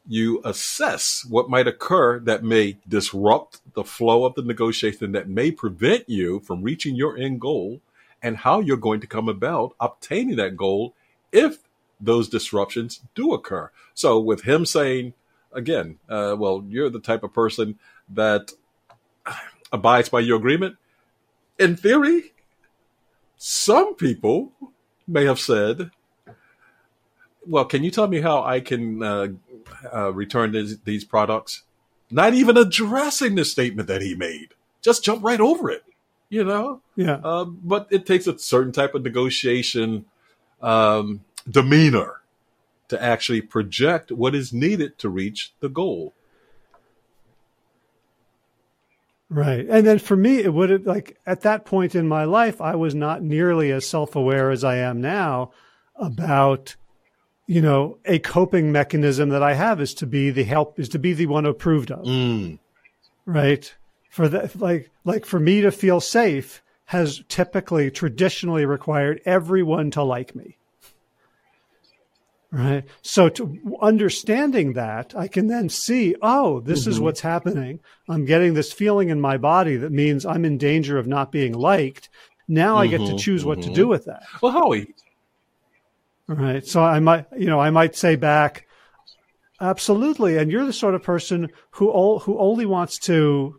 You 0.06 0.42
assess 0.44 1.24
what 1.28 1.50
might 1.50 1.66
occur 1.66 2.20
that 2.20 2.44
may 2.44 2.78
disrupt 2.88 3.60
the 3.74 3.84
flow 3.84 4.24
of 4.24 4.34
the 4.34 4.42
negotiation 4.42 5.12
that 5.12 5.28
may 5.28 5.50
prevent 5.50 6.08
you 6.08 6.40
from 6.40 6.62
reaching 6.62 6.94
your 6.94 7.16
end 7.16 7.40
goal 7.40 7.80
and 8.22 8.38
how 8.38 8.60
you're 8.60 8.76
going 8.76 9.00
to 9.00 9.06
come 9.06 9.28
about 9.28 9.74
obtaining 9.80 10.36
that 10.36 10.56
goal 10.56 10.94
if 11.32 11.58
those 12.00 12.28
disruptions 12.28 13.00
do 13.14 13.32
occur. 13.32 13.70
So, 13.94 14.18
with 14.20 14.42
him 14.42 14.64
saying, 14.64 15.14
again, 15.52 15.98
uh, 16.08 16.36
well, 16.38 16.64
you're 16.68 16.90
the 16.90 17.00
type 17.00 17.22
of 17.22 17.32
person 17.32 17.78
that 18.08 18.52
abides 19.72 20.08
by 20.08 20.20
your 20.20 20.36
agreement, 20.36 20.76
in 21.58 21.76
theory, 21.76 22.32
some 23.36 23.94
people 23.94 24.52
may 25.06 25.24
have 25.24 25.40
said, 25.40 25.90
well, 27.46 27.64
can 27.64 27.82
you 27.82 27.90
tell 27.90 28.06
me 28.06 28.20
how 28.20 28.42
I 28.42 28.60
can 28.60 29.02
uh, 29.02 29.28
uh, 29.92 30.12
return 30.12 30.52
these, 30.52 30.78
these 30.80 31.04
products? 31.04 31.62
Not 32.10 32.34
even 32.34 32.56
addressing 32.56 33.34
the 33.34 33.44
statement 33.44 33.88
that 33.88 34.02
he 34.02 34.14
made, 34.14 34.54
just 34.80 35.02
jump 35.02 35.24
right 35.24 35.40
over 35.40 35.70
it 35.70 35.82
you 36.32 36.44
know? 36.44 36.80
Yeah. 36.96 37.20
Uh, 37.22 37.44
but 37.44 37.88
it 37.90 38.06
takes 38.06 38.26
a 38.26 38.38
certain 38.38 38.72
type 38.72 38.94
of 38.94 39.02
negotiation 39.02 40.06
um, 40.62 41.20
demeanor 41.48 42.22
to 42.88 43.00
actually 43.00 43.42
project 43.42 44.10
what 44.10 44.34
is 44.34 44.50
needed 44.50 44.98
to 44.98 45.10
reach 45.10 45.52
the 45.60 45.68
goal. 45.68 46.14
Right. 49.28 49.66
And 49.68 49.86
then 49.86 49.98
for 49.98 50.16
me, 50.16 50.38
it 50.38 50.54
would 50.54 50.70
have, 50.70 50.86
like, 50.86 51.18
at 51.26 51.42
that 51.42 51.66
point 51.66 51.94
in 51.94 52.08
my 52.08 52.24
life, 52.24 52.62
I 52.62 52.76
was 52.76 52.94
not 52.94 53.22
nearly 53.22 53.70
as 53.70 53.86
self 53.86 54.16
aware 54.16 54.50
as 54.50 54.64
I 54.64 54.76
am 54.76 55.02
now 55.02 55.52
about, 55.96 56.76
you 57.46 57.60
know, 57.60 57.98
a 58.06 58.18
coping 58.18 58.72
mechanism 58.72 59.28
that 59.30 59.42
I 59.42 59.52
have 59.52 59.82
is 59.82 59.92
to 59.94 60.06
be 60.06 60.30
the 60.30 60.44
help, 60.44 60.80
is 60.80 60.88
to 60.90 60.98
be 60.98 61.12
the 61.12 61.26
one 61.26 61.44
approved 61.44 61.90
of. 61.90 62.06
Mm. 62.06 62.58
Right 63.26 63.74
for 64.12 64.28
that 64.28 64.54
like 64.60 64.90
like 65.04 65.24
for 65.24 65.40
me 65.40 65.62
to 65.62 65.72
feel 65.72 65.98
safe 65.98 66.62
has 66.84 67.22
typically 67.28 67.90
traditionally 67.90 68.66
required 68.66 69.20
everyone 69.24 69.90
to 69.90 70.02
like 70.02 70.36
me 70.36 70.58
right 72.52 72.84
so 73.00 73.30
to 73.30 73.58
understanding 73.80 74.74
that 74.74 75.14
i 75.16 75.26
can 75.26 75.46
then 75.46 75.68
see 75.68 76.14
oh 76.20 76.60
this 76.60 76.82
mm-hmm. 76.82 76.90
is 76.90 77.00
what's 77.00 77.22
happening 77.22 77.80
i'm 78.08 78.26
getting 78.26 78.52
this 78.52 78.70
feeling 78.70 79.08
in 79.08 79.20
my 79.20 79.38
body 79.38 79.76
that 79.76 79.90
means 79.90 80.26
i'm 80.26 80.44
in 80.44 80.58
danger 80.58 80.98
of 80.98 81.06
not 81.06 81.32
being 81.32 81.54
liked 81.54 82.10
now 82.46 82.74
mm-hmm. 82.74 82.82
i 82.82 82.86
get 82.86 82.98
to 82.98 83.04
mm-hmm. 83.04 83.16
choose 83.16 83.44
what 83.44 83.58
mm-hmm. 83.58 83.70
to 83.70 83.74
do 83.74 83.88
with 83.88 84.04
that 84.04 84.22
well 84.42 84.52
howie 84.52 84.94
right 86.28 86.66
so 86.66 86.82
i 86.82 87.00
might 87.00 87.24
you 87.36 87.46
know 87.46 87.58
i 87.58 87.70
might 87.70 87.96
say 87.96 88.14
back 88.14 88.66
absolutely 89.58 90.36
and 90.36 90.52
you're 90.52 90.66
the 90.66 90.72
sort 90.72 90.94
of 90.94 91.02
person 91.02 91.48
who 91.70 92.18
who 92.18 92.38
only 92.38 92.66
wants 92.66 92.98
to 92.98 93.58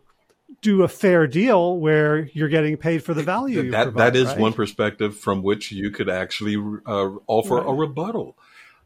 do 0.64 0.82
a 0.82 0.88
fair 0.88 1.26
deal 1.26 1.76
where 1.78 2.24
you're 2.32 2.48
getting 2.48 2.78
paid 2.78 3.04
for 3.04 3.12
the 3.12 3.22
value. 3.22 3.70
That 3.70 3.84
provide, 3.84 4.14
that 4.14 4.18
is 4.18 4.28
right? 4.28 4.38
one 4.38 4.52
perspective 4.54 5.14
from 5.16 5.42
which 5.42 5.70
you 5.70 5.90
could 5.90 6.08
actually 6.08 6.56
uh, 6.86 7.10
offer 7.26 7.56
right. 7.56 7.68
a 7.68 7.72
rebuttal. 7.72 8.34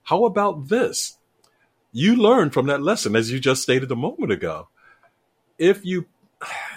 How 0.02 0.24
about 0.24 0.68
this? 0.68 1.16
You 1.92 2.16
learn 2.16 2.50
from 2.50 2.66
that 2.66 2.82
lesson, 2.82 3.14
as 3.14 3.30
you 3.30 3.38
just 3.38 3.62
stated 3.62 3.92
a 3.92 3.96
moment 3.96 4.32
ago. 4.32 4.68
If 5.56 5.84
you, 5.84 6.06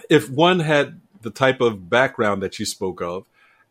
if 0.08 0.30
one 0.30 0.60
had 0.60 1.02
the 1.22 1.32
type 1.32 1.62
of 1.62 1.90
background 1.90 2.44
that 2.44 2.60
you 2.60 2.66
spoke 2.66 3.02
of, 3.02 3.26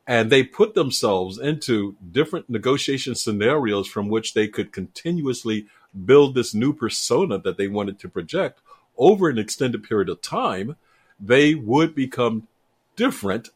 and 0.08 0.30
they 0.30 0.42
put 0.42 0.74
themselves 0.74 1.38
into 1.38 1.96
different 2.10 2.50
negotiation 2.50 3.14
scenarios 3.14 3.86
from 3.86 4.08
which 4.08 4.34
they 4.34 4.48
could 4.48 4.72
continuously 4.72 5.66
build 6.04 6.34
this 6.34 6.54
new 6.54 6.72
persona 6.72 7.38
that 7.38 7.56
they 7.56 7.68
wanted 7.68 8.00
to 8.00 8.08
project 8.08 8.60
over 8.98 9.28
an 9.28 9.38
extended 9.38 9.84
period 9.84 10.08
of 10.08 10.20
time, 10.20 10.76
they 11.20 11.54
would 11.54 11.94
become 11.94 12.48
different 12.96 13.50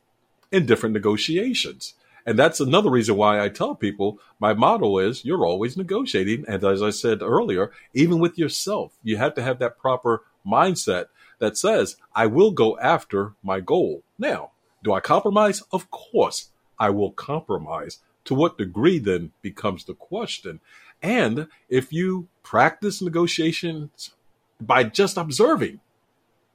in 0.53 0.67
different 0.67 0.93
negotiations. 0.93 1.95
And 2.27 2.39
that's 2.39 2.61
another 2.61 2.91
reason 2.91 3.17
why 3.17 3.41
I 3.41 3.49
tell 3.49 3.75
people 3.75 4.19
my 4.39 4.55
motto 4.55 4.99
is 4.99 5.25
you're 5.25 5.45
always 5.45 5.77
negotiating. 5.77 6.45
And 6.49 6.65
as 6.65 6.83
I 6.83 6.91
said 6.91 7.23
earlier, 7.23 7.71
even 7.93 8.19
with 8.19 8.39
yourself, 8.39 8.93
you 9.03 9.17
have 9.19 9.35
to 9.35 9.43
have 9.43 9.59
that 9.59 9.79
proper 9.79 10.23
mindset 10.47 11.07
that 11.39 11.59
says, 11.59 11.97
I 12.15 12.27
will 12.27 12.51
go 12.51 12.79
after 12.79 13.35
my 13.43 13.61
goal. 13.61 14.03
Now, 14.19 14.53
do 14.83 14.93
I 14.93 15.01
compromise? 15.01 15.63
Of 15.73 15.91
course, 15.91 16.51
I 16.79 16.91
will 16.91 17.11
compromise. 17.11 18.01
To 18.27 18.35
what 18.35 18.57
degree 18.57 18.99
then 18.99 19.33
becomes 19.43 19.85
the 19.85 19.95
question. 19.95 20.61
And 21.03 21.49
if 21.69 21.93
you 21.93 22.29
practice 22.43 23.03
negotiations 23.03 24.11
by 24.59 24.85
just 24.85 25.19
observing, 25.19 25.81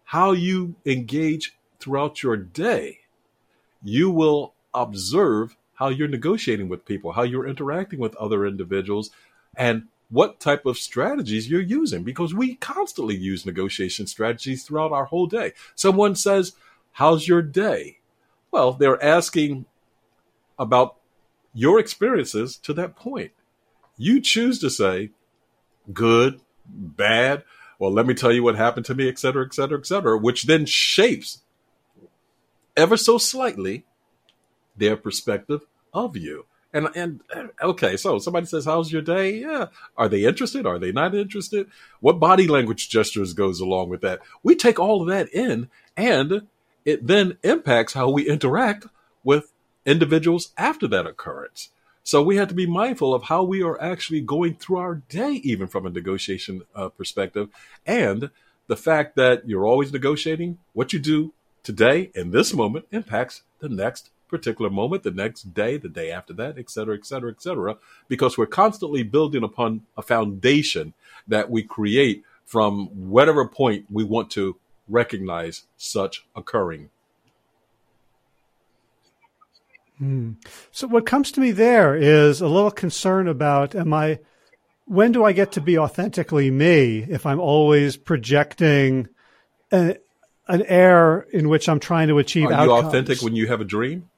how 0.10 0.32
you 0.32 0.74
engage 0.88 1.56
throughout 1.80 2.24
your 2.24 2.36
day, 2.36 2.98
you 3.84 4.10
will 4.10 4.56
observe 4.74 5.56
how 5.76 5.90
you're 5.90 6.08
negotiating 6.08 6.68
with 6.68 6.84
people, 6.84 7.12
how 7.12 7.22
you're 7.22 7.48
interacting 7.48 8.00
with 8.00 8.16
other 8.16 8.44
individuals, 8.44 9.12
and 9.56 9.84
what 10.10 10.40
type 10.40 10.66
of 10.66 10.80
strategies 10.80 11.48
you're 11.48 11.62
using 11.62 12.04
because 12.04 12.34
we 12.34 12.56
constantly 12.56 13.16
use 13.16 13.46
negotiation 13.46 14.08
strategies 14.08 14.64
throughout 14.64 14.92
our 14.92 15.06
whole 15.06 15.28
day. 15.28 15.54
Someone 15.76 16.16
says, 16.16 16.54
How's 16.94 17.28
your 17.28 17.44
day? 17.44 18.00
Well, 18.50 18.74
they're 18.74 19.02
asking 19.04 19.66
about 20.58 20.96
your 21.54 21.80
experiences 21.80 22.58
to 22.64 22.74
that 22.74 22.96
point. 22.96 23.32
You 23.96 24.22
choose 24.22 24.58
to 24.62 24.72
say, 24.72 25.12
Good, 25.94 26.42
bad, 26.66 27.44
well, 27.80 27.92
let 27.92 28.06
me 28.06 28.14
tell 28.14 28.32
you 28.32 28.44
what 28.44 28.56
happened 28.56 28.86
to 28.88 28.96
me, 28.96 29.08
et 29.08 29.18
cetera, 29.18 29.46
et 29.46 29.54
cetera, 29.54 29.80
et 29.80 29.86
cetera, 29.86 30.18
which 30.18 30.44
then 30.44 30.66
shapes 30.66 31.42
ever 32.76 32.98
so 32.98 33.18
slightly 33.18 33.86
their 34.78 34.96
perspective 34.96 35.62
of 35.94 36.16
you. 36.16 36.46
And 36.72 36.90
and 36.96 37.22
uh, 37.36 37.48
okay, 37.64 37.98
so 37.98 38.20
somebody 38.20 38.46
says, 38.46 38.66
"How's 38.66 38.92
your 38.92 39.02
day?" 39.02 39.40
Yeah, 39.40 39.68
are 39.98 40.08
they 40.08 40.26
interested? 40.26 40.68
Are 40.68 40.78
they 40.78 40.92
not 40.92 41.16
interested? 41.16 41.68
What 42.00 42.20
body 42.20 42.48
language 42.48 42.90
gestures 42.90 43.34
goes 43.34 43.60
along 43.60 43.90
with 43.90 44.02
that? 44.02 44.20
We 44.44 44.56
take 44.56 44.80
all 44.80 45.02
of 45.02 45.08
that 45.08 45.34
in, 45.34 45.70
and 45.98 46.48
it 46.86 47.08
then 47.08 47.38
impacts 47.42 47.94
how 47.94 48.12
we 48.12 48.30
interact 48.30 48.86
with 49.24 49.52
individuals 49.84 50.52
after 50.58 50.88
that 50.90 51.08
occurrence. 51.08 51.72
So 52.10 52.24
we 52.24 52.38
have 52.38 52.48
to 52.48 52.56
be 52.56 52.66
mindful 52.66 53.14
of 53.14 53.22
how 53.22 53.44
we 53.44 53.62
are 53.62 53.80
actually 53.80 54.22
going 54.22 54.56
through 54.56 54.78
our 54.78 54.96
day, 54.96 55.34
even 55.44 55.68
from 55.68 55.86
a 55.86 55.92
negotiation 55.92 56.64
uh, 56.74 56.90
perspective, 56.90 57.50
and 57.86 58.32
the 58.66 58.76
fact 58.76 59.16
that 59.18 59.48
you're 59.48 59.68
always 59.68 59.94
negotiating. 59.94 60.58
What 60.74 60.92
you 60.92 60.98
do 60.98 61.34
today 61.62 62.10
in 62.16 62.32
this 62.32 62.52
moment 62.52 62.88
impacts 62.90 63.44
the 63.60 63.70
next 63.70 64.10
particular 64.28 64.72
moment, 64.72 65.04
the 65.04 65.12
next 65.12 65.54
day, 65.54 65.78
the 65.78 65.88
day 65.88 66.10
after 66.10 66.34
that, 66.34 66.58
et 66.58 66.72
cetera, 66.72 66.96
et 66.96 67.06
cetera, 67.06 67.30
et 67.30 67.44
cetera, 67.44 67.78
because 68.08 68.40
we're 68.40 68.48
constantly 68.48 69.04
building 69.04 69.44
upon 69.44 69.84
a 69.96 70.02
foundation 70.02 70.96
that 71.28 71.52
we 71.52 71.62
create 71.62 72.24
from 72.44 72.88
whatever 73.12 73.48
point 73.48 73.86
we 73.92 74.04
want 74.04 74.32
to 74.32 74.56
recognize 74.88 75.66
such 75.78 76.26
occurring. 76.36 76.90
Hmm. 80.00 80.32
So 80.72 80.88
what 80.88 81.06
comes 81.06 81.32
to 81.34 81.42
me 81.42 81.52
there 81.52 81.94
is 81.94 82.40
a 82.40 82.48
little 82.48 82.72
concern 82.72 83.28
about 83.28 83.76
am 83.76 83.94
I 83.94 84.20
when 84.86 85.12
do 85.12 85.26
I 85.26 85.34
get 85.34 85.52
to 85.54 85.62
be 85.62 85.78
authentically 85.78 86.50
me 86.50 87.06
if 87.08 87.26
I'm 87.26 87.40
always 87.40 87.98
projecting 87.98 89.10
a, 89.72 89.98
an 90.48 90.64
air 90.64 91.28
in 91.32 91.50
which 91.50 91.70
I'm 91.70 91.80
trying 91.80 92.08
to 92.08 92.18
achieve 92.18 92.48
Are 92.48 92.54
outcomes? 92.54 92.82
you 92.82 92.88
authentic 92.88 93.22
when 93.22 93.36
you 93.36 93.48
have 93.48 93.62
a 93.62 93.66
dream? 93.66 94.10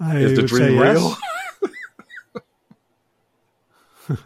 I 0.00 0.18
Is 0.18 0.36
the 0.36 0.44
dream 0.44 0.78
real? 0.78 1.16
yes. 4.08 4.08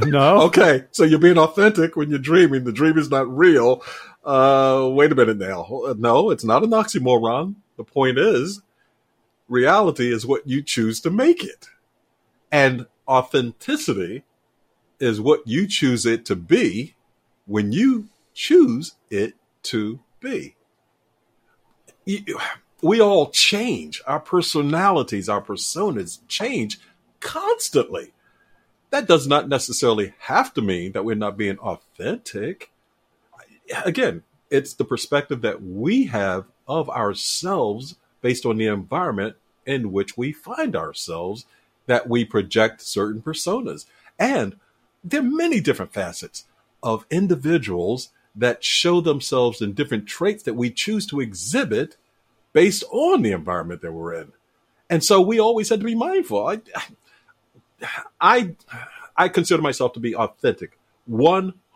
no. 0.06 0.42
Okay, 0.42 0.84
so 0.90 1.04
you're 1.04 1.18
being 1.18 1.38
authentic 1.38 1.96
when 1.96 2.10
you're 2.10 2.18
dreaming. 2.18 2.64
The 2.64 2.72
dream 2.72 2.98
is 2.98 3.10
not 3.10 3.34
real. 3.34 3.82
Uh, 4.26 4.88
wait 4.90 5.12
a 5.12 5.14
minute 5.14 5.38
now. 5.38 5.94
No, 5.96 6.30
it's 6.30 6.44
not 6.44 6.64
an 6.64 6.70
oxymoron. 6.70 7.54
The 7.76 7.84
point 7.84 8.18
is, 8.18 8.60
reality 9.48 10.12
is 10.12 10.26
what 10.26 10.46
you 10.48 10.62
choose 10.62 11.00
to 11.02 11.10
make 11.10 11.44
it. 11.44 11.68
And 12.50 12.86
authenticity 13.06 14.24
is 14.98 15.20
what 15.20 15.46
you 15.46 15.68
choose 15.68 16.04
it 16.04 16.24
to 16.26 16.34
be 16.34 16.96
when 17.46 17.70
you 17.70 18.08
choose 18.34 18.96
it 19.10 19.34
to 19.64 20.00
be. 20.18 20.56
We 22.82 23.00
all 23.00 23.30
change. 23.30 24.02
Our 24.06 24.20
personalities, 24.20 25.28
our 25.28 25.42
personas 25.42 26.18
change 26.26 26.80
constantly 27.20 28.12
that 28.90 29.06
does 29.06 29.26
not 29.26 29.48
necessarily 29.48 30.14
have 30.20 30.54
to 30.54 30.62
mean 30.62 30.92
that 30.92 31.04
we're 31.04 31.16
not 31.16 31.36
being 31.36 31.58
authentic. 31.58 32.70
Again, 33.84 34.22
it's 34.50 34.74
the 34.74 34.84
perspective 34.84 35.40
that 35.42 35.62
we 35.62 36.06
have 36.06 36.46
of 36.68 36.88
ourselves 36.90 37.96
based 38.20 38.46
on 38.46 38.56
the 38.56 38.66
environment 38.66 39.36
in 39.64 39.92
which 39.92 40.16
we 40.16 40.32
find 40.32 40.76
ourselves 40.76 41.46
that 41.86 42.08
we 42.08 42.24
project 42.24 42.80
certain 42.82 43.22
personas. 43.22 43.86
And 44.18 44.56
there 45.02 45.20
are 45.20 45.24
many 45.24 45.60
different 45.60 45.92
facets 45.92 46.44
of 46.82 47.06
individuals 47.10 48.10
that 48.34 48.62
show 48.62 49.00
themselves 49.00 49.60
in 49.60 49.72
different 49.72 50.06
traits 50.06 50.42
that 50.44 50.54
we 50.54 50.70
choose 50.70 51.06
to 51.06 51.20
exhibit 51.20 51.96
based 52.52 52.84
on 52.90 53.22
the 53.22 53.32
environment 53.32 53.82
that 53.82 53.92
we're 53.92 54.14
in. 54.14 54.32
And 54.88 55.02
so 55.02 55.20
we 55.20 55.40
always 55.40 55.68
had 55.68 55.80
to 55.80 55.86
be 55.86 55.94
mindful. 55.94 56.46
I, 56.46 56.60
I 58.20 58.54
I 59.16 59.28
consider 59.28 59.62
myself 59.62 59.92
to 59.94 60.00
be 60.00 60.14
authentic 60.14 60.78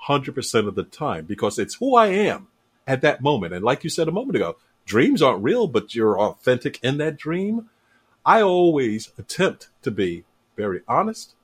100% 0.09 0.69
of 0.69 0.75
the 0.75 0.85
time 0.85 1.25
because 1.25 1.59
it's 1.59 1.75
who 1.75 1.97
I 1.97 2.07
am 2.09 2.49
at 2.87 3.03
that 3.03 3.23
moment. 3.23 3.55
And 3.55 3.65
like 3.65 3.85
you 3.85 3.91
said 3.91 4.09
a 4.09 4.13
moment 4.13 4.37
ago, 4.37 4.57
dreams 4.87 5.23
aren't 5.23 5.43
real, 5.43 5.67
but 5.67 5.95
you're 5.95 6.19
authentic 6.19 6.83
in 6.83 6.99
that 6.99 7.17
dream. 7.17 7.69
I 8.25 8.43
always 8.43 9.13
attempt 9.19 9.69
to 9.83 9.91
be 9.91 10.25
very 10.57 10.83
honest, 10.89 11.35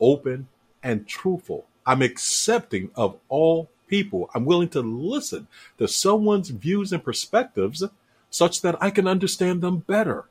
open, 0.00 0.48
and 0.82 1.06
truthful. 1.06 1.66
I'm 1.86 2.02
accepting 2.02 2.90
of 2.94 3.18
all 3.28 3.70
people. 3.88 4.30
I'm 4.34 4.44
willing 4.44 4.68
to 4.70 4.80
listen 4.80 5.48
to 5.78 5.88
someone's 5.88 6.50
views 6.50 6.92
and 6.92 7.04
perspectives 7.04 7.84
such 8.30 8.62
that 8.62 8.76
I 8.80 8.90
can 8.90 9.06
understand 9.06 9.60
them 9.60 9.78
better. 9.78 10.24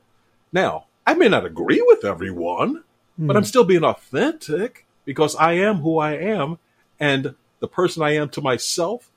Now, 0.52 0.86
I 1.06 1.14
may 1.14 1.30
not 1.30 1.46
agree 1.46 1.84
with 1.86 2.04
everyone, 2.04 2.84
but 3.18 3.34
hmm. 3.34 3.38
I'm 3.38 3.44
still 3.44 3.64
being 3.64 3.84
authentic 3.84 4.86
because 5.06 5.36
I 5.36 5.54
am 5.54 5.78
who 5.78 5.98
I 5.98 6.14
am, 6.14 6.58
and 7.00 7.36
the 7.62 7.68
person 7.68 8.04
I 8.04 8.16
am 8.16 8.28
to 8.30 8.42
myself 8.42 9.10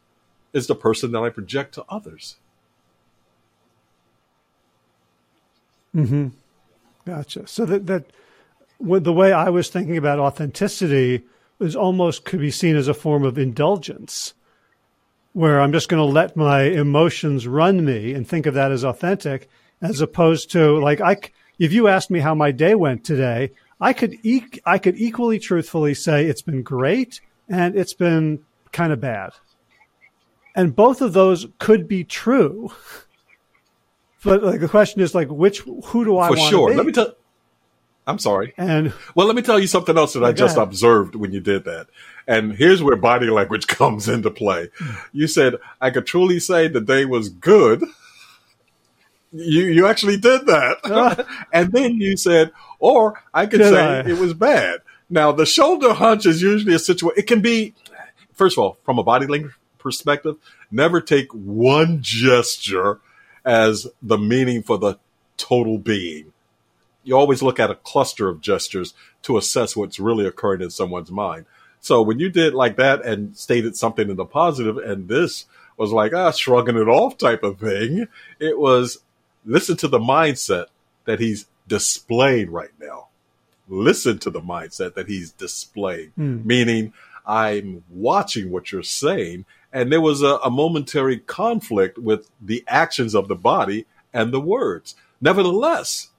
is 0.53 0.69
the 0.69 0.77
person 0.77 1.11
that 1.13 1.23
I 1.23 1.31
project 1.31 1.75
to 1.75 1.85
others. 1.89 2.37
Mm-hmm. 5.95 6.29
Gotcha. 7.05 7.47
So 7.47 7.65
that 7.67 7.87
that 7.87 8.05
the 8.81 9.13
way 9.13 9.33
I 9.33 9.49
was 9.49 9.69
thinking 9.69 9.97
about 9.97 10.19
authenticity 10.19 11.25
is 11.61 11.75
almost 11.75 12.25
could 12.25 12.41
be 12.41 12.51
seen 12.51 12.77
as 12.77 12.89
a 12.89 12.95
form 12.95 13.25
of 13.25 13.39
indulgence, 13.39 14.35
where 15.33 15.61
I'm 15.61 15.73
just 15.73 15.89
going 15.89 16.01
to 16.05 16.13
let 16.13 16.37
my 16.37 16.63
emotions 16.63 17.47
run 17.47 17.85
me 17.85 18.13
and 18.13 18.27
think 18.27 18.47
of 18.47 18.55
that 18.55 18.73
as 18.73 18.85
authentic, 18.85 19.49
as 19.81 20.01
opposed 20.01 20.51
to 20.53 20.79
like 20.79 21.01
I. 21.01 21.17
If 21.59 21.73
you 21.73 21.87
asked 21.87 22.11
me 22.11 22.19
how 22.19 22.35
my 22.35 22.51
day 22.51 22.75
went 22.75 23.05
today, 23.05 23.53
I 23.81 23.93
could 23.93 24.19
e- 24.25 24.61
I 24.67 24.79
could 24.79 24.97
equally 24.97 25.39
truthfully 25.39 25.95
say 25.95 26.27
it's 26.27 26.43
been 26.43 26.63
great 26.63 27.21
and 27.49 27.77
it's 27.77 27.95
been 27.95 28.45
kind 28.73 28.93
of 28.93 29.01
bad. 29.01 29.31
And 30.57 30.75
both 30.75 31.01
of 31.01 31.13
those 31.13 31.47
could 31.59 31.89
be 31.89 32.05
true. 32.05 32.73
But 34.23 34.43
like 34.43 34.61
the 34.61 34.69
question 34.69 35.01
is 35.01 35.15
like 35.15 35.29
which 35.29 35.61
who 35.61 36.05
do 36.05 36.17
I 36.19 36.29
For 36.29 36.37
sure. 36.37 36.71
be? 36.71 36.77
Let 36.77 36.87
me 36.87 36.93
tell. 36.93 37.15
I'm 38.07 38.19
sorry. 38.19 38.53
and 38.59 38.93
Well, 39.15 39.27
let 39.27 39.35
me 39.35 39.41
tell 39.43 39.59
you 39.59 39.67
something 39.67 39.97
else 39.97 40.13
that 40.13 40.23
I 40.25 40.33
just 40.33 40.57
ahead. 40.57 40.69
observed 40.69 41.15
when 41.15 41.33
you 41.33 41.41
did 41.41 41.65
that. 41.65 41.87
And 42.27 42.53
here's 42.55 42.83
where 42.83 42.97
body 42.97 43.29
language 43.29 43.67
comes 43.69 44.09
into 44.09 44.31
play. 44.31 44.69
You 45.13 45.27
said, 45.27 45.55
I 45.81 45.91
could 45.91 46.07
truly 46.07 46.39
say 46.39 46.69
the 46.69 46.81
day 46.83 47.07
was 47.07 47.29
good. 47.31 47.83
You, 49.33 49.65
you 49.65 49.87
actually 49.87 50.17
did 50.19 50.47
that. 50.47 50.79
Uh-huh. 50.85 51.25
and 51.53 51.73
then 51.73 51.97
you 51.97 52.17
said, 52.17 52.53
or 52.79 53.23
I 53.33 53.47
could 53.47 53.61
say 53.63 53.81
I? 54.01 54.01
it 54.01 54.19
was 54.19 54.33
bad. 54.35 54.81
Now, 55.15 55.33
the 55.33 55.47
shoulder 55.47 55.95
hunch 55.95 56.27
is 56.27 56.43
usually 56.43 56.75
a 56.75 56.79
situation, 56.79 57.17
it 57.17 57.27
can 57.27 57.41
be, 57.41 57.75
first 58.33 58.59
of 58.59 58.65
all, 58.65 58.79
from 58.85 58.99
a 58.99 59.05
body 59.05 59.27
language 59.27 59.55
perspective, 59.79 60.37
never 60.71 61.01
take 61.01 61.33
one 61.33 62.03
gesture 62.03 63.01
as 63.45 63.87
the 64.03 64.19
meaning 64.19 64.63
for 64.63 64.77
the 64.77 64.99
total 65.37 65.79
being 65.79 66.33
you 67.05 67.17
always 67.17 67.43
look 67.43 67.61
at 67.61 67.71
a 67.71 67.77
cluster 67.77 68.29
of 68.29 68.41
gestures 68.41 68.95
to 69.23 69.37
assess 69.37 69.77
what's 69.77 70.01
really 70.01 70.27
occurring 70.27 70.63
in 70.63 70.71
someone's 70.71 71.11
mind. 71.11 71.45
So 71.81 72.03
when 72.03 72.19
you 72.19 72.31
did 72.31 72.55
like 72.55 72.77
that 72.77 73.05
and 73.05 73.37
stated 73.37 73.77
something 73.77 74.09
in 74.09 74.17
the 74.17 74.25
positive, 74.25 74.79
and 74.79 75.07
this 75.07 75.45
was 75.77 75.93
like 75.93 76.15
ah 76.15 76.31
shrugging 76.31 76.77
it 76.77 76.89
off 76.89 77.19
type 77.19 77.43
of 77.43 77.59
thing, 77.59 78.09
it 78.41 78.59
was 78.59 78.99
listen 79.45 79.77
to 79.77 79.89
the 79.89 79.99
mindset 79.99 80.67
that 81.05 81.21
he's 81.21 81.47
displaying 81.69 82.51
right 82.51 82.73
now. 82.81 83.09
Listen 83.69 84.19
to 84.19 84.31
the 84.31 84.41
mindset 84.41 84.95
that 84.95 85.09
he's 85.09 85.33
displaying, 85.33 86.11
hmm. 86.11 86.47
meaning 86.47 86.93
I'm 87.27 87.85
watching 87.89 88.51
what 88.51 88.73
you're 88.73 88.83
saying, 88.83 89.47
and 89.73 89.91
there 89.91 90.01
was 90.01 90.23
a, 90.23 90.37
a 90.45 90.51
momentary 90.51 91.19
conflict 91.19 91.99
with 91.99 92.31
the 92.41 92.63
actions 92.69 93.15
of 93.15 93.29
the 93.29 93.35
body 93.35 93.87
and 94.13 94.33
the 94.33 94.41
words. 94.41 94.95
Nevertheless, 95.21 96.11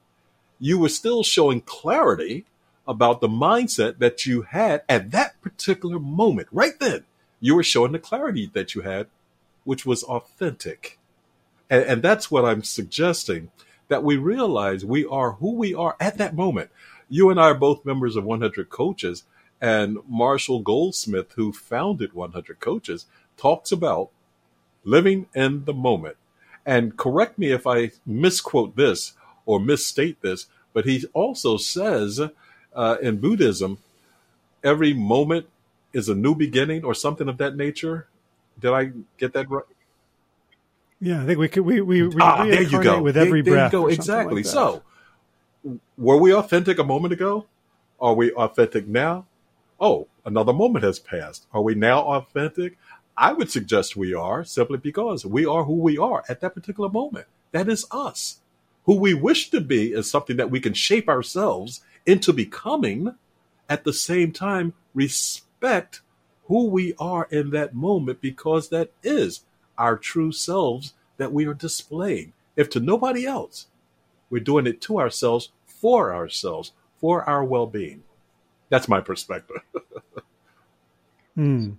you 0.60 0.80
were 0.80 0.90
still 0.90 1.24
showing 1.24 1.62
clarity 1.62 2.46
about 2.88 3.22
the 3.22 3.28
mindset 3.28 4.00
that 4.00 4.26
you 4.26 4.44
had 4.44 4.84
at 4.90 5.12
that 5.12 5.40
particular 5.42 6.00
moment. 6.00 6.48
Right 6.52 6.80
then, 6.80 7.04
you 7.40 7.56
were 7.56 7.64
showing 7.64 7.92
the 7.92 8.00
clarity 8.00 8.50
that 8.54 8.76
you 8.76 8.82
had, 8.82 9.08
which 9.64 9.86
was 9.86 10.04
authentic. 10.04 10.98
And, 11.70 11.84
and 11.84 12.02
that's 12.02 12.30
what 12.30 12.46
I'm 12.46 12.64
suggesting 12.64 13.52
that 13.88 14.04
we 14.04 14.18
realize 14.18 14.84
we 14.84 15.06
are 15.06 15.34
who 15.34 15.54
we 15.54 15.74
are 15.74 15.96
at 16.00 16.18
that 16.18 16.36
moment. 16.36 16.70
You 17.10 17.30
and 17.30 17.40
I 17.40 17.46
are 17.52 17.56
both 17.56 17.86
members 17.86 18.16
of 18.16 18.24
100 18.24 18.70
Coaches, 18.70 19.24
and 19.62 19.98
Marshall 20.08 20.60
Goldsmith, 20.60 21.34
who 21.34 21.52
founded 21.52 22.14
100 22.14 22.60
Coaches, 22.60 23.06
talks 23.38 23.72
about 23.72 24.10
living 24.84 25.28
in 25.34 25.66
the 25.66 25.74
moment. 25.74 26.18
And 26.66 26.98
correct 26.98 27.38
me 27.38 27.52
if 27.52 27.68
I 27.68 27.92
misquote 28.06 28.76
this 28.76 29.14
or 29.46 29.60
misstate 29.60 30.22
this, 30.22 30.48
but 30.74 30.86
he 30.86 31.06
also 31.14 31.58
says 31.58 32.20
uh, 32.74 32.98
in 33.02 33.18
Buddhism, 33.18 33.78
every 34.64 34.94
moment 34.94 35.48
is 35.94 36.10
a 36.10 36.16
new 36.16 36.36
beginning 36.36 36.84
or 36.84 36.94
something 36.94 37.30
of 37.30 37.38
that 37.38 37.56
nature. 37.56 38.08
Did 38.60 38.72
I 38.72 38.92
get 39.18 39.34
that 39.34 39.50
right? 39.50 39.64
yeah, 41.00 41.22
I 41.22 41.26
think 41.26 41.40
we 41.40 41.48
could 41.50 41.64
we 41.64 41.82
we, 41.82 42.08
we 42.08 42.22
ah, 42.22 42.46
there 42.46 42.62
you 42.62 42.82
go. 42.82 43.02
with 43.02 43.18
every 43.18 43.42
there, 43.42 43.54
breath. 43.54 43.74
you 43.74 43.80
go. 43.80 43.88
Exactly. 43.88 44.38
like 44.38 44.46
so, 44.46 44.82
were 45.98 46.18
we 46.18 46.34
authentic 46.34 46.80
a 46.80 46.84
moment 46.84 47.14
ago? 47.14 47.46
Are 48.00 48.14
we 48.14 48.32
authentic 48.34 48.88
now? 48.88 49.26
Oh, 49.80 50.08
another 50.26 50.54
moment 50.54 50.86
has 50.86 51.00
passed. 51.00 51.48
Are 51.54 51.62
we 51.62 51.76
now 51.76 52.02
authentic? 52.02 52.78
I 53.18 53.34
would 53.34 53.50
suggest 53.50 53.96
we 53.96 54.14
are 54.14 54.44
simply 54.44 54.78
because 54.78 55.26
we 55.26 55.46
are 55.46 55.64
who 55.64 55.76
we 55.76 55.98
are 55.98 56.24
at 56.30 56.42
that 56.42 56.54
particular 56.54 56.90
moment. 56.90 57.28
That 57.52 57.70
is 57.70 57.86
us. 57.92 58.40
Who 58.86 58.98
we 58.98 59.14
wish 59.14 59.50
to 59.50 59.62
be 59.62 59.94
is 59.94 60.10
something 60.10 60.38
that 60.38 60.52
we 60.52 60.60
can 60.60 60.74
shape 60.74 61.10
ourselves 61.10 61.82
into 62.06 62.34
becoming 62.34 63.16
at 63.68 63.84
the 63.84 63.94
same 63.94 64.32
time 64.32 64.74
respect 64.94 66.02
who 66.48 66.68
we 66.68 66.94
are 67.00 67.28
in 67.32 67.50
that 67.52 67.74
moment 67.74 68.22
because 68.22 68.70
that 68.70 68.92
is 69.02 69.42
our 69.78 69.98
true 69.98 70.32
selves 70.32 70.94
that 71.18 71.34
we 71.34 71.48
are 71.48 71.54
displaying. 71.54 72.34
If 72.56 72.70
to 72.72 72.80
nobody 72.80 73.26
else, 73.26 73.68
we're 74.36 74.44
doing 74.44 74.68
it 74.68 74.82
to 74.82 75.00
ourselves, 75.00 75.48
for 75.66 76.14
ourselves, 76.14 76.74
for 77.00 77.24
our 77.24 77.42
well 77.42 77.68
being. 77.68 78.04
That's 78.68 78.90
my 78.90 79.00
perspective. 79.00 79.62
hmm. 81.36 81.70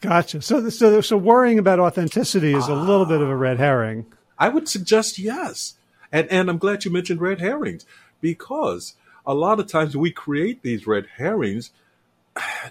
Gotcha. 0.00 0.40
So, 0.40 0.70
so, 0.70 1.02
so 1.02 1.16
worrying 1.18 1.58
about 1.58 1.80
authenticity 1.80 2.54
is 2.54 2.66
a 2.66 2.74
little 2.74 3.04
bit 3.04 3.20
of 3.20 3.28
a 3.28 3.36
red 3.36 3.58
herring. 3.58 4.06
I 4.38 4.48
would 4.48 4.70
suggest 4.70 5.18
yes. 5.18 5.74
And, 6.10 6.26
and 6.28 6.48
I'm 6.48 6.56
glad 6.56 6.86
you 6.86 6.90
mentioned 6.90 7.20
red 7.20 7.40
herrings 7.40 7.84
because 8.22 8.94
a 9.26 9.34
lot 9.34 9.60
of 9.60 9.66
times 9.66 9.94
we 9.94 10.10
create 10.10 10.62
these 10.62 10.86
red 10.86 11.08
herrings 11.18 11.72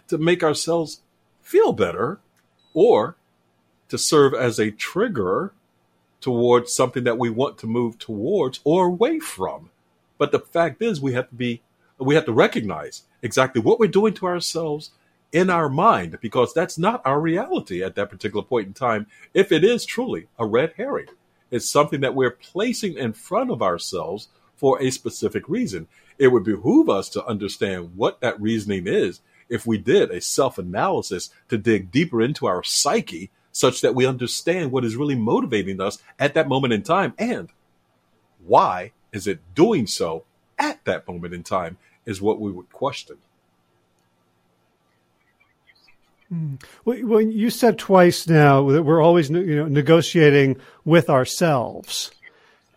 to 0.07 0.17
make 0.17 0.41
ourselves 0.41 1.01
feel 1.43 1.73
better 1.73 2.19
or 2.73 3.17
to 3.89 3.99
serve 3.99 4.33
as 4.33 4.57
a 4.57 4.71
trigger 4.71 5.53
towards 6.21 6.73
something 6.73 7.03
that 7.03 7.17
we 7.17 7.29
want 7.29 7.57
to 7.59 7.67
move 7.67 7.97
towards 7.97 8.59
or 8.63 8.87
away 8.87 9.19
from. 9.19 9.69
But 10.17 10.31
the 10.31 10.39
fact 10.39 10.81
is 10.81 10.99
we 10.99 11.13
have 11.13 11.29
to 11.29 11.35
be 11.35 11.61
we 11.99 12.15
have 12.15 12.25
to 12.25 12.33
recognize 12.33 13.03
exactly 13.21 13.61
what 13.61 13.79
we're 13.79 13.87
doing 13.87 14.13
to 14.13 14.27
ourselves 14.27 14.91
in 15.31 15.49
our 15.49 15.67
mind 15.67 16.17
because 16.21 16.53
that's 16.53 16.77
not 16.77 17.01
our 17.05 17.19
reality 17.19 17.83
at 17.83 17.95
that 17.95 18.09
particular 18.09 18.43
point 18.43 18.67
in 18.67 18.73
time 18.73 19.07
if 19.33 19.51
it 19.51 19.63
is 19.63 19.85
truly 19.85 20.27
a 20.37 20.45
red 20.45 20.73
herring. 20.77 21.07
It's 21.49 21.69
something 21.69 22.01
that 22.01 22.15
we're 22.15 22.31
placing 22.31 22.97
in 22.97 23.13
front 23.13 23.51
of 23.51 23.61
ourselves 23.61 24.27
for 24.55 24.81
a 24.81 24.89
specific 24.91 25.47
reason. 25.47 25.87
It 26.17 26.29
would 26.29 26.43
behoove 26.43 26.89
us 26.89 27.09
to 27.09 27.25
understand 27.25 27.95
what 27.95 28.19
that 28.21 28.39
reasoning 28.41 28.87
is 28.87 29.21
if 29.49 29.65
we 29.65 29.77
did 29.77 30.11
a 30.11 30.21
self 30.21 30.57
analysis 30.57 31.29
to 31.49 31.57
dig 31.57 31.91
deeper 31.91 32.21
into 32.21 32.47
our 32.47 32.63
psyche 32.63 33.29
such 33.57 33.81
that 33.81 33.95
we 33.95 34.05
understand 34.05 34.71
what 34.71 34.85
is 34.85 34.95
really 34.95 35.15
motivating 35.15 35.81
us 35.81 35.97
at 36.19 36.33
that 36.35 36.47
moment 36.47 36.73
in 36.73 36.83
time 36.83 37.13
and 37.17 37.49
why 38.45 38.91
is 39.11 39.25
it 39.27 39.39
doing 39.55 39.87
so 39.87 40.23
at 40.59 40.83
that 40.85 41.07
moment 41.07 41.33
in 41.33 41.43
time 41.43 41.77
is 42.05 42.21
what 42.21 42.39
we 42.39 42.51
would 42.51 42.71
question. 42.71 43.17
Hmm. 46.29 46.55
Well, 46.85 47.21
you 47.21 47.49
said 47.49 47.79
twice 47.79 48.27
now 48.27 48.69
that 48.69 48.83
we're 48.83 49.01
always 49.01 49.29
you 49.29 49.55
know, 49.55 49.67
negotiating 49.67 50.57
with 50.83 51.09
ourselves. 51.09 52.11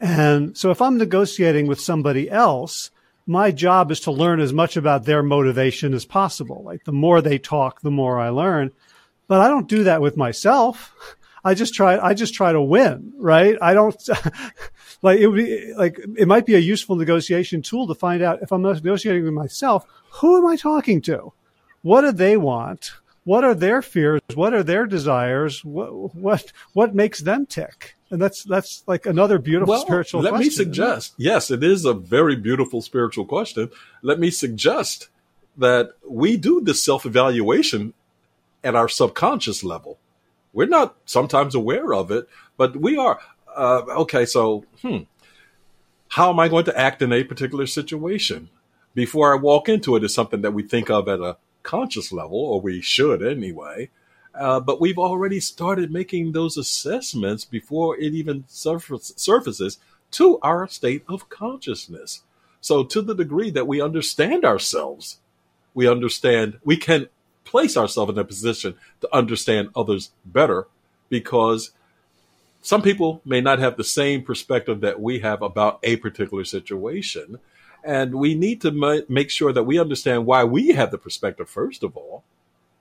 And 0.00 0.56
so 0.56 0.70
if 0.70 0.80
I'm 0.80 0.96
negotiating 0.96 1.66
with 1.66 1.80
somebody 1.80 2.30
else, 2.30 2.90
my 3.26 3.50
job 3.50 3.90
is 3.90 4.00
to 4.00 4.12
learn 4.12 4.40
as 4.40 4.52
much 4.52 4.76
about 4.76 5.04
their 5.04 5.22
motivation 5.22 5.94
as 5.94 6.04
possible. 6.04 6.62
Like 6.64 6.84
the 6.84 6.92
more 6.92 7.20
they 7.20 7.38
talk, 7.38 7.80
the 7.80 7.90
more 7.90 8.18
I 8.18 8.30
learn. 8.30 8.70
But 9.30 9.42
I 9.42 9.46
don't 9.46 9.68
do 9.68 9.84
that 9.84 10.02
with 10.02 10.16
myself. 10.16 10.92
I 11.44 11.54
just 11.54 11.72
try, 11.72 11.96
I 12.04 12.14
just 12.14 12.34
try 12.34 12.50
to 12.50 12.60
win, 12.60 13.12
right? 13.16 13.56
I 13.62 13.74
don't 13.74 13.94
like 15.02 15.20
it 15.20 15.28
would 15.28 15.36
be 15.36 15.72
like, 15.74 16.00
it 16.18 16.26
might 16.26 16.46
be 16.46 16.56
a 16.56 16.58
useful 16.58 16.96
negotiation 16.96 17.62
tool 17.62 17.86
to 17.86 17.94
find 17.94 18.22
out 18.22 18.42
if 18.42 18.50
I'm 18.50 18.62
negotiating 18.62 19.22
with 19.22 19.32
myself, 19.32 19.86
who 20.14 20.36
am 20.36 20.48
I 20.48 20.56
talking 20.56 21.00
to? 21.02 21.32
What 21.82 22.00
do 22.00 22.10
they 22.10 22.36
want? 22.36 22.90
What 23.22 23.44
are 23.44 23.54
their 23.54 23.82
fears? 23.82 24.20
What 24.34 24.52
are 24.52 24.64
their 24.64 24.84
desires? 24.84 25.64
What, 25.64 26.12
what, 26.12 26.52
what 26.72 26.96
makes 26.96 27.20
them 27.20 27.46
tick? 27.46 27.94
And 28.10 28.20
that's, 28.20 28.42
that's 28.42 28.82
like 28.88 29.06
another 29.06 29.38
beautiful 29.38 29.74
well, 29.74 29.82
spiritual 29.82 30.22
let 30.22 30.30
question, 30.30 30.48
me 30.48 30.50
suggest, 30.50 31.14
yes, 31.18 31.52
it 31.52 31.62
is 31.62 31.84
a 31.84 31.94
very 31.94 32.34
beautiful 32.34 32.82
spiritual 32.82 33.26
question. 33.26 33.70
Let 34.02 34.18
me 34.18 34.32
suggest 34.32 35.08
that 35.56 35.92
we 36.04 36.36
do 36.36 36.60
this 36.60 36.82
self 36.82 37.06
evaluation 37.06 37.94
at 38.62 38.74
our 38.74 38.88
subconscious 38.88 39.64
level. 39.64 39.98
We're 40.52 40.66
not 40.66 40.96
sometimes 41.04 41.54
aware 41.54 41.94
of 41.94 42.10
it, 42.10 42.28
but 42.56 42.76
we 42.76 42.96
are. 42.96 43.20
Uh, 43.54 43.82
okay, 43.88 44.24
so, 44.24 44.64
hmm, 44.82 44.98
how 46.08 46.30
am 46.30 46.40
I 46.40 46.48
going 46.48 46.64
to 46.64 46.78
act 46.78 47.02
in 47.02 47.12
a 47.12 47.24
particular 47.24 47.66
situation? 47.66 48.48
Before 48.94 49.32
I 49.32 49.40
walk 49.40 49.68
into 49.68 49.94
it 49.96 50.04
is 50.04 50.12
something 50.12 50.42
that 50.42 50.54
we 50.54 50.64
think 50.64 50.90
of 50.90 51.08
at 51.08 51.20
a 51.20 51.36
conscious 51.62 52.10
level, 52.10 52.38
or 52.38 52.60
we 52.60 52.80
should 52.80 53.22
anyway. 53.22 53.90
Uh, 54.34 54.60
but 54.60 54.80
we've 54.80 54.98
already 54.98 55.40
started 55.40 55.92
making 55.92 56.32
those 56.32 56.56
assessments 56.56 57.44
before 57.44 57.96
it 57.96 58.14
even 58.14 58.44
surface, 58.48 59.12
surfaces 59.16 59.78
to 60.12 60.38
our 60.40 60.68
state 60.68 61.04
of 61.08 61.28
consciousness. 61.28 62.22
So, 62.60 62.84
to 62.84 63.02
the 63.02 63.14
degree 63.14 63.50
that 63.50 63.66
we 63.66 63.80
understand 63.80 64.44
ourselves, 64.44 65.18
we 65.74 65.88
understand 65.88 66.58
we 66.64 66.76
can 66.76 67.08
place 67.44 67.76
ourselves 67.76 68.12
in 68.12 68.18
a 68.18 68.24
position 68.24 68.74
to 69.00 69.14
understand 69.14 69.70
others 69.74 70.10
better 70.24 70.66
because 71.08 71.70
some 72.62 72.82
people 72.82 73.22
may 73.24 73.40
not 73.40 73.58
have 73.58 73.76
the 73.76 73.84
same 73.84 74.22
perspective 74.22 74.80
that 74.80 75.00
we 75.00 75.20
have 75.20 75.42
about 75.42 75.80
a 75.82 75.96
particular 75.96 76.44
situation. 76.44 77.38
And 77.82 78.14
we 78.14 78.34
need 78.34 78.60
to 78.60 78.70
ma- 78.70 79.00
make 79.08 79.30
sure 79.30 79.52
that 79.52 79.64
we 79.64 79.78
understand 79.78 80.26
why 80.26 80.44
we 80.44 80.68
have 80.68 80.90
the 80.90 80.98
perspective, 80.98 81.48
first 81.48 81.82
of 81.82 81.96
all, 81.96 82.22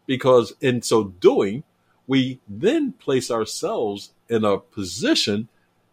because 0.06 0.54
in 0.60 0.82
so 0.82 1.06
doing, 1.06 1.64
we 2.08 2.40
then 2.48 2.92
place 2.94 3.32
ourselves 3.32 4.12
in 4.28 4.44
a 4.44 4.58
position 4.58 5.48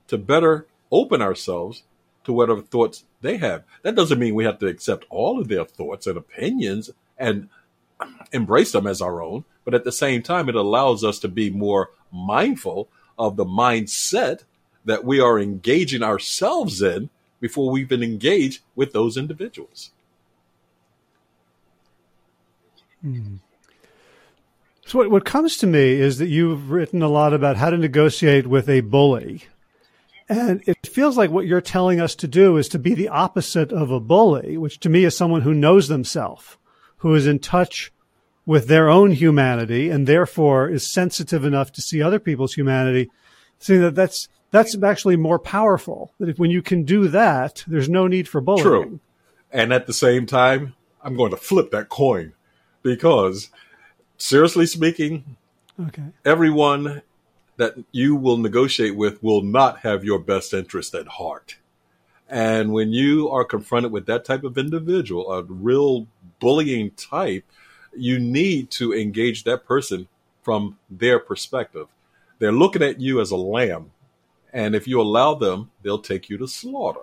to 0.08 0.18
better 0.18 0.66
open 0.90 1.22
ourselves 1.22 1.82
to 2.24 2.32
whatever 2.32 2.62
thoughts 2.62 3.04
they 3.20 3.36
have. 3.36 3.62
That 3.82 3.94
doesn't 3.94 4.18
mean 4.18 4.34
we 4.34 4.44
have 4.44 4.58
to 4.58 4.66
accept 4.66 5.04
all 5.10 5.40
of 5.40 5.48
their 5.48 5.64
thoughts 5.64 6.06
and 6.06 6.16
opinions 6.16 6.90
and 7.16 7.48
embrace 8.32 8.72
them 8.72 8.86
as 8.86 9.00
our 9.00 9.22
own, 9.22 9.44
but 9.64 9.74
at 9.74 9.84
the 9.84 9.92
same 9.92 10.22
time, 10.22 10.48
it 10.48 10.54
allows 10.54 11.04
us 11.04 11.18
to 11.20 11.28
be 11.28 11.50
more 11.50 11.90
mindful 12.12 12.88
of 13.18 13.36
the 13.36 13.44
mindset 13.44 14.44
that 14.84 15.04
we 15.04 15.20
are 15.20 15.38
engaging 15.38 16.02
ourselves 16.02 16.82
in 16.82 17.10
before 17.40 17.70
we've 17.70 17.92
even 17.92 18.02
engage 18.02 18.62
with 18.74 18.92
those 18.92 19.16
individuals. 19.16 19.90
Hmm. 23.02 23.36
So, 24.86 24.98
what, 24.98 25.10
what 25.10 25.24
comes 25.24 25.56
to 25.58 25.66
me 25.66 25.94
is 25.94 26.18
that 26.18 26.28
you've 26.28 26.70
written 26.70 27.02
a 27.02 27.08
lot 27.08 27.34
about 27.34 27.56
how 27.56 27.70
to 27.70 27.76
negotiate 27.76 28.46
with 28.46 28.68
a 28.68 28.80
bully. 28.80 29.44
And 30.28 30.62
it 30.66 30.86
feels 30.86 31.16
like 31.16 31.30
what 31.30 31.46
you're 31.46 31.60
telling 31.60 32.00
us 32.00 32.14
to 32.16 32.28
do 32.28 32.56
is 32.56 32.68
to 32.70 32.78
be 32.78 32.94
the 32.94 33.08
opposite 33.08 33.72
of 33.72 33.90
a 33.90 34.00
bully, 34.00 34.56
which 34.56 34.80
to 34.80 34.88
me 34.88 35.04
is 35.04 35.16
someone 35.16 35.42
who 35.42 35.54
knows 35.54 35.88
themselves 35.88 36.56
who 37.06 37.14
is 37.14 37.28
in 37.28 37.38
touch 37.38 37.92
with 38.44 38.66
their 38.66 38.88
own 38.88 39.12
humanity 39.12 39.90
and 39.90 40.08
therefore 40.08 40.68
is 40.68 40.92
sensitive 40.92 41.44
enough 41.44 41.70
to 41.70 41.80
see 41.80 42.02
other 42.02 42.18
people's 42.18 42.54
humanity, 42.54 43.08
seeing 43.60 43.80
that 43.80 43.94
that's 43.94 44.28
that's 44.50 44.76
actually 44.82 45.14
more 45.14 45.38
powerful. 45.38 46.12
That 46.18 46.28
if 46.28 46.38
when 46.38 46.50
you 46.50 46.62
can 46.62 46.82
do 46.82 47.06
that, 47.08 47.62
there's 47.68 47.88
no 47.88 48.08
need 48.08 48.26
for 48.26 48.40
bullying. 48.40 48.64
True. 48.64 49.00
And 49.52 49.72
at 49.72 49.86
the 49.86 49.92
same 49.92 50.26
time, 50.26 50.74
I'm 51.00 51.16
going 51.16 51.30
to 51.30 51.36
flip 51.36 51.70
that 51.70 51.88
coin 51.88 52.32
because 52.82 53.50
seriously 54.18 54.66
speaking, 54.66 55.36
okay. 55.80 56.02
everyone 56.24 57.02
that 57.56 57.76
you 57.92 58.16
will 58.16 58.36
negotiate 58.36 58.96
with 58.96 59.22
will 59.22 59.42
not 59.42 59.78
have 59.80 60.04
your 60.04 60.18
best 60.18 60.52
interest 60.52 60.92
at 60.96 61.06
heart. 61.06 61.56
And 62.28 62.72
when 62.72 62.92
you 62.92 63.28
are 63.30 63.44
confronted 63.44 63.92
with 63.92 64.06
that 64.06 64.24
type 64.24 64.44
of 64.44 64.58
individual, 64.58 65.32
a 65.32 65.42
real 65.44 66.06
bullying 66.40 66.90
type, 66.92 67.44
you 67.96 68.18
need 68.18 68.70
to 68.72 68.92
engage 68.92 69.44
that 69.44 69.64
person 69.64 70.08
from 70.42 70.78
their 70.90 71.18
perspective. 71.18 71.86
They're 72.38 72.52
looking 72.52 72.82
at 72.82 73.00
you 73.00 73.20
as 73.20 73.30
a 73.30 73.36
lamb, 73.36 73.92
and 74.52 74.74
if 74.74 74.86
you 74.86 75.00
allow 75.00 75.34
them, 75.34 75.70
they'll 75.82 75.98
take 75.98 76.28
you 76.28 76.36
to 76.38 76.48
slaughter. 76.48 77.00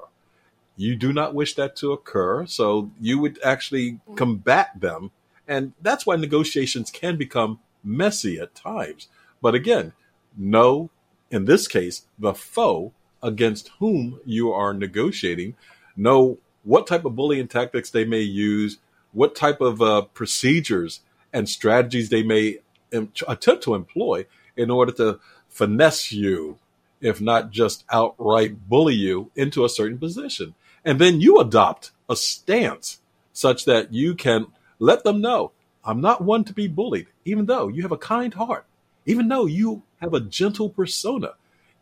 You 0.76 0.96
do 0.96 1.14
not 1.14 1.36
wish 1.36 1.56
that 1.56 1.76
to 1.78 1.92
occur, 1.92 2.46
so 2.46 2.92
you 3.00 3.20
would 3.20 3.40
actually 3.44 4.00
combat 4.16 4.80
them. 4.80 5.12
And 5.48 5.74
that's 5.82 6.06
why 6.06 6.16
negotiations 6.16 6.90
can 6.90 7.18
become 7.18 7.60
messy 7.84 8.40
at 8.40 8.56
times. 8.56 9.08
But 9.42 9.56
again, 9.56 9.94
know, 10.38 10.90
in 11.30 11.46
this 11.46 11.68
case, 11.68 12.04
the 12.18 12.34
foe 12.34 12.94
against 13.24 13.72
whom 13.80 14.20
you 14.26 14.52
are 14.52 14.74
negotiating, 14.74 15.56
know 15.98 16.38
what 16.64 16.86
type 16.86 17.06
of 17.06 17.16
bullying 17.16 17.48
tactics 17.48 17.90
they 17.90 18.06
may 18.06 18.22
use, 18.22 18.78
what 19.12 19.36
type 19.36 19.62
of 19.62 19.82
uh, 19.82 20.02
procedures 20.14 21.02
and 21.32 21.50
strategies 21.50 22.10
they 22.10 22.24
may 22.24 22.60
Im- 22.92 23.12
attempt 23.28 23.64
to 23.64 23.74
employ 23.74 24.26
in 24.56 24.70
order 24.70 24.92
to 24.92 25.20
finesse 25.50 26.12
you, 26.12 26.60
if 27.02 27.20
not 27.20 27.52
just 27.52 27.86
outright 27.92 28.70
bully 28.70 28.94
you 28.94 29.32
into 29.36 29.66
a 29.66 29.70
certain 29.70 29.98
position. 29.98 30.54
And 30.86 31.00
then 31.00 31.22
you 31.22 31.40
adopt 31.40 31.92
a 32.10 32.16
stance 32.16 33.00
such 33.32 33.66
that 33.66 33.94
you 33.94 34.14
can 34.14 34.48
let 34.80 35.04
them 35.04 35.22
know 35.22 35.52
I'm 35.86 36.02
not 36.02 36.24
one 36.24 36.44
to 36.46 36.54
be 36.54 36.68
bullied, 36.68 37.08
even 37.26 37.46
though 37.46 37.68
you 37.68 37.82
have 37.82 37.92
a 37.92 37.98
kind 37.98 38.34
heart, 38.34 38.66
even 39.06 39.28
though 39.28 39.46
you 39.46 39.84
have 40.00 40.14
a 40.14 40.22
gentle 40.22 40.70
persona. 40.70 41.34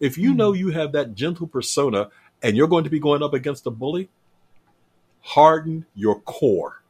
If 0.02 0.18
you 0.18 0.34
mm. 0.34 0.36
know 0.36 0.52
you 0.52 0.72
have 0.72 0.92
that 0.92 1.16
gentle 1.16 1.48
persona 1.48 2.10
and 2.44 2.58
you're 2.58 2.68
going 2.68 2.84
to 2.84 2.90
be 2.90 3.00
going 3.00 3.24
up 3.24 3.34
against 3.34 3.66
a 3.66 3.72
bully, 3.72 4.10
harden 5.22 5.86
your 5.96 6.20
core 6.20 6.82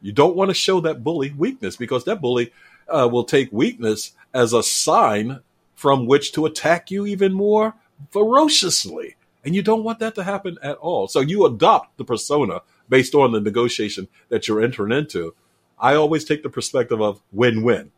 you 0.00 0.12
don't 0.12 0.36
want 0.36 0.50
to 0.50 0.54
show 0.54 0.80
that 0.80 1.02
bully 1.02 1.30
weakness 1.30 1.76
because 1.76 2.04
that 2.04 2.20
bully 2.20 2.52
uh, 2.88 3.08
will 3.10 3.24
take 3.24 3.52
weakness 3.52 4.12
as 4.32 4.52
a 4.52 4.62
sign 4.62 5.40
from 5.74 6.06
which 6.06 6.32
to 6.32 6.46
attack 6.46 6.90
you 6.90 7.06
even 7.06 7.32
more 7.32 7.74
ferociously. 8.10 9.16
And 9.44 9.54
you 9.54 9.62
don't 9.62 9.84
want 9.84 9.98
that 10.00 10.14
to 10.16 10.24
happen 10.24 10.58
at 10.62 10.76
all. 10.76 11.08
So 11.08 11.20
you 11.20 11.46
adopt 11.46 11.96
the 11.96 12.04
persona 12.04 12.60
based 12.88 13.14
on 13.14 13.32
the 13.32 13.40
negotiation 13.40 14.08
that 14.28 14.46
you're 14.46 14.62
entering 14.62 14.92
into. 14.92 15.34
I 15.78 15.94
always 15.94 16.24
take 16.24 16.42
the 16.42 16.50
perspective 16.50 17.00
of 17.00 17.20
win 17.32 17.62
win. 17.62 17.92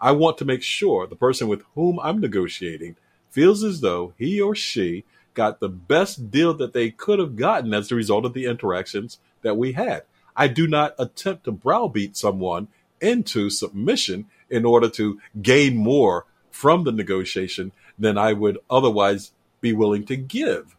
I 0.00 0.12
want 0.12 0.38
to 0.38 0.44
make 0.44 0.62
sure 0.62 1.06
the 1.06 1.16
person 1.16 1.48
with 1.48 1.62
whom 1.74 1.98
I'm 2.00 2.20
negotiating 2.20 2.96
feels 3.30 3.62
as 3.64 3.80
though 3.80 4.12
he 4.18 4.40
or 4.40 4.54
she 4.54 5.04
got 5.34 5.60
the 5.60 5.68
best 5.68 6.30
deal 6.30 6.52
that 6.54 6.72
they 6.72 6.90
could 6.90 7.18
have 7.18 7.36
gotten 7.36 7.72
as 7.72 7.90
a 7.90 7.94
result 7.94 8.24
of 8.24 8.34
the 8.34 8.46
interactions 8.46 9.18
that 9.42 9.56
we 9.56 9.72
had. 9.72 10.02
I 10.36 10.48
do 10.48 10.66
not 10.66 10.94
attempt 10.98 11.44
to 11.44 11.52
browbeat 11.52 12.16
someone 12.16 12.68
into 13.00 13.50
submission 13.50 14.26
in 14.48 14.64
order 14.64 14.88
to 14.90 15.20
gain 15.40 15.76
more 15.76 16.26
from 16.50 16.84
the 16.84 16.92
negotiation 16.92 17.72
than 17.98 18.18
I 18.18 18.32
would 18.32 18.58
otherwise 18.68 19.32
be 19.60 19.72
willing 19.72 20.04
to 20.06 20.16
give. 20.16 20.76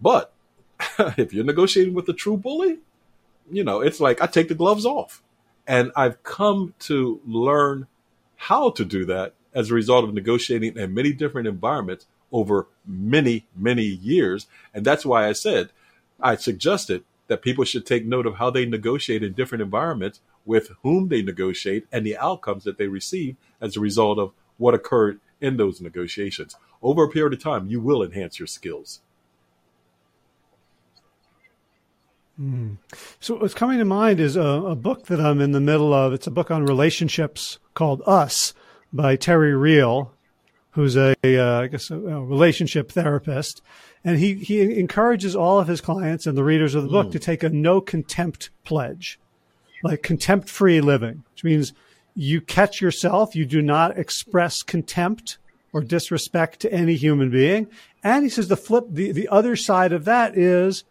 But 0.00 0.32
if 0.98 1.32
you're 1.32 1.44
negotiating 1.44 1.94
with 1.94 2.08
a 2.08 2.12
true 2.12 2.36
bully, 2.36 2.78
you 3.50 3.64
know, 3.64 3.80
it's 3.80 4.00
like 4.00 4.20
I 4.22 4.26
take 4.26 4.48
the 4.48 4.54
gloves 4.54 4.86
off. 4.86 5.22
And 5.66 5.92
I've 5.94 6.22
come 6.22 6.74
to 6.80 7.20
learn 7.26 7.86
how 8.36 8.70
to 8.70 8.84
do 8.84 9.04
that 9.06 9.34
as 9.58 9.70
a 9.70 9.74
result 9.74 10.04
of 10.04 10.14
negotiating 10.14 10.76
in 10.76 10.94
many 10.94 11.12
different 11.12 11.48
environments 11.48 12.06
over 12.30 12.68
many, 12.86 13.44
many 13.56 13.82
years. 13.82 14.46
And 14.72 14.84
that's 14.84 15.04
why 15.04 15.26
I 15.26 15.32
said, 15.32 15.70
I 16.20 16.36
suggested 16.36 17.02
that 17.26 17.42
people 17.42 17.64
should 17.64 17.84
take 17.84 18.06
note 18.06 18.24
of 18.24 18.36
how 18.36 18.50
they 18.50 18.64
negotiate 18.64 19.24
in 19.24 19.32
different 19.32 19.62
environments, 19.62 20.20
with 20.46 20.70
whom 20.84 21.08
they 21.08 21.22
negotiate, 21.22 21.88
and 21.90 22.06
the 22.06 22.16
outcomes 22.16 22.62
that 22.64 22.78
they 22.78 22.86
receive 22.86 23.34
as 23.60 23.76
a 23.76 23.80
result 23.80 24.20
of 24.20 24.32
what 24.58 24.74
occurred 24.74 25.18
in 25.40 25.56
those 25.56 25.80
negotiations. 25.80 26.54
Over 26.80 27.04
a 27.04 27.08
period 27.08 27.32
of 27.32 27.42
time, 27.42 27.66
you 27.66 27.80
will 27.80 28.04
enhance 28.04 28.38
your 28.38 28.46
skills. 28.46 29.00
Mm. 32.40 32.76
So, 33.18 33.34
what's 33.34 33.54
coming 33.54 33.78
to 33.78 33.84
mind 33.84 34.20
is 34.20 34.36
a, 34.36 34.40
a, 34.40 34.76
book 34.76 35.06
that 35.06 35.20
I'm 35.20 35.40
in 35.40 35.50
the 35.50 35.60
middle 35.60 35.92
of. 35.92 36.12
It's 36.12 36.28
a 36.28 36.30
book 36.30 36.52
on 36.52 36.64
relationships 36.64 37.58
called 37.74 38.00
Us 38.06 38.54
by 38.92 39.16
Terry 39.16 39.54
Real, 39.54 40.12
who's 40.70 40.96
a, 40.96 41.14
uh, 41.24 41.62
I 41.62 41.66
guess, 41.66 41.90
a, 41.90 41.96
a, 41.96 42.24
relationship 42.24 42.92
therapist. 42.92 43.62
And 44.04 44.18
he, 44.18 44.34
he 44.34 44.78
encourages 44.78 45.34
all 45.34 45.58
of 45.58 45.68
his 45.68 45.80
clients 45.80 46.26
and 46.26 46.36
the 46.36 46.44
readers 46.44 46.74
of 46.74 46.84
the 46.84 46.88
book 46.88 47.08
mm. 47.08 47.12
to 47.12 47.18
take 47.18 47.42
a 47.42 47.48
no 47.48 47.80
contempt 47.80 48.50
pledge, 48.64 49.18
like 49.82 50.02
contempt 50.02 50.48
free 50.48 50.80
living, 50.80 51.24
which 51.32 51.44
means 51.44 51.72
you 52.14 52.40
catch 52.40 52.80
yourself, 52.80 53.36
you 53.36 53.44
do 53.44 53.62
not 53.62 53.98
express 53.98 54.62
contempt 54.62 55.38
or 55.72 55.80
disrespect 55.80 56.60
to 56.60 56.72
any 56.72 56.96
human 56.96 57.30
being. 57.30 57.68
And 58.02 58.24
he 58.24 58.30
says 58.30 58.48
the 58.48 58.56
flip, 58.56 58.84
the, 58.88 59.12
the 59.12 59.28
other 59.28 59.56
side 59.56 59.92
of 59.92 60.04
that 60.04 60.36
is 60.36 60.84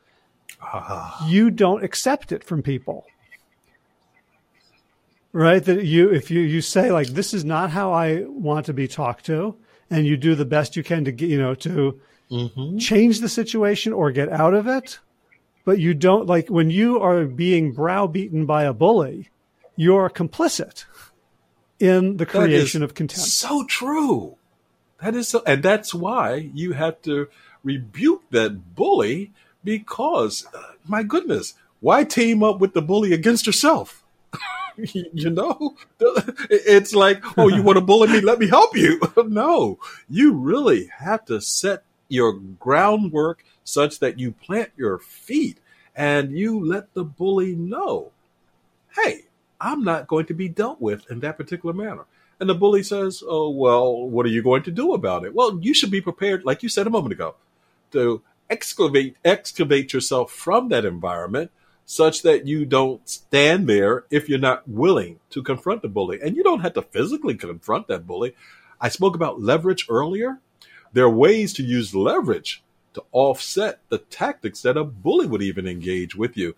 you 1.25 1.49
don't 1.49 1.83
accept 1.83 2.31
it 2.31 2.43
from 2.43 2.61
people. 2.61 3.05
Right? 5.37 5.63
That 5.63 5.85
you, 5.85 6.09
if 6.09 6.31
you, 6.31 6.39
you 6.39 6.61
say 6.61 6.91
like, 6.91 7.09
this 7.09 7.31
is 7.31 7.45
not 7.45 7.69
how 7.69 7.93
I 7.93 8.23
want 8.23 8.65
to 8.65 8.73
be 8.73 8.87
talked 8.87 9.27
to, 9.27 9.55
and 9.87 10.07
you 10.07 10.17
do 10.17 10.33
the 10.33 10.45
best 10.45 10.75
you 10.75 10.83
can 10.83 11.05
to 11.05 11.11
get, 11.11 11.29
you 11.29 11.37
know, 11.37 11.53
to 11.53 12.01
mm-hmm. 12.31 12.79
change 12.79 13.19
the 13.19 13.29
situation 13.29 13.93
or 13.93 14.11
get 14.11 14.29
out 14.29 14.55
of 14.55 14.65
it. 14.65 14.97
But 15.63 15.77
you 15.77 15.93
don't 15.93 16.25
like 16.25 16.49
when 16.49 16.71
you 16.71 16.99
are 16.99 17.25
being 17.25 17.71
browbeaten 17.71 18.47
by 18.47 18.63
a 18.63 18.73
bully, 18.73 19.29
you're 19.75 20.09
complicit 20.09 20.85
in 21.79 22.17
the 22.17 22.25
creation 22.25 22.81
of 22.81 22.95
contempt. 22.95 23.27
So 23.27 23.63
true. 23.65 24.37
That 25.03 25.13
is 25.13 25.27
so, 25.27 25.43
and 25.45 25.61
that's 25.61 25.93
why 25.93 26.49
you 26.55 26.71
have 26.73 26.99
to 27.03 27.27
rebuke 27.63 28.23
that 28.31 28.73
bully 28.75 29.33
because, 29.63 30.47
uh, 30.51 30.71
my 30.87 31.03
goodness, 31.03 31.53
why 31.79 32.05
team 32.05 32.41
up 32.41 32.59
with 32.59 32.73
the 32.73 32.81
bully 32.81 33.13
against 33.13 33.45
yourself? 33.45 34.03
you 34.93 35.29
know, 35.29 35.75
it's 36.49 36.93
like, 36.93 37.23
oh, 37.37 37.47
you 37.47 37.63
want 37.63 37.77
to 37.77 37.81
bully 37.81 38.09
me? 38.09 38.21
Let 38.21 38.39
me 38.39 38.47
help 38.47 38.75
you. 38.75 39.01
no, 39.27 39.79
you 40.09 40.33
really 40.33 40.89
have 40.99 41.25
to 41.25 41.41
set 41.41 41.83
your 42.07 42.33
groundwork 42.33 43.43
such 43.63 43.99
that 43.99 44.19
you 44.19 44.31
plant 44.31 44.71
your 44.77 44.97
feet 44.99 45.57
and 45.95 46.37
you 46.37 46.63
let 46.63 46.93
the 46.93 47.03
bully 47.03 47.55
know, 47.55 48.11
hey, 48.95 49.25
I'm 49.59 49.83
not 49.83 50.07
going 50.07 50.27
to 50.27 50.33
be 50.33 50.47
dealt 50.47 50.79
with 50.79 51.09
in 51.09 51.19
that 51.21 51.37
particular 51.37 51.73
manner. 51.73 52.05
And 52.39 52.47
the 52.47 52.53
bully 52.53 52.83
says, 52.83 53.23
oh, 53.25 53.49
well, 53.49 54.07
what 54.07 54.25
are 54.27 54.29
you 54.29 54.43
going 54.43 54.61
to 54.63 54.71
do 54.71 54.93
about 54.93 55.25
it? 55.25 55.33
Well, 55.33 55.59
you 55.59 55.73
should 55.73 55.89
be 55.89 56.01
prepared, 56.01 56.45
like 56.45 56.61
you 56.61 56.69
said 56.69 56.85
a 56.85 56.91
moment 56.91 57.13
ago, 57.13 57.35
to 57.91 58.21
excavate 58.49 59.17
excavate 59.25 59.91
yourself 59.91 60.31
from 60.31 60.69
that 60.69 60.85
environment 60.85 61.51
such 61.89 62.21
that 62.21 62.45
you 62.45 62.65
don't 62.65 63.07
stand 63.07 63.67
there 63.67 64.03
if 64.11 64.27
you're 64.27 64.37
not 64.37 64.67
willing 64.67 65.17
to 65.29 65.41
confront 65.41 65.81
the 65.81 65.87
bully. 65.87 66.19
And 66.21 66.35
you 66.35 66.43
don't 66.43 66.59
have 66.59 66.73
to 66.73 66.81
physically 66.81 67.35
confront 67.35 67.87
that 67.87 68.05
bully. 68.05 68.35
I 68.79 68.89
spoke 68.89 69.15
about 69.15 69.41
leverage 69.41 69.87
earlier. 69.89 70.41
There 70.91 71.05
are 71.05 71.09
ways 71.09 71.53
to 71.53 71.63
use 71.63 71.95
leverage 71.95 72.61
to 72.93 73.03
offset 73.13 73.79
the 73.87 73.99
tactics 73.99 74.61
that 74.63 74.75
a 74.75 74.83
bully 74.83 75.27
would 75.27 75.41
even 75.41 75.65
engage 75.65 76.13
with 76.13 76.35
you. 76.35 76.57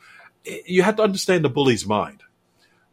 You 0.65 0.81
have 0.81 0.95
to 0.95 1.03
understand 1.03 1.45
the 1.45 1.49
bully's 1.49 1.85
mind. 1.85 2.23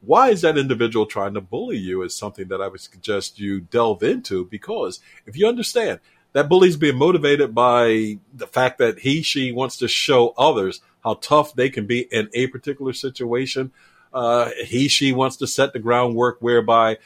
Why 0.03 0.28
is 0.28 0.43
that 0.43 0.59
individual 0.59 1.07
trying 1.07 1.32
to 1.34 1.41
bully 1.41 1.78
you 1.78 2.03
is 2.03 2.14
something 2.14 2.49
that 2.49 2.61
I 2.61 2.68
would 2.68 2.82
suggest 2.82 3.41
you 3.41 3.61
delve 3.61 4.03
into 4.03 4.45
because 4.45 5.01
if 5.24 5.39
you 5.39 5.49
understand 5.49 6.01
that 6.34 6.51
bully's 6.51 6.76
being 6.76 6.99
motivated 6.99 7.55
by 7.55 8.18
the 8.34 8.47
fact 8.47 8.76
that 8.76 8.99
he, 8.99 9.22
she 9.22 9.53
wants 9.53 9.78
to 9.78 9.89
show 9.89 10.34
others 10.37 10.82
how 11.07 11.14
tough 11.14 11.54
they 11.54 11.70
can 11.70 11.86
be 11.86 12.00
in 12.12 12.28
a 12.34 12.48
particular 12.48 12.92
situation. 12.92 13.72
Uh, 14.12 14.50
he, 14.64 14.88
she 14.88 15.12
wants 15.12 15.36
to 15.36 15.46
set 15.46 15.72
the 15.72 15.78
groundwork 15.78 16.38
whereby 16.40 16.98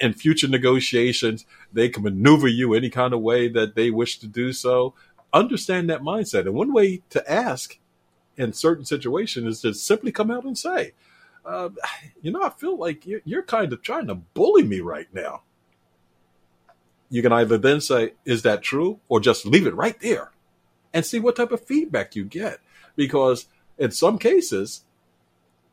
in 0.00 0.12
future 0.12 0.48
negotiations, 0.48 1.46
they 1.72 1.88
can 1.88 2.02
maneuver 2.02 2.48
you 2.48 2.74
any 2.74 2.90
kind 2.90 3.12
of 3.12 3.20
way 3.20 3.48
that 3.48 3.74
they 3.74 3.90
wish 3.90 4.18
to 4.18 4.26
do 4.26 4.52
so. 4.52 4.94
Understand 5.32 5.90
that 5.90 6.02
mindset. 6.02 6.40
And 6.40 6.54
one 6.54 6.72
way 6.72 7.02
to 7.10 7.30
ask 7.30 7.78
in 8.36 8.52
certain 8.52 8.84
situations 8.84 9.56
is 9.56 9.60
to 9.62 9.74
simply 9.74 10.12
come 10.12 10.30
out 10.30 10.44
and 10.44 10.56
say, 10.56 10.92
uh, 11.44 11.70
you 12.22 12.30
know, 12.30 12.42
I 12.42 12.50
feel 12.50 12.76
like 12.76 13.06
you're, 13.06 13.22
you're 13.24 13.42
kind 13.42 13.72
of 13.72 13.82
trying 13.82 14.06
to 14.08 14.14
bully 14.14 14.62
me 14.62 14.80
right 14.80 15.08
now 15.12 15.42
you 17.10 17.22
can 17.22 17.32
either 17.32 17.58
then 17.58 17.80
say, 17.80 18.14
is 18.24 18.42
that 18.42 18.62
true? 18.62 19.00
Or 19.08 19.20
just 19.20 19.44
leave 19.44 19.66
it 19.66 19.74
right 19.74 20.00
there 20.00 20.30
and 20.94 21.04
see 21.04 21.18
what 21.18 21.36
type 21.36 21.50
of 21.50 21.66
feedback 21.66 22.14
you 22.14 22.24
get. 22.24 22.60
Because 22.96 23.46
in 23.78 23.90
some 23.90 24.18
cases, 24.18 24.84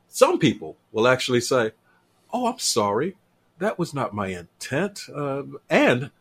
some 0.08 0.40
people 0.40 0.78
will 0.92 1.08
actually 1.08 1.42
say, 1.42 1.72
oh, 2.34 2.48
I'm 2.48 2.60
sorry. 2.60 3.16
That 3.60 3.80
was 3.80 3.94
not 3.94 4.14
my 4.14 4.28
intent. 4.28 5.02
Uh, 5.14 5.44
and 5.70 6.12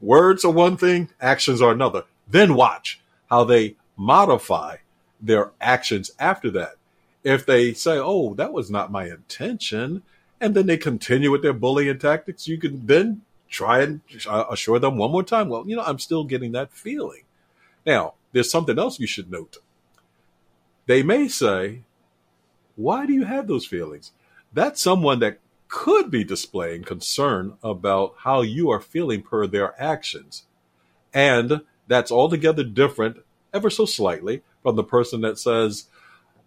words 0.00 0.44
are 0.44 0.52
one 0.52 0.76
thing, 0.76 1.10
actions 1.20 1.62
are 1.62 1.72
another. 1.72 2.04
Then 2.28 2.54
watch 2.54 3.00
how 3.30 3.44
they 3.44 3.76
modify 3.96 4.76
their 5.20 5.52
actions 5.60 6.10
after 6.18 6.50
that. 6.50 6.74
If 7.24 7.44
they 7.46 7.72
say, 7.72 7.98
oh, 7.98 8.34
that 8.34 8.52
was 8.52 8.70
not 8.70 8.92
my 8.92 9.06
intention, 9.06 10.02
and 10.40 10.54
then 10.54 10.66
they 10.66 10.76
continue 10.76 11.30
with 11.30 11.42
their 11.42 11.52
bullying 11.52 11.98
tactics, 11.98 12.46
you 12.46 12.58
can 12.58 12.86
then 12.86 13.22
try 13.48 13.80
and 13.80 14.00
assure 14.50 14.78
them 14.78 14.96
one 14.96 15.10
more 15.10 15.22
time. 15.22 15.48
Well, 15.48 15.64
you 15.66 15.76
know, 15.76 15.82
I'm 15.82 15.98
still 15.98 16.24
getting 16.24 16.52
that 16.52 16.72
feeling. 16.72 17.22
Now, 17.84 18.14
there's 18.32 18.50
something 18.50 18.78
else 18.78 19.00
you 19.00 19.06
should 19.06 19.30
note. 19.30 19.56
They 20.86 21.02
may 21.02 21.28
say, 21.28 21.82
Why 22.76 23.06
do 23.06 23.12
you 23.12 23.24
have 23.24 23.46
those 23.46 23.66
feelings? 23.66 24.12
That's 24.52 24.80
someone 24.80 25.18
that 25.20 25.38
could 25.68 26.10
be 26.10 26.24
displaying 26.24 26.84
concern 26.84 27.54
about 27.62 28.14
how 28.18 28.42
you 28.42 28.70
are 28.70 28.80
feeling 28.80 29.22
per 29.22 29.46
their 29.46 29.80
actions. 29.82 30.44
And 31.12 31.62
that's 31.88 32.12
altogether 32.12 32.62
different, 32.62 33.18
ever 33.52 33.70
so 33.70 33.84
slightly, 33.84 34.42
from 34.62 34.76
the 34.76 34.84
person 34.84 35.20
that 35.22 35.38
says, 35.38 35.86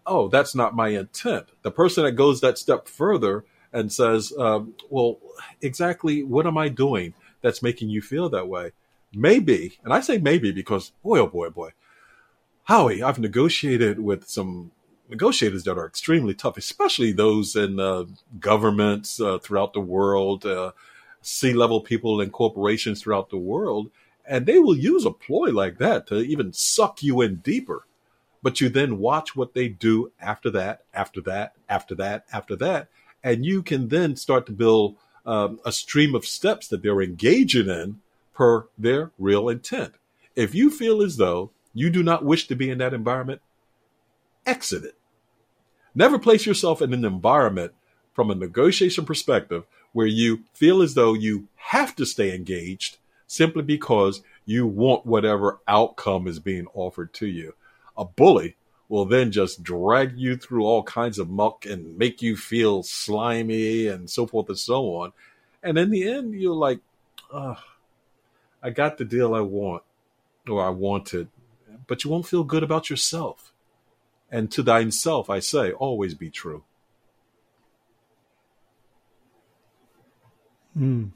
Oh, 0.06 0.28
that's 0.28 0.56
not 0.56 0.76
my 0.76 0.90
intent. 0.90 1.48
The 1.62 1.72
person 1.72 2.04
that 2.04 2.14
goes 2.14 2.42
that 2.42 2.58
step 2.58 2.88
further 2.88 3.46
and 3.72 3.92
says, 3.92 4.34
um, 4.38 4.74
well, 4.90 5.20
exactly 5.62 6.24
what 6.24 6.48
am 6.48 6.58
I 6.58 6.70
doing 6.70 7.14
that's 7.42 7.62
making 7.62 7.90
you 7.90 8.02
feel 8.02 8.30
that 8.30 8.48
way? 8.48 8.72
Maybe, 9.14 9.80
and 9.84 9.94
I 9.94 10.02
say 10.02 10.18
maybe 10.18 10.52
because 10.52 10.92
boy, 11.04 11.20
oh 11.20 11.28
boy, 11.28 11.50
boy, 11.50 11.72
Howie, 12.70 13.02
I've 13.02 13.18
negotiated 13.18 13.98
with 13.98 14.30
some 14.30 14.70
negotiators 15.10 15.64
that 15.64 15.80
are 15.80 15.88
extremely 15.88 16.36
tough, 16.36 16.56
especially 16.56 17.12
those 17.12 17.56
in 17.56 17.80
uh, 17.80 18.06
governments 18.40 19.20
uh, 19.20 19.40
throughout 19.40 19.74
the 19.74 19.80
world, 19.80 20.46
uh, 20.46 20.74
C-level 21.24 21.82
people 21.82 22.22
in 22.22 22.30
corporations 22.30 23.02
throughout 23.02 23.32
the 23.32 23.38
world, 23.38 23.90
and 24.24 24.46
they 24.46 24.60
will 24.60 24.78
use 24.78 25.04
a 25.04 25.10
ploy 25.10 25.50
like 25.50 25.80
that 25.80 26.06
to 26.10 26.20
even 26.20 26.54
suck 26.54 27.02
you 27.02 27.22
in 27.22 27.38
deeper. 27.38 27.88
But 28.44 28.62
you 28.62 28.70
then 28.70 29.00
watch 29.00 29.36
what 29.36 29.56
they 29.56 29.68
do 29.68 30.12
after 30.22 30.52
that, 30.52 30.84
after 30.94 31.22
that, 31.22 31.54
after 31.68 31.96
that, 31.96 32.26
after 32.32 32.56
that, 32.58 32.90
and 33.24 33.44
you 33.44 33.64
can 33.64 33.88
then 33.88 34.16
start 34.16 34.46
to 34.46 34.52
build 34.52 34.96
um, 35.26 35.60
a 35.66 35.72
stream 35.72 36.14
of 36.14 36.24
steps 36.24 36.68
that 36.68 36.84
they're 36.84 37.02
engaging 37.02 37.68
in 37.68 38.02
per 38.32 38.68
their 38.78 39.10
real 39.18 39.50
intent. 39.50 39.96
If 40.36 40.54
you 40.54 40.70
feel 40.70 41.02
as 41.02 41.18
though 41.18 41.50
you 41.80 41.90
do 41.90 42.04
not 42.04 42.26
wish 42.26 42.48
to 42.48 42.56
be 42.56 42.70
in 42.70 42.78
that 42.80 42.94
environment, 42.94 43.42
exit 44.46 44.84
it. 44.84 44.96
Never 45.96 46.20
place 46.20 46.46
yourself 46.46 46.82
in 46.82 46.94
an 46.94 47.06
environment 47.06 47.74
from 48.14 48.30
a 48.30 48.36
negotiation 48.36 49.06
perspective 49.06 49.66
where 49.94 50.06
you 50.06 50.44
feel 50.54 50.82
as 50.82 50.94
though 50.94 51.14
you 51.14 51.48
have 51.56 51.96
to 51.96 52.06
stay 52.06 52.36
engaged 52.36 52.98
simply 53.28 53.64
because 53.64 54.22
you 54.46 54.68
want 54.68 55.06
whatever 55.06 55.60
outcome 55.70 56.28
is 56.28 56.40
being 56.40 56.68
offered 56.74 57.14
to 57.14 57.28
you. 57.28 57.54
A 57.98 58.04
bully 58.04 58.58
will 58.90 59.06
then 59.06 59.32
just 59.32 59.64
drag 59.64 60.18
you 60.18 60.36
through 60.36 60.66
all 60.66 60.84
kinds 60.84 61.18
of 61.18 61.30
muck 61.30 61.66
and 61.66 61.98
make 61.98 62.22
you 62.22 62.36
feel 62.36 62.84
slimy 62.84 63.88
and 63.88 64.10
so 64.10 64.28
forth 64.28 64.50
and 64.50 64.58
so 64.58 64.96
on. 64.96 65.14
And 65.64 65.78
in 65.78 65.92
the 65.92 66.10
end, 66.10 66.34
you're 66.34 66.54
like, 66.54 66.80
oh, 67.32 67.58
I 68.62 68.72
got 68.72 68.98
the 68.98 69.06
deal 69.06 69.34
I 69.34 69.42
want 69.42 69.84
or 70.50 70.66
I 70.66 70.70
wanted, 70.70 71.30
but 71.90 72.04
you 72.04 72.10
won't 72.10 72.28
feel 72.28 72.46
good 72.46 72.64
about 72.64 72.90
yourself. 72.90 73.52
And 74.32 74.50
to 74.52 74.64
thine 74.64 74.92
self, 74.92 75.30
I 75.30 75.40
say, 75.40 75.72
always 75.72 76.14
be 76.14 76.30
true. 76.30 76.64
Mm. 80.78 81.10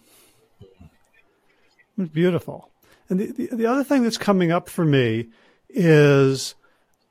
Beautiful. 2.11 2.69
And 3.07 3.19
the, 3.19 3.31
the, 3.31 3.55
the 3.55 3.65
other 3.67 3.83
thing 3.83 4.03
that's 4.03 4.17
coming 4.17 4.51
up 4.51 4.67
for 4.67 4.83
me 4.83 5.29
is 5.69 6.55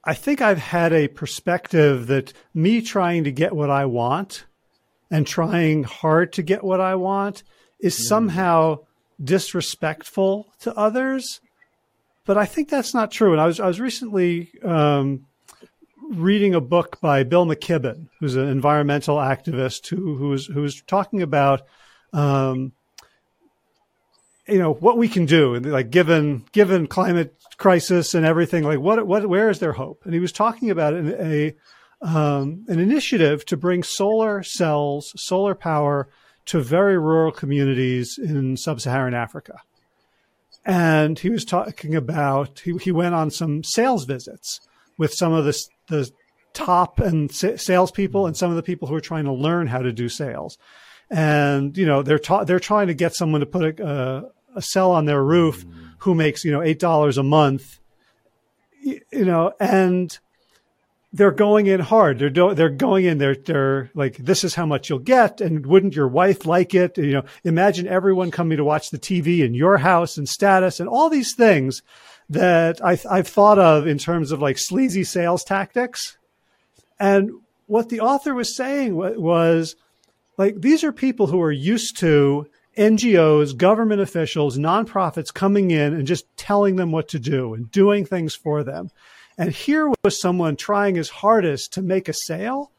I 0.04 0.14
think 0.14 0.40
I've 0.40 0.58
had 0.58 0.92
a 0.92 1.08
perspective 1.08 2.08
that 2.08 2.32
me 2.52 2.82
trying 2.82 3.24
to 3.24 3.32
get 3.32 3.54
what 3.54 3.70
I 3.70 3.86
want 3.86 4.44
and 5.10 5.26
trying 5.26 5.84
hard 5.84 6.32
to 6.34 6.42
get 6.42 6.64
what 6.64 6.80
I 6.80 6.96
want 6.96 7.44
is 7.78 7.94
mm. 7.94 8.02
somehow 8.02 8.78
disrespectful 9.22 10.52
to 10.60 10.74
others. 10.76 11.40
But 12.24 12.38
I 12.38 12.46
think 12.46 12.68
that's 12.68 12.94
not 12.94 13.10
true. 13.10 13.32
And 13.32 13.40
I 13.40 13.46
was 13.46 13.58
I 13.60 13.66
was 13.66 13.80
recently 13.80 14.52
um, 14.62 15.26
reading 16.10 16.54
a 16.54 16.60
book 16.60 17.00
by 17.00 17.24
Bill 17.24 17.46
McKibben, 17.46 18.08
who's 18.20 18.36
an 18.36 18.48
environmental 18.48 19.16
activist 19.16 19.88
who 19.88 20.16
who 20.16 20.28
was 20.28 20.46
who 20.46 20.62
was 20.62 20.80
talking 20.82 21.22
about 21.22 21.62
um, 22.12 22.72
you 24.46 24.58
know 24.58 24.72
what 24.74 24.98
we 24.98 25.08
can 25.08 25.24
do 25.24 25.54
like 25.56 25.90
given 25.90 26.44
given 26.52 26.86
climate 26.86 27.34
crisis 27.58 28.14
and 28.14 28.26
everything 28.26 28.64
like 28.64 28.78
what 28.78 29.06
what 29.06 29.28
where 29.28 29.48
is 29.48 29.60
there 29.60 29.72
hope 29.72 30.02
and 30.04 30.14
he 30.14 30.20
was 30.20 30.32
talking 30.32 30.70
about 30.70 30.94
an, 30.94 31.14
a 31.20 31.54
um, 32.02 32.64
an 32.68 32.80
initiative 32.80 33.44
to 33.46 33.56
bring 33.56 33.82
solar 33.82 34.42
cells 34.42 35.12
solar 35.16 35.54
power 35.54 36.08
to 36.46 36.60
very 36.60 36.98
rural 36.98 37.30
communities 37.30 38.18
in 38.18 38.56
sub-saharan 38.56 39.14
africa 39.14 39.60
and 40.64 41.18
he 41.18 41.30
was 41.30 41.44
talking 41.44 41.94
about 41.94 42.60
he, 42.60 42.76
he 42.78 42.92
went 42.92 43.14
on 43.14 43.30
some 43.30 43.64
sales 43.64 44.04
visits 44.04 44.60
with 44.98 45.12
some 45.12 45.32
of 45.32 45.44
the 45.44 45.58
the 45.88 46.10
top 46.54 47.00
and 47.00 47.32
salespeople 47.32 48.26
and 48.26 48.36
some 48.36 48.50
of 48.50 48.56
the 48.56 48.62
people 48.62 48.86
who 48.86 48.94
are 48.94 49.00
trying 49.00 49.24
to 49.24 49.32
learn 49.32 49.66
how 49.66 49.78
to 49.78 49.92
do 49.92 50.08
sales 50.08 50.58
and 51.12 51.76
you 51.76 51.86
know 51.86 52.02
they're 52.02 52.18
ta- 52.18 52.44
they're 52.44 52.58
trying 52.58 52.86
to 52.86 52.94
get 52.94 53.14
someone 53.14 53.40
to 53.40 53.46
put 53.46 53.78
a, 53.78 53.86
a, 53.86 54.24
a 54.56 54.62
cell 54.62 54.90
on 54.90 55.04
their 55.04 55.22
roof 55.22 55.64
mm. 55.64 55.90
who 55.98 56.14
makes 56.14 56.42
you 56.42 56.50
know 56.50 56.62
eight 56.62 56.80
dollars 56.80 57.18
a 57.18 57.22
month, 57.22 57.78
you, 58.82 59.00
you, 59.12 59.24
know, 59.24 59.52
and 59.60 60.18
they're 61.12 61.30
going 61.30 61.66
in 61.66 61.80
hard. 61.80 62.18
They're 62.18 62.30
do- 62.30 62.54
they're 62.54 62.70
going 62.70 63.04
in. 63.04 63.18
They're 63.18 63.34
they're 63.34 63.90
like 63.94 64.16
this 64.16 64.44
is 64.44 64.54
how 64.54 64.66
much 64.66 64.88
you'll 64.88 64.98
get, 64.98 65.40
and 65.40 65.66
wouldn't 65.66 65.94
your 65.94 66.08
wife 66.08 66.46
like 66.46 66.74
it? 66.74 66.96
You 66.96 67.12
know, 67.12 67.24
imagine 67.44 67.86
everyone 67.86 68.30
coming 68.30 68.56
to 68.56 68.64
watch 68.64 68.90
the 68.90 68.98
TV 68.98 69.44
in 69.44 69.54
your 69.54 69.78
house 69.78 70.16
and 70.16 70.28
status 70.28 70.80
and 70.80 70.88
all 70.88 71.10
these 71.10 71.34
things 71.34 71.82
that 72.30 72.82
I, 72.84 72.98
I've 73.10 73.28
thought 73.28 73.58
of 73.58 73.86
in 73.86 73.98
terms 73.98 74.32
of 74.32 74.40
like 74.40 74.56
sleazy 74.58 75.04
sales 75.04 75.44
tactics, 75.44 76.16
and 76.98 77.30
what 77.66 77.90
the 77.90 78.00
author 78.00 78.34
was 78.34 78.56
saying 78.56 78.96
was 78.96 79.76
like 80.38 80.60
these 80.60 80.82
are 80.82 80.92
people 80.92 81.26
who 81.26 81.42
are 81.42 81.52
used 81.52 81.98
to 81.98 82.46
NGOs, 82.76 83.54
government 83.54 84.00
officials, 84.00 84.56
nonprofits 84.56 85.32
coming 85.32 85.70
in 85.70 85.92
and 85.92 86.06
just 86.06 86.24
telling 86.38 86.76
them 86.76 86.90
what 86.90 87.08
to 87.08 87.18
do 87.18 87.52
and 87.52 87.70
doing 87.70 88.06
things 88.06 88.34
for 88.34 88.64
them. 88.64 88.90
And 89.38 89.50
here 89.50 89.92
was 90.04 90.20
someone 90.20 90.56
trying 90.56 90.94
his 90.94 91.08
hardest 91.08 91.72
to 91.74 91.82
make 91.82 92.08
a 92.08 92.12
sale, 92.12 92.70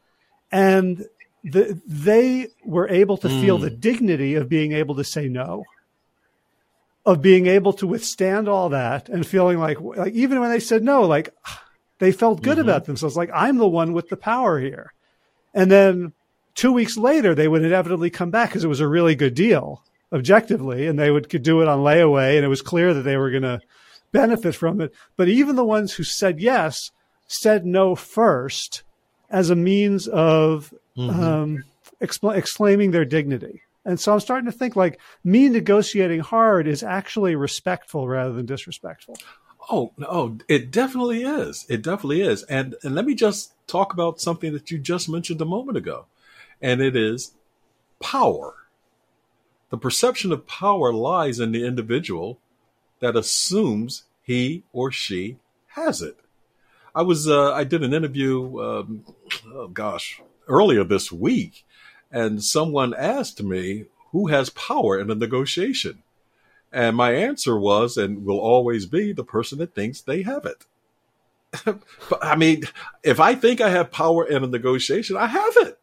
and 0.52 1.04
the, 1.42 1.80
they 1.86 2.48
were 2.64 2.88
able 2.88 3.16
to 3.18 3.28
mm. 3.28 3.40
feel 3.40 3.58
the 3.58 3.70
dignity 3.70 4.34
of 4.34 4.48
being 4.48 4.72
able 4.72 4.94
to 4.94 5.04
say 5.04 5.28
no, 5.28 5.64
of 7.04 7.20
being 7.20 7.46
able 7.46 7.72
to 7.74 7.86
withstand 7.86 8.48
all 8.48 8.70
that 8.70 9.08
and 9.08 9.26
feeling 9.26 9.58
like, 9.58 9.80
like 9.80 10.14
even 10.14 10.40
when 10.40 10.50
they 10.50 10.60
said 10.60 10.82
no, 10.82 11.02
like 11.02 11.28
they 11.98 12.12
felt 12.12 12.42
good 12.42 12.58
mm-hmm. 12.58 12.68
about 12.68 12.84
themselves, 12.86 13.16
like 13.16 13.30
I'm 13.34 13.58
the 13.58 13.68
one 13.68 13.92
with 13.92 14.08
the 14.08 14.16
power 14.16 14.58
here. 14.58 14.92
And 15.52 15.70
then 15.70 16.12
two 16.54 16.72
weeks 16.72 16.96
later, 16.96 17.34
they 17.34 17.48
would 17.48 17.64
inevitably 17.64 18.10
come 18.10 18.30
back 18.30 18.50
because 18.50 18.64
it 18.64 18.68
was 18.68 18.80
a 18.80 18.88
really 18.88 19.14
good 19.14 19.34
deal 19.34 19.82
objectively, 20.12 20.86
and 20.86 20.98
they 20.98 21.10
would 21.10 21.28
could 21.28 21.42
do 21.42 21.60
it 21.60 21.68
on 21.68 21.80
layaway, 21.80 22.36
and 22.36 22.44
it 22.44 22.48
was 22.48 22.62
clear 22.62 22.94
that 22.94 23.02
they 23.02 23.16
were 23.16 23.30
going 23.30 23.42
to 23.42 23.60
benefit 24.14 24.54
from 24.54 24.80
it. 24.80 24.94
But 25.16 25.28
even 25.28 25.56
the 25.56 25.64
ones 25.64 25.92
who 25.92 26.04
said 26.04 26.40
yes 26.40 26.92
said 27.26 27.66
no 27.66 27.94
first 27.94 28.84
as 29.28 29.50
a 29.50 29.56
means 29.56 30.06
of 30.08 30.72
mm-hmm. 30.96 31.22
um, 31.22 31.64
expl- 32.00 32.36
exclaiming 32.36 32.92
their 32.92 33.04
dignity. 33.04 33.62
And 33.84 34.00
so 34.00 34.14
I'm 34.14 34.20
starting 34.20 34.50
to 34.50 34.56
think 34.56 34.76
like 34.76 34.98
me 35.24 35.48
negotiating 35.50 36.20
hard 36.20 36.66
is 36.66 36.82
actually 36.82 37.34
respectful 37.34 38.08
rather 38.08 38.32
than 38.32 38.46
disrespectful. 38.46 39.18
Oh 39.70 39.92
no, 39.98 40.38
it 40.48 40.70
definitely 40.70 41.24
is. 41.24 41.66
It 41.68 41.82
definitely 41.82 42.22
is. 42.22 42.44
And 42.44 42.76
and 42.82 42.94
let 42.94 43.04
me 43.04 43.14
just 43.14 43.52
talk 43.66 43.92
about 43.92 44.20
something 44.20 44.52
that 44.52 44.70
you 44.70 44.78
just 44.78 45.08
mentioned 45.08 45.40
a 45.40 45.46
moment 45.46 45.76
ago 45.76 46.06
and 46.62 46.80
it 46.80 46.96
is 46.96 47.34
power. 48.00 48.54
The 49.70 49.78
perception 49.78 50.32
of 50.32 50.46
power 50.46 50.92
lies 50.92 51.40
in 51.40 51.52
the 51.52 51.66
individual 51.66 52.38
that 53.00 53.16
assumes 53.16 54.04
he 54.22 54.62
or 54.72 54.90
she 54.90 55.38
has 55.68 56.00
it. 56.02 56.18
I 56.94 57.02
was 57.02 57.28
uh, 57.28 57.52
I 57.52 57.64
did 57.64 57.82
an 57.82 57.92
interview, 57.92 58.60
um, 58.60 59.04
oh 59.52 59.68
gosh, 59.68 60.22
earlier 60.46 60.84
this 60.84 61.10
week, 61.10 61.64
and 62.10 62.42
someone 62.42 62.94
asked 62.94 63.42
me 63.42 63.86
who 64.12 64.28
has 64.28 64.50
power 64.50 64.98
in 64.98 65.10
a 65.10 65.14
negotiation, 65.14 66.02
and 66.72 66.96
my 66.96 67.12
answer 67.12 67.58
was 67.58 67.96
and 67.96 68.24
will 68.24 68.38
always 68.38 68.86
be 68.86 69.12
the 69.12 69.24
person 69.24 69.58
that 69.58 69.74
thinks 69.74 70.00
they 70.00 70.22
have 70.22 70.46
it. 70.46 70.64
I 72.22 72.36
mean, 72.36 72.62
if 73.02 73.18
I 73.20 73.34
think 73.34 73.60
I 73.60 73.70
have 73.70 73.90
power 73.90 74.24
in 74.24 74.44
a 74.44 74.48
negotiation, 74.48 75.16
I 75.16 75.26
have 75.26 75.56
it. 75.56 75.78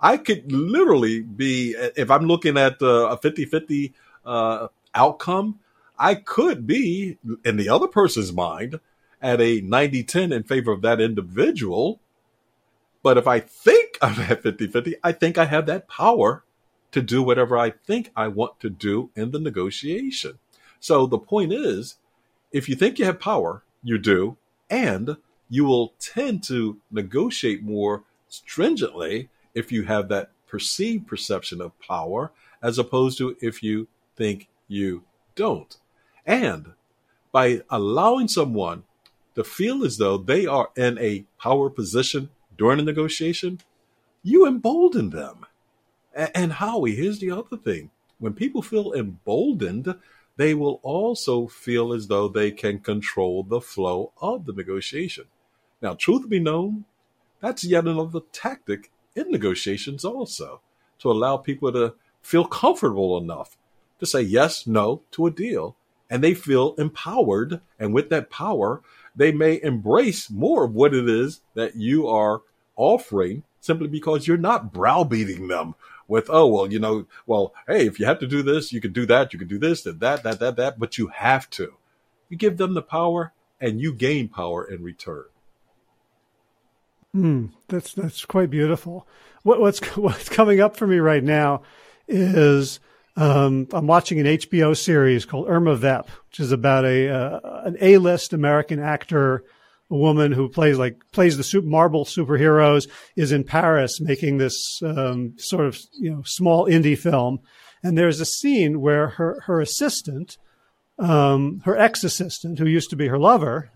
I 0.00 0.18
could 0.18 0.52
literally 0.52 1.20
be, 1.22 1.74
if 1.96 2.10
I'm 2.10 2.26
looking 2.26 2.58
at 2.58 2.82
uh, 2.82 3.08
a 3.08 3.16
50 3.16 3.46
50 3.46 3.94
uh, 4.26 4.68
outcome, 4.94 5.60
I 5.98 6.14
could 6.14 6.66
be 6.66 7.18
in 7.44 7.56
the 7.56 7.68
other 7.68 7.88
person's 7.88 8.32
mind 8.32 8.80
at 9.22 9.40
a 9.40 9.60
90 9.60 10.02
10 10.04 10.32
in 10.32 10.42
favor 10.42 10.72
of 10.72 10.82
that 10.82 11.00
individual. 11.00 12.00
But 13.02 13.18
if 13.18 13.26
I 13.26 13.40
think 13.40 13.98
I'm 14.02 14.20
at 14.20 14.42
50 14.42 14.66
50, 14.66 14.96
I 15.02 15.12
think 15.12 15.38
I 15.38 15.46
have 15.46 15.66
that 15.66 15.88
power 15.88 16.44
to 16.92 17.02
do 17.02 17.22
whatever 17.22 17.58
I 17.58 17.70
think 17.70 18.10
I 18.14 18.28
want 18.28 18.60
to 18.60 18.70
do 18.70 19.10
in 19.16 19.32
the 19.32 19.40
negotiation. 19.40 20.38
So 20.78 21.06
the 21.06 21.18
point 21.18 21.52
is, 21.52 21.96
if 22.52 22.68
you 22.68 22.76
think 22.76 22.98
you 22.98 23.04
have 23.04 23.18
power, 23.18 23.64
you 23.82 23.98
do, 23.98 24.36
and 24.70 25.16
you 25.48 25.64
will 25.64 25.94
tend 25.98 26.44
to 26.44 26.80
negotiate 26.90 27.62
more 27.62 28.04
stringently 28.28 29.28
if 29.54 29.72
you 29.72 29.84
have 29.84 30.08
that 30.08 30.30
perceived 30.46 31.06
perception 31.06 31.60
of 31.60 31.78
power 31.80 32.32
as 32.62 32.78
opposed 32.78 33.18
to 33.18 33.36
if 33.40 33.62
you 33.62 33.88
think 34.16 34.48
you 34.68 35.02
don't. 35.34 35.76
And 36.26 36.72
by 37.32 37.62
allowing 37.70 38.28
someone 38.28 38.84
to 39.34 39.44
feel 39.44 39.84
as 39.84 39.98
though 39.98 40.16
they 40.16 40.46
are 40.46 40.70
in 40.76 40.98
a 40.98 41.24
power 41.40 41.68
position 41.68 42.30
during 42.56 42.78
a 42.78 42.82
negotiation, 42.82 43.60
you 44.22 44.46
embolden 44.46 45.10
them. 45.10 45.46
And 46.14 46.52
Howie, 46.52 46.94
here's 46.94 47.18
the 47.18 47.32
other 47.32 47.56
thing. 47.56 47.90
When 48.18 48.34
people 48.34 48.62
feel 48.62 48.92
emboldened, 48.92 49.96
they 50.36 50.54
will 50.54 50.80
also 50.82 51.46
feel 51.46 51.92
as 51.92 52.06
though 52.06 52.28
they 52.28 52.50
can 52.50 52.78
control 52.78 53.42
the 53.42 53.60
flow 53.60 54.12
of 54.20 54.46
the 54.46 54.52
negotiation. 54.52 55.24
Now, 55.82 55.94
truth 55.94 56.28
be 56.28 56.40
known, 56.40 56.84
that's 57.40 57.64
yet 57.64 57.86
another 57.86 58.20
tactic 58.32 58.90
in 59.14 59.30
negotiations 59.30 60.04
also 60.04 60.60
to 61.00 61.10
allow 61.10 61.36
people 61.36 61.72
to 61.72 61.94
feel 62.22 62.44
comfortable 62.44 63.18
enough 63.18 63.56
to 63.98 64.06
say 64.06 64.22
yes, 64.22 64.66
no 64.66 65.02
to 65.12 65.26
a 65.26 65.30
deal. 65.30 65.76
And 66.14 66.22
they 66.22 66.32
feel 66.32 66.76
empowered. 66.78 67.60
And 67.76 67.92
with 67.92 68.08
that 68.10 68.30
power, 68.30 68.82
they 69.16 69.32
may 69.32 69.60
embrace 69.60 70.30
more 70.30 70.62
of 70.62 70.72
what 70.72 70.94
it 70.94 71.08
is 71.08 71.40
that 71.54 71.74
you 71.74 72.06
are 72.06 72.42
offering 72.76 73.42
simply 73.60 73.88
because 73.88 74.28
you're 74.28 74.36
not 74.36 74.72
browbeating 74.72 75.48
them 75.48 75.74
with, 76.06 76.30
oh, 76.30 76.46
well, 76.46 76.70
you 76.70 76.78
know, 76.78 77.06
well, 77.26 77.52
hey, 77.66 77.84
if 77.86 77.98
you 77.98 78.06
have 78.06 78.20
to 78.20 78.28
do 78.28 78.42
this, 78.42 78.72
you 78.72 78.80
can 78.80 78.92
do 78.92 79.06
that, 79.06 79.32
you 79.32 79.40
can 79.40 79.48
do 79.48 79.58
this, 79.58 79.82
that, 79.82 79.98
that, 79.98 80.22
that, 80.22 80.38
that, 80.38 80.54
that, 80.54 80.78
but 80.78 80.98
you 80.98 81.08
have 81.08 81.50
to. 81.50 81.74
You 82.28 82.36
give 82.36 82.58
them 82.58 82.74
the 82.74 82.82
power 82.82 83.32
and 83.60 83.80
you 83.80 83.92
gain 83.92 84.28
power 84.28 84.64
in 84.64 84.84
return. 84.84 85.24
Mm, 87.12 87.50
that's 87.66 87.92
that's 87.92 88.24
quite 88.24 88.50
beautiful. 88.50 89.08
What, 89.42 89.60
what's 89.60 89.80
what's 89.96 90.28
coming 90.28 90.60
up 90.60 90.76
for 90.76 90.86
me 90.86 90.98
right 90.98 91.24
now 91.24 91.62
is 92.06 92.78
um, 93.16 93.68
I'm 93.72 93.86
watching 93.86 94.18
an 94.20 94.26
HBO 94.26 94.76
series 94.76 95.24
called 95.24 95.48
Irma 95.48 95.76
Vep, 95.76 96.08
which 96.28 96.40
is 96.40 96.50
about 96.50 96.84
a 96.84 97.08
uh, 97.08 97.62
an 97.64 97.76
A-list 97.80 98.32
American 98.32 98.80
actor, 98.80 99.44
a 99.90 99.96
woman 99.96 100.32
who 100.32 100.48
plays 100.48 100.78
like 100.78 101.00
plays 101.12 101.36
the 101.36 101.44
super, 101.44 101.66
Marvel 101.66 102.04
superheroes, 102.04 102.88
is 103.14 103.30
in 103.30 103.44
Paris 103.44 104.00
making 104.00 104.38
this 104.38 104.80
um, 104.82 105.34
sort 105.38 105.66
of 105.66 105.78
you 105.92 106.10
know 106.10 106.22
small 106.24 106.66
indie 106.66 106.98
film, 106.98 107.38
and 107.82 107.96
there's 107.96 108.20
a 108.20 108.26
scene 108.26 108.80
where 108.80 109.08
her 109.08 109.40
her 109.46 109.60
assistant, 109.60 110.36
um, 110.98 111.60
her 111.64 111.76
ex 111.76 112.02
assistant, 112.02 112.58
who 112.58 112.66
used 112.66 112.90
to 112.90 112.96
be 112.96 113.06
her 113.06 113.18
lover, 113.18 113.70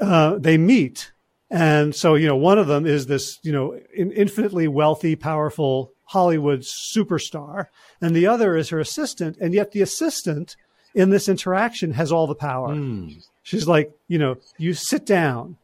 uh, 0.00 0.38
they 0.38 0.56
meet. 0.56 1.10
And 1.50 1.94
so, 1.94 2.14
you 2.14 2.26
know, 2.26 2.36
one 2.36 2.58
of 2.58 2.66
them 2.66 2.86
is 2.86 3.04
this, 3.06 3.38
you 3.42 3.52
know, 3.52 3.78
infinitely 3.94 4.68
wealthy, 4.68 5.16
powerful 5.16 5.92
Hollywood 6.12 6.60
superstar. 6.60 7.66
And 8.00 8.14
the 8.14 8.26
other 8.26 8.56
is 8.56 8.68
her 8.70 8.80
assistant. 8.80 9.36
And 9.40 9.54
yet 9.54 9.72
the 9.72 9.82
assistant 9.82 10.56
in 10.94 11.10
this 11.10 11.28
interaction 11.28 11.92
has 11.92 12.12
all 12.12 12.26
the 12.26 12.34
power. 12.34 12.70
Mm. 12.70 13.24
She's 13.42 13.66
like, 13.66 13.92
you 14.08 14.18
know, 14.18 14.36
you 14.58 14.74
sit 14.74 15.04
down, 15.04 15.56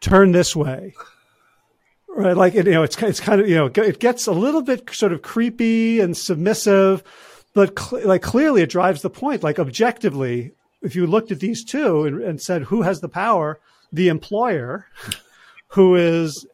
turn 0.00 0.32
this 0.32 0.54
way. 0.56 0.94
Right. 2.08 2.36
Like, 2.36 2.54
you 2.54 2.62
know, 2.62 2.82
it's, 2.82 3.00
it's 3.02 3.20
kind 3.20 3.40
of, 3.40 3.48
you 3.48 3.56
know, 3.56 3.66
it 3.66 3.98
gets 3.98 4.26
a 4.26 4.32
little 4.32 4.62
bit 4.62 4.88
sort 4.90 5.12
of 5.12 5.22
creepy 5.22 6.00
and 6.00 6.16
submissive, 6.16 7.02
but 7.54 7.78
cl- 7.78 8.06
like 8.06 8.22
clearly 8.22 8.62
it 8.62 8.70
drives 8.70 9.02
the 9.02 9.10
point. 9.10 9.42
Like 9.42 9.58
objectively, 9.58 10.52
if 10.82 10.94
you 10.94 11.06
looked 11.06 11.32
at 11.32 11.40
these 11.40 11.64
two 11.64 12.04
and, 12.04 12.22
and 12.22 12.40
said, 12.40 12.62
who 12.62 12.82
has 12.82 13.00
the 13.00 13.08
power? 13.08 13.60
the 13.94 14.08
employer 14.08 14.86
who 15.68 15.94
is 15.94 16.46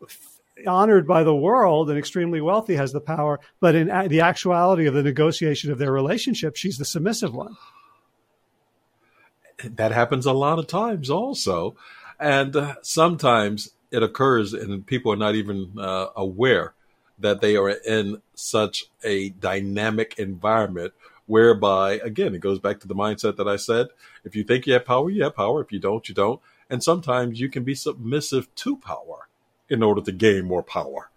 honored 0.66 1.06
by 1.06 1.22
the 1.22 1.34
world 1.34 1.90
and 1.90 1.98
extremely 1.98 2.40
wealthy 2.40 2.76
has 2.76 2.92
the 2.92 3.00
power, 3.00 3.40
but 3.60 3.74
in 3.74 3.88
the 4.08 4.20
actuality 4.20 4.86
of 4.86 4.94
the 4.94 5.02
negotiation 5.02 5.70
of 5.70 5.78
their 5.78 5.92
relationship, 5.92 6.56
she's 6.56 6.78
the 6.78 6.84
submissive 6.84 7.34
one. 7.34 7.56
That 9.64 9.92
happens 9.92 10.26
a 10.26 10.32
lot 10.32 10.58
of 10.58 10.66
times 10.66 11.10
also. 11.10 11.76
And 12.18 12.54
uh, 12.56 12.74
sometimes 12.82 13.70
it 13.90 14.02
occurs 14.02 14.52
and 14.52 14.86
people 14.86 15.12
are 15.12 15.16
not 15.16 15.34
even 15.34 15.72
uh, 15.78 16.08
aware 16.16 16.74
that 17.18 17.40
they 17.40 17.56
are 17.56 17.70
in 17.70 18.22
such 18.34 18.84
a 19.04 19.30
dynamic 19.30 20.18
environment 20.18 20.94
whereby, 21.26 22.00
again, 22.02 22.34
it 22.34 22.40
goes 22.40 22.58
back 22.58 22.80
to 22.80 22.88
the 22.88 22.94
mindset 22.94 23.36
that 23.36 23.48
I 23.48 23.56
said 23.56 23.88
if 24.24 24.34
you 24.34 24.44
think 24.44 24.66
you 24.66 24.72
have 24.74 24.84
power, 24.84 25.08
you 25.10 25.22
have 25.24 25.36
power. 25.36 25.62
If 25.62 25.72
you 25.72 25.78
don't, 25.78 26.08
you 26.08 26.14
don't. 26.14 26.40
And 26.68 26.82
sometimes 26.82 27.40
you 27.40 27.48
can 27.48 27.64
be 27.64 27.74
submissive 27.74 28.54
to 28.56 28.76
power 28.76 29.29
in 29.70 29.82
order 29.82 30.00
to 30.02 30.12
gain 30.12 30.44
more 30.44 30.62
power. 30.62 31.10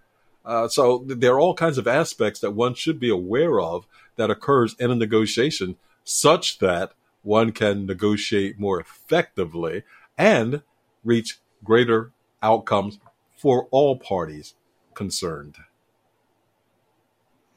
Uh, 0.45 0.67
so 0.67 1.03
there 1.07 1.33
are 1.33 1.39
all 1.39 1.53
kinds 1.53 1.77
of 1.77 1.87
aspects 1.87 2.39
that 2.41 2.51
one 2.51 2.73
should 2.73 2.99
be 2.99 3.09
aware 3.09 3.59
of 3.59 3.85
that 4.15 4.29
occurs 4.29 4.75
in 4.79 4.91
a 4.91 4.95
negotiation 4.95 5.75
such 6.03 6.59
that 6.59 6.91
one 7.21 7.51
can 7.51 7.85
negotiate 7.85 8.59
more 8.59 8.79
effectively 8.79 9.83
and 10.17 10.61
reach 11.03 11.39
greater 11.63 12.11
outcomes 12.41 12.99
for 13.35 13.67
all 13.71 13.97
parties 13.97 14.53
concerned. 14.93 15.55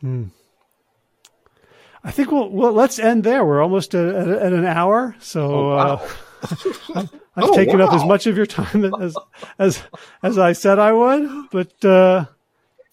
Hmm. 0.00 0.24
I 2.04 2.12
think 2.12 2.30
we'll, 2.30 2.48
well, 2.48 2.72
let's 2.72 3.00
end 3.00 3.24
there. 3.24 3.44
We're 3.44 3.62
almost 3.62 3.94
at, 3.94 4.14
at, 4.14 4.28
at 4.28 4.52
an 4.52 4.64
hour. 4.64 5.16
So, 5.18 5.42
oh, 5.42 5.68
wow. 5.76 5.94
uh, 5.94 6.08
I've, 6.94 7.10
oh, 7.36 7.54
taken 7.54 7.78
wow. 7.78 7.86
up 7.86 7.94
as 7.94 8.04
much 8.04 8.26
of 8.26 8.36
your 8.36 8.46
time 8.46 8.84
as 9.00 9.16
as 9.58 9.82
as 10.22 10.38
I 10.38 10.52
said 10.52 10.78
I 10.78 10.92
would, 10.92 11.50
but 11.50 11.84
uh, 11.84 12.26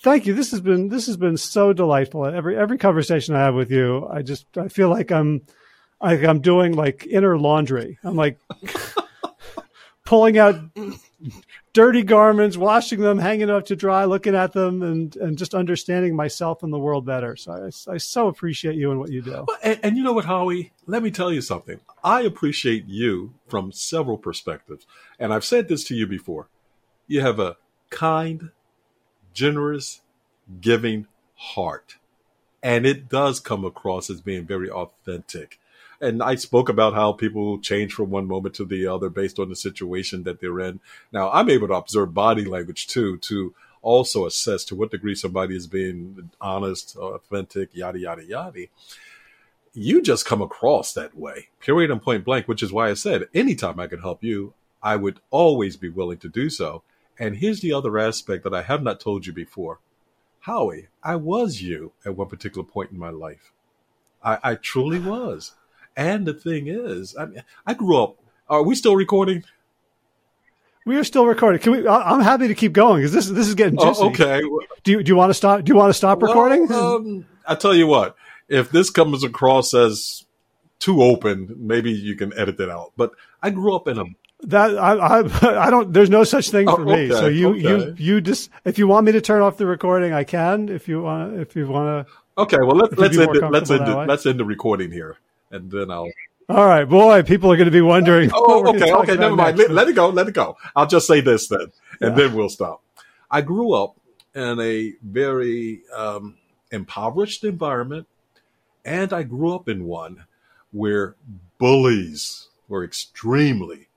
thank 0.01 0.25
you. 0.25 0.33
This 0.33 0.51
has 0.51 0.61
been 0.61 0.89
this 0.89 1.07
has 1.07 1.17
been 1.17 1.37
so 1.37 1.73
delightful. 1.73 2.25
Every 2.25 2.57
every 2.57 2.77
conversation 2.77 3.35
I 3.35 3.39
have 3.39 3.55
with 3.55 3.71
you, 3.71 4.07
I 4.07 4.21
just 4.21 4.57
I 4.57 4.67
feel 4.67 4.89
like 4.89 5.11
I'm 5.11 5.41
like 6.01 6.23
I'm 6.23 6.41
doing 6.41 6.73
like 6.73 7.07
inner 7.09 7.37
laundry. 7.37 7.97
I'm 8.03 8.15
like 8.15 8.37
pulling 10.05 10.37
out 10.37 10.55
dirty 11.73 12.03
garments, 12.03 12.55
washing 12.55 13.01
them, 13.01 13.17
hanging 13.17 13.49
up 13.49 13.65
to 13.65 13.75
dry, 13.75 14.05
looking 14.05 14.35
at 14.35 14.53
them, 14.53 14.81
and 14.81 15.15
and 15.17 15.37
just 15.37 15.53
understanding 15.53 16.15
myself 16.15 16.63
and 16.63 16.71
the 16.71 16.79
world 16.79 17.05
better. 17.05 17.35
So 17.35 17.71
I, 17.87 17.93
I 17.93 17.97
so 17.97 18.27
appreciate 18.27 18.75
you 18.75 18.91
and 18.91 18.99
what 18.99 19.11
you 19.11 19.21
do. 19.21 19.45
And, 19.63 19.79
and, 19.83 19.97
you 19.97 20.03
know 20.03 20.13
what, 20.13 20.25
Howie? 20.25 20.71
Let 20.85 21.03
me 21.03 21.11
tell 21.11 21.31
you 21.31 21.41
something. 21.41 21.79
I 22.03 22.21
appreciate 22.21 22.85
you 22.87 23.33
from 23.47 23.71
several 23.71 24.17
perspectives, 24.17 24.85
and 25.19 25.33
I've 25.33 25.45
said 25.45 25.67
this 25.67 25.83
to 25.85 25.95
you 25.95 26.07
before. 26.07 26.47
You 27.07 27.21
have 27.21 27.39
a 27.39 27.57
kind, 27.89 28.51
generous, 29.33 30.01
giving 30.61 31.07
heart, 31.35 31.97
and 32.61 32.85
it 32.85 33.09
does 33.09 33.39
come 33.39 33.65
across 33.65 34.09
as 34.09 34.21
being 34.21 34.45
very 34.45 34.69
authentic 34.69 35.59
and 36.03 36.21
I 36.21 36.35
spoke 36.35 36.69
about 36.69 36.93
how 36.93 37.13
people 37.13 37.59
change 37.59 37.93
from 37.93 38.09
one 38.09 38.27
moment 38.27 38.55
to 38.55 38.65
the 38.65 38.87
other 38.87 39.09
based 39.09 39.39
on 39.39 39.49
the 39.49 39.55
situation 39.55 40.23
that 40.23 40.41
they're 40.41 40.59
in. 40.59 40.79
Now, 41.11 41.31
I'm 41.31 41.49
able 41.49 41.67
to 41.69 41.75
observe 41.75 42.13
body 42.13 42.45
language 42.45 42.87
too, 42.87 43.17
to 43.19 43.53
also 43.81 44.25
assess 44.25 44.63
to 44.65 44.75
what 44.75 44.91
degree 44.91 45.15
somebody 45.15 45.55
is 45.55 45.67
being 45.67 46.31
honest, 46.39 46.95
authentic, 46.95 47.69
yada, 47.73 47.99
yada, 47.99 48.23
yada. 48.23 48.65
You 49.73 50.01
just 50.01 50.25
come 50.25 50.41
across 50.41 50.93
that 50.93 51.17
way, 51.17 51.49
period 51.59 51.89
and 51.89 52.01
point 52.01 52.23
blank, 52.23 52.47
which 52.47 52.63
is 52.63 52.71
why 52.71 52.89
I 52.89 52.93
said 52.93 53.27
anytime 53.33 53.79
I 53.79 53.87
can 53.87 53.99
help 53.99 54.23
you, 54.23 54.53
I 54.81 54.95
would 54.97 55.19
always 55.31 55.77
be 55.77 55.89
willing 55.89 56.19
to 56.19 56.29
do 56.29 56.49
so. 56.49 56.83
And 57.17 57.37
here's 57.37 57.61
the 57.61 57.73
other 57.73 57.97
aspect 57.97 58.43
that 58.43 58.53
I 58.53 58.63
have 58.63 58.83
not 58.83 58.99
told 58.99 59.25
you 59.25 59.33
before. 59.33 59.79
Howie, 60.41 60.87
I 61.01 61.15
was 61.15 61.61
you 61.61 61.93
at 62.05 62.15
one 62.15 62.27
particular 62.27 62.67
point 62.67 62.91
in 62.91 62.99
my 62.99 63.09
life. 63.09 63.51
I, 64.23 64.39
I 64.43 64.55
truly 64.55 64.99
was. 64.99 65.53
And 65.95 66.25
the 66.25 66.33
thing 66.33 66.67
is, 66.67 67.15
I 67.17 67.25
mean, 67.25 67.43
I 67.65 67.73
grew 67.73 68.01
up. 68.01 68.17
Are 68.49 68.63
we 68.63 68.75
still 68.75 68.95
recording? 68.95 69.43
We 70.85 70.97
are 70.97 71.03
still 71.03 71.25
recording. 71.25 71.61
Can 71.61 71.71
we? 71.71 71.87
I'm 71.87 72.21
happy 72.21 72.47
to 72.47 72.55
keep 72.55 72.73
going 72.73 73.01
because 73.01 73.13
this 73.13 73.27
this 73.27 73.47
is 73.47 73.55
getting 73.55 73.79
oh, 73.79 73.87
juicy. 73.87 74.03
okay. 74.03 74.41
Do 74.83 74.91
you 74.91 75.03
do 75.03 75.09
you 75.09 75.15
want 75.15 75.29
to 75.29 75.33
stop? 75.33 75.63
Do 75.63 75.71
you 75.71 75.77
want 75.77 75.89
to 75.89 75.93
stop 75.93 76.21
recording? 76.21 76.67
Well, 76.67 76.95
um, 76.97 77.25
I 77.47 77.55
tell 77.55 77.73
you 77.73 77.87
what. 77.87 78.15
If 78.49 78.71
this 78.71 78.89
comes 78.89 79.23
across 79.23 79.73
as 79.73 80.25
too 80.79 81.01
open, 81.01 81.55
maybe 81.57 81.91
you 81.91 82.17
can 82.17 82.37
edit 82.37 82.59
it 82.59 82.69
out. 82.69 82.91
But 82.97 83.11
I 83.41 83.49
grew 83.49 83.73
up 83.75 83.87
in 83.87 83.97
a 83.97 84.03
that 84.47 84.77
I, 84.77 84.95
I 84.95 85.19
I 85.67 85.69
don't. 85.69 85.93
There's 85.93 86.09
no 86.09 86.25
such 86.25 86.49
thing 86.49 86.67
for 86.67 86.81
oh, 86.81 86.91
okay, 86.91 87.07
me. 87.07 87.11
So 87.11 87.27
you 87.27 87.49
okay. 87.51 87.59
you 87.61 87.95
you 87.97 88.21
just 88.21 88.49
if 88.65 88.77
you 88.77 88.87
want 88.87 89.05
me 89.05 89.13
to 89.13 89.21
turn 89.21 89.41
off 89.41 89.55
the 89.55 89.65
recording, 89.65 90.11
I 90.11 90.25
can. 90.25 90.67
If 90.67 90.89
you 90.89 91.03
want 91.03 91.39
if 91.39 91.55
you 91.55 91.67
want 91.67 92.07
to. 92.07 92.13
Okay. 92.41 92.57
Well, 92.59 92.75
let's 92.75 92.97
let's 92.97 93.17
end 93.17 93.35
it, 93.35 93.51
let's 93.51 93.71
end 93.71 93.87
it, 93.87 93.95
let's 94.07 94.25
end 94.25 94.39
the 94.39 94.45
recording 94.45 94.91
here 94.91 95.17
and 95.53 95.71
then 95.71 95.89
I'll. 95.89 96.11
All 96.49 96.67
right, 96.67 96.83
boy, 96.83 97.23
people 97.23 97.49
are 97.51 97.55
going 97.55 97.65
to 97.65 97.71
be 97.71 97.81
wondering. 97.81 98.29
Oh, 98.33 98.67
okay, 98.75 98.91
okay, 98.91 99.15
never 99.15 99.35
mind. 99.35 99.57
Let, 99.57 99.71
let, 99.71 99.87
it 99.87 99.95
go, 99.95 100.09
let 100.09 100.27
it 100.27 100.33
go. 100.33 100.57
I'll 100.75 100.87
just 100.87 101.07
say 101.07 101.21
this 101.21 101.47
then, 101.47 101.71
and 102.01 102.17
yeah. 102.17 102.27
then 102.27 102.35
we'll 102.35 102.49
stop. 102.49 102.83
I 103.31 103.41
grew 103.41 103.73
up 103.73 103.95
in 104.35 104.59
a 104.59 104.93
very 105.01 105.83
um, 105.95 106.37
impoverished 106.71 107.45
environment, 107.45 108.07
and 108.83 109.13
I 109.13 109.23
grew 109.23 109.55
up 109.55 109.69
in 109.69 109.85
one 109.85 110.25
where 110.71 111.15
bullies 111.59 112.49
were 112.67 112.83
extremely 112.83 113.87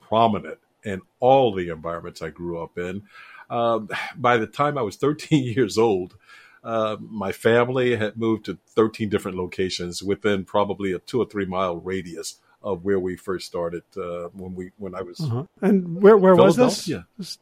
prominent 0.00 0.58
in 0.84 1.02
all 1.18 1.52
the 1.52 1.68
environments 1.68 2.22
I 2.22 2.30
grew 2.30 2.62
up 2.62 2.78
in. 2.78 3.02
Um, 3.50 3.88
by 4.16 4.38
the 4.38 4.46
time 4.46 4.78
I 4.78 4.82
was 4.82 4.96
13 4.96 5.44
years 5.54 5.76
old, 5.76 6.16
uh, 6.62 6.96
my 7.00 7.32
family 7.32 7.96
had 7.96 8.16
moved 8.16 8.44
to 8.46 8.58
13 8.68 9.08
different 9.08 9.36
locations 9.36 10.02
within 10.02 10.44
probably 10.44 10.92
a 10.92 10.98
two 10.98 11.20
or 11.20 11.26
three 11.26 11.46
mile 11.46 11.76
radius 11.76 12.36
of 12.62 12.84
where 12.84 12.98
we 12.98 13.16
first 13.16 13.46
started 13.46 13.82
uh, 13.96 14.28
when 14.34 14.54
we 14.54 14.70
when 14.76 14.94
I 14.94 15.02
was. 15.02 15.20
Uh-huh. 15.20 15.44
And 15.62 16.02
where 16.02 16.16
where 16.16 16.36
was 16.36 16.56
this? 16.56 16.90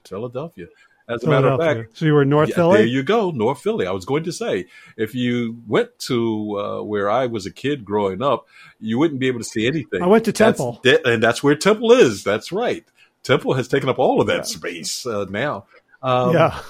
Philadelphia. 0.06 0.68
As 1.08 1.24
a 1.24 1.28
matter 1.28 1.48
of 1.48 1.58
fact, 1.58 1.96
so 1.96 2.04
you 2.04 2.12
were 2.12 2.26
North 2.26 2.50
yeah, 2.50 2.56
Philly. 2.56 2.76
There 2.78 2.86
you 2.86 3.02
go, 3.02 3.30
North 3.30 3.62
Philly. 3.62 3.86
I 3.86 3.92
was 3.92 4.04
going 4.04 4.24
to 4.24 4.32
say, 4.32 4.66
if 4.98 5.14
you 5.14 5.56
went 5.66 5.98
to 6.00 6.58
uh, 6.58 6.82
where 6.82 7.10
I 7.10 7.24
was 7.24 7.46
a 7.46 7.50
kid 7.50 7.82
growing 7.82 8.20
up, 8.20 8.46
you 8.78 8.98
wouldn't 8.98 9.18
be 9.18 9.26
able 9.26 9.38
to 9.38 9.44
see 9.44 9.66
anything. 9.66 10.02
I 10.02 10.06
went 10.06 10.26
to 10.26 10.32
Temple, 10.32 10.82
that's, 10.84 11.00
and 11.06 11.22
that's 11.22 11.42
where 11.42 11.54
Temple 11.54 11.92
is. 11.92 12.24
That's 12.24 12.52
right. 12.52 12.84
Temple 13.22 13.54
has 13.54 13.68
taken 13.68 13.88
up 13.88 13.98
all 13.98 14.20
of 14.20 14.26
that 14.26 14.36
yeah. 14.36 14.42
space 14.42 15.06
uh, 15.06 15.24
now. 15.30 15.64
Um, 16.02 16.34
yeah. 16.34 16.60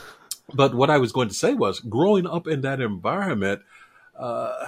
But 0.52 0.74
what 0.74 0.90
I 0.90 0.98
was 0.98 1.12
going 1.12 1.28
to 1.28 1.34
say 1.34 1.54
was 1.54 1.80
growing 1.80 2.26
up 2.26 2.46
in 2.46 2.62
that 2.62 2.80
environment 2.80 3.62
uh, 4.18 4.66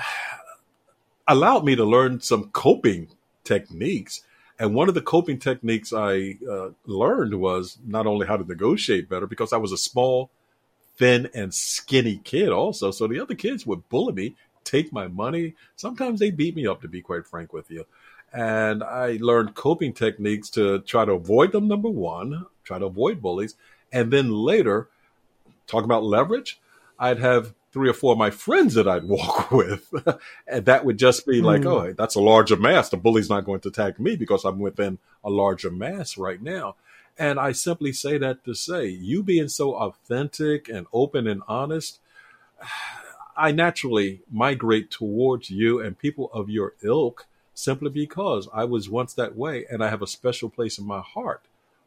allowed 1.26 1.64
me 1.64 1.74
to 1.76 1.84
learn 1.84 2.20
some 2.20 2.50
coping 2.50 3.08
techniques. 3.44 4.22
And 4.58 4.74
one 4.74 4.88
of 4.88 4.94
the 4.94 5.00
coping 5.00 5.38
techniques 5.38 5.92
I 5.92 6.36
uh, 6.48 6.70
learned 6.84 7.40
was 7.40 7.78
not 7.86 8.06
only 8.06 8.26
how 8.26 8.36
to 8.36 8.44
negotiate 8.44 9.08
better, 9.08 9.26
because 9.26 9.54
I 9.54 9.56
was 9.56 9.72
a 9.72 9.78
small, 9.78 10.30
thin 10.98 11.30
and 11.32 11.54
skinny 11.54 12.20
kid 12.24 12.50
also. 12.50 12.90
So 12.90 13.06
the 13.06 13.20
other 13.20 13.34
kids 13.34 13.64
would 13.64 13.88
bully 13.88 14.12
me, 14.12 14.36
take 14.64 14.92
my 14.92 15.08
money. 15.08 15.54
Sometimes 15.76 16.20
they 16.20 16.30
beat 16.30 16.54
me 16.54 16.66
up, 16.66 16.82
to 16.82 16.88
be 16.88 17.00
quite 17.00 17.26
frank 17.26 17.54
with 17.54 17.70
you. 17.70 17.86
And 18.34 18.84
I 18.84 19.16
learned 19.20 19.54
coping 19.54 19.94
techniques 19.94 20.50
to 20.50 20.80
try 20.80 21.06
to 21.06 21.12
avoid 21.12 21.52
them, 21.52 21.66
number 21.66 21.88
one, 21.88 22.46
try 22.64 22.78
to 22.78 22.84
avoid 22.84 23.22
bullies. 23.22 23.54
And 23.90 24.12
then 24.12 24.30
later, 24.30 24.88
talk 25.70 25.84
about 25.84 26.04
leverage, 26.04 26.60
I'd 26.98 27.18
have 27.18 27.54
three 27.72 27.88
or 27.88 27.94
four 27.94 28.12
of 28.12 28.18
my 28.18 28.30
friends 28.30 28.74
that 28.74 28.88
I'd 28.88 29.04
walk 29.08 29.50
with. 29.50 29.92
and 30.46 30.64
that 30.66 30.84
would 30.84 30.98
just 30.98 31.26
be 31.26 31.40
like, 31.40 31.62
mm. 31.62 31.66
oh, 31.66 31.92
that's 31.92 32.14
a 32.14 32.20
larger 32.20 32.56
mass. 32.56 32.88
The 32.88 32.96
bully's 32.96 33.30
not 33.30 33.44
going 33.44 33.60
to 33.60 33.68
attack 33.68 34.00
me 34.00 34.16
because 34.16 34.44
I'm 34.44 34.58
within 34.58 34.98
a 35.24 35.30
larger 35.30 35.70
mass 35.70 36.18
right 36.18 36.40
now. 36.42 36.76
And 37.18 37.38
I 37.38 37.52
simply 37.52 37.92
say 37.92 38.18
that 38.18 38.44
to 38.44 38.54
say, 38.54 38.86
you 38.86 39.22
being 39.22 39.48
so 39.48 39.74
authentic 39.74 40.68
and 40.68 40.86
open 40.92 41.26
and 41.26 41.42
honest, 41.46 42.00
I 43.36 43.52
naturally 43.52 44.20
migrate 44.30 44.90
towards 44.90 45.50
you 45.50 45.80
and 45.80 45.98
people 45.98 46.30
of 46.32 46.50
your 46.50 46.74
ilk 46.82 47.26
simply 47.54 47.88
because 47.88 48.48
I 48.52 48.64
was 48.64 48.90
once 48.90 49.14
that 49.14 49.34
way 49.34 49.64
and 49.70 49.82
I 49.82 49.88
have 49.88 50.02
a 50.02 50.06
special 50.06 50.50
place 50.50 50.78
in 50.78 50.86
my 50.86 51.00
heart 51.00 51.42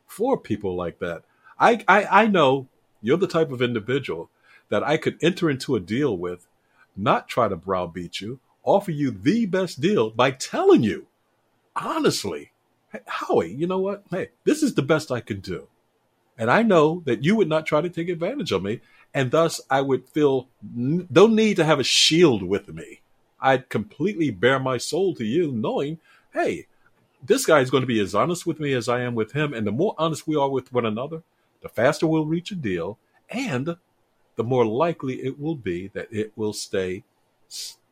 for 0.07 0.36
people 0.38 0.75
like 0.75 0.99
that. 0.99 1.23
I, 1.59 1.84
I, 1.88 2.23
I 2.23 2.27
know 2.27 2.67
you're 3.04 3.18
the 3.18 3.28
type 3.28 3.51
of 3.51 3.62
individual 3.62 4.30
that 4.70 4.82
I 4.82 4.97
could 4.97 5.18
enter 5.22 5.49
into 5.49 5.76
a 5.76 5.80
deal 5.80 6.18
with, 6.18 6.47
not 6.97 7.28
try 7.28 7.47
to 7.47 7.56
browbeat 7.56 8.22
you, 8.22 8.39
offer 8.64 8.91
you 8.91 9.12
the 9.12 9.45
best 9.45 9.82
deal 9.82 10.10
by 10.10 10.32
telling 10.32 10.82
you, 10.82 11.06
honestly, 11.76 12.51
hey, 12.91 13.01
Howie, 13.06 13.54
you 13.54 13.68
know 13.68 13.80
what? 13.80 14.04
Hey, 14.10 14.30
this 14.45 14.64
is 14.64 14.74
the 14.74 14.82
best 14.82 15.12
I 15.12 15.20
can 15.20 15.41
do. 15.41 15.68
And 16.38 16.49
I 16.49 16.64
know 16.64 17.04
that 17.06 17.24
you 17.24 17.36
would 17.36 17.49
not 17.49 17.66
try 17.66 17.82
to 17.82 17.89
take 17.89 18.10
advantage 18.10 18.51
of 18.51 18.64
me. 18.64 18.82
And 19.14 19.30
thus, 19.30 19.62
I 19.70 19.82
would 19.82 20.10
feel 20.10 20.47
no 20.74 21.28
need 21.28 21.58
to 21.58 21.66
have 21.66 21.80
a 21.80 21.84
shield 21.84 22.41
with 22.41 22.74
me. 22.74 23.01
I'd 23.39 23.70
completely 23.70 24.32
bare 24.32 24.60
my 24.60 24.78
soul 24.78 25.14
to 25.16 25.26
you, 25.26 25.51
knowing, 25.51 25.99
hey, 26.34 26.66
this 27.24 27.45
guy 27.45 27.60
is 27.60 27.70
going 27.70 27.82
to 27.82 27.88
be 27.88 27.99
as 27.99 28.16
honest 28.16 28.47
with 28.47 28.60
me 28.60 28.74
as 28.74 28.89
I 28.89 29.01
am 29.01 29.14
with 29.14 29.34
him. 29.34 29.54
And 29.54 29.68
the 29.68 29.72
more 29.72 29.93
honest 29.97 30.28
we 30.28 30.36
are 30.36 30.49
with 30.49 30.74
one 30.74 30.86
another, 30.86 31.22
the 31.64 31.70
faster 31.70 32.05
we'll 32.05 32.26
reach 32.26 32.51
a 32.51 32.55
deal. 32.55 32.99
And 33.30 33.78
the 34.36 34.43
more 34.43 34.66
likely 34.66 35.24
it 35.24 35.39
will 35.39 35.55
be 35.55 35.88
that 35.89 36.07
it 36.11 36.34
will 36.36 36.53
stay 36.53 37.03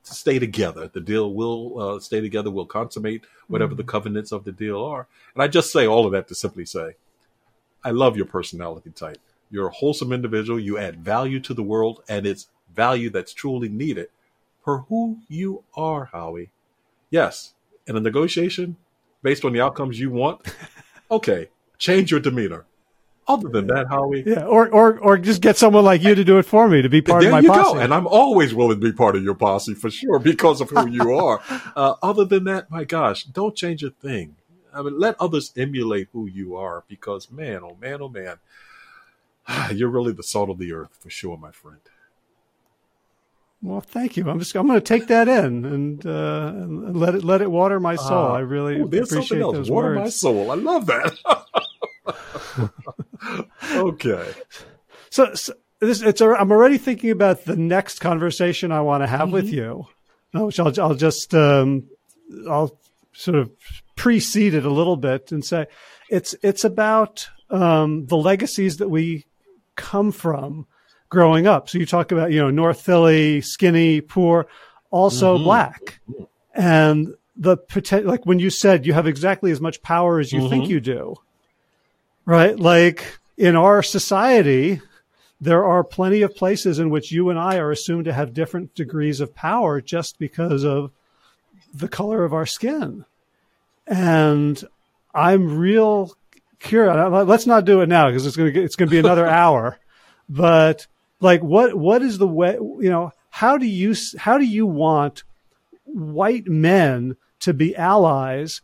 stay 0.03 0.39
together. 0.39 0.87
The 0.87 0.99
deal 0.99 1.33
will 1.33 1.79
uh, 1.79 1.99
stay 1.99 2.21
together. 2.21 2.51
Will 2.51 2.65
consummate 2.65 3.23
whatever 3.47 3.71
mm-hmm. 3.71 3.77
the 3.77 3.83
covenants 3.91 4.31
of 4.31 4.43
the 4.43 4.51
deal 4.51 4.83
are. 4.83 5.07
And 5.33 5.41
I 5.41 5.47
just 5.47 5.71
say 5.71 5.87
all 5.87 6.05
of 6.05 6.11
that 6.11 6.27
to 6.27 6.35
simply 6.35 6.65
say, 6.65 6.95
I 7.83 7.91
love 7.91 8.15
your 8.17 8.25
personality 8.25 8.91
type. 8.91 9.17
You're 9.49 9.67
a 9.67 9.73
wholesome 9.73 10.13
individual. 10.13 10.59
You 10.59 10.77
add 10.77 11.03
value 11.03 11.39
to 11.41 11.53
the 11.53 11.63
world, 11.63 12.03
and 12.07 12.25
it's 12.25 12.47
value 12.73 13.09
that's 13.09 13.33
truly 13.33 13.69
needed 13.69 14.07
for 14.63 14.79
who 14.89 15.19
you 15.27 15.63
are, 15.75 16.05
Howie. 16.05 16.51
Yes, 17.09 17.53
in 17.87 17.97
a 17.97 17.99
negotiation, 17.99 18.77
based 19.21 19.43
on 19.43 19.53
the 19.53 19.61
outcomes 19.61 19.99
you 19.99 20.09
want, 20.09 20.41
okay, 21.11 21.49
change 21.77 22.11
your 22.11 22.19
demeanor. 22.19 22.65
Other 23.27 23.49
than 23.49 23.67
that, 23.67 23.87
Howie. 23.87 24.23
Yeah, 24.25 24.45
or 24.45 24.67
or 24.69 24.97
or 24.99 25.17
just 25.17 25.41
get 25.41 25.55
someone 25.57 25.85
like 25.85 26.01
you 26.01 26.15
to 26.15 26.23
do 26.23 26.37
it 26.39 26.43
for 26.43 26.67
me 26.67 26.81
to 26.81 26.89
be 26.89 27.01
part 27.01 27.23
of 27.23 27.31
my 27.31 27.39
you 27.39 27.49
posse. 27.49 27.73
Go. 27.73 27.79
And 27.79 27.93
I'm 27.93 28.07
always 28.07 28.53
willing 28.53 28.79
to 28.79 28.85
be 28.85 28.91
part 28.91 29.15
of 29.15 29.23
your 29.23 29.35
posse 29.35 29.73
for 29.73 29.89
sure 29.91 30.19
because 30.19 30.59
of 30.59 30.69
who 30.69 30.89
you 30.89 31.15
are. 31.15 31.41
Uh, 31.73 31.95
other 32.01 32.25
than 32.25 32.43
that, 32.43 32.69
my 32.69 32.83
gosh, 32.83 33.23
don't 33.23 33.55
change 33.55 33.83
a 33.83 33.89
thing. 33.91 34.35
I 34.73 34.81
mean, 34.81 34.99
let 34.99 35.15
others 35.19 35.53
emulate 35.55 36.09
who 36.11 36.27
you 36.27 36.55
are 36.55 36.83
because, 36.87 37.31
man, 37.31 37.61
oh 37.63 37.77
man, 37.79 38.01
oh 38.01 38.09
man, 38.09 38.37
you're 39.73 39.89
really 39.89 40.11
the 40.11 40.23
salt 40.23 40.49
of 40.49 40.57
the 40.57 40.73
earth 40.73 40.97
for 40.99 41.09
sure, 41.09 41.37
my 41.37 41.51
friend. 41.51 41.79
Well, 43.61 43.81
thank 43.81 44.17
you. 44.17 44.27
I'm 44.29 44.39
just 44.39 44.55
I'm 44.55 44.65
going 44.65 44.79
to 44.79 44.85
take 44.85 45.07
that 45.07 45.27
in 45.27 45.65
and, 45.65 46.05
uh, 46.05 46.51
and 46.55 46.97
let 46.97 47.13
it 47.15 47.23
let 47.23 47.41
it 47.41 47.51
water 47.51 47.79
my 47.79 47.95
soul. 47.95 48.25
Uh, 48.25 48.33
I 48.33 48.39
really 48.39 48.81
appreciate 48.81 49.39
those 49.39 49.69
water 49.69 49.95
words. 49.95 49.99
my 49.99 50.09
soul. 50.09 50.49
I 50.51 50.55
love 50.55 50.87
that. 50.87 51.15
okay. 53.73 54.33
So, 55.09 55.33
so 55.33 55.53
this, 55.79 56.01
it's. 56.01 56.21
A, 56.21 56.29
I'm 56.29 56.51
already 56.51 56.77
thinking 56.77 57.11
about 57.11 57.45
the 57.45 57.55
next 57.55 57.99
conversation 57.99 58.71
I 58.71 58.81
want 58.81 59.03
to 59.03 59.07
have 59.07 59.21
mm-hmm. 59.21 59.31
with 59.31 59.49
you, 59.49 59.87
which 60.33 60.59
I'll, 60.59 60.79
I'll 60.79 60.95
just 60.95 61.33
um, 61.33 61.87
I'll 62.49 62.77
sort 63.13 63.37
of 63.37 63.51
precede 63.95 64.53
it 64.53 64.65
a 64.65 64.71
little 64.71 64.97
bit 64.97 65.31
and 65.31 65.43
say 65.43 65.67
it's 66.09 66.35
it's 66.41 66.63
about 66.63 67.29
um, 67.49 68.05
the 68.07 68.17
legacies 68.17 68.77
that 68.77 68.89
we 68.89 69.25
come 69.75 70.11
from 70.11 70.67
growing 71.09 71.47
up. 71.47 71.69
So 71.69 71.77
you 71.77 71.85
talk 71.85 72.11
about 72.11 72.31
you 72.31 72.39
know 72.39 72.49
North 72.49 72.81
Philly, 72.81 73.41
skinny, 73.41 74.01
poor, 74.01 74.47
also 74.89 75.35
mm-hmm. 75.35 75.43
black, 75.43 75.99
and 76.53 77.15
the 77.35 77.57
potential. 77.57 78.09
Like 78.09 78.25
when 78.25 78.39
you 78.39 78.49
said 78.49 78.85
you 78.85 78.93
have 78.93 79.07
exactly 79.07 79.51
as 79.51 79.61
much 79.61 79.81
power 79.81 80.19
as 80.19 80.31
you 80.31 80.41
mm-hmm. 80.41 80.49
think 80.49 80.69
you 80.69 80.79
do 80.79 81.15
right? 82.25 82.57
Like 82.59 83.19
in 83.37 83.55
our 83.55 83.83
society, 83.83 84.81
there 85.39 85.65
are 85.65 85.83
plenty 85.83 86.21
of 86.21 86.35
places 86.35 86.79
in 86.79 86.89
which 86.89 87.11
you 87.11 87.29
and 87.29 87.39
I 87.39 87.57
are 87.57 87.71
assumed 87.71 88.05
to 88.05 88.13
have 88.13 88.33
different 88.33 88.75
degrees 88.75 89.19
of 89.19 89.35
power 89.35 89.81
just 89.81 90.19
because 90.19 90.63
of 90.63 90.91
the 91.73 91.87
color 91.87 92.23
of 92.23 92.33
our 92.33 92.45
skin. 92.45 93.05
And 93.87 94.63
I'm 95.13 95.57
real 95.57 96.15
curious. 96.59 96.95
Let's 97.27 97.47
not 97.47 97.65
do 97.65 97.81
it 97.81 97.89
now 97.89 98.07
because 98.07 98.25
it's 98.25 98.35
going 98.35 98.53
to 98.53 98.61
it's 98.61 98.75
going 98.75 98.89
to 98.89 98.93
be 98.93 98.99
another 98.99 99.27
hour. 99.27 99.79
But 100.29 100.87
like, 101.19 101.41
what 101.41 101.75
what 101.75 102.01
is 102.01 102.17
the 102.17 102.27
way? 102.27 102.53
You 102.53 102.89
know, 102.89 103.11
how 103.29 103.57
do 103.57 103.65
you 103.65 103.95
how 104.17 104.37
do 104.37 104.45
you 104.45 104.65
want 104.65 105.23
white 105.83 106.47
men 106.47 107.17
to 107.39 107.53
be 107.53 107.75
allies 107.75 108.61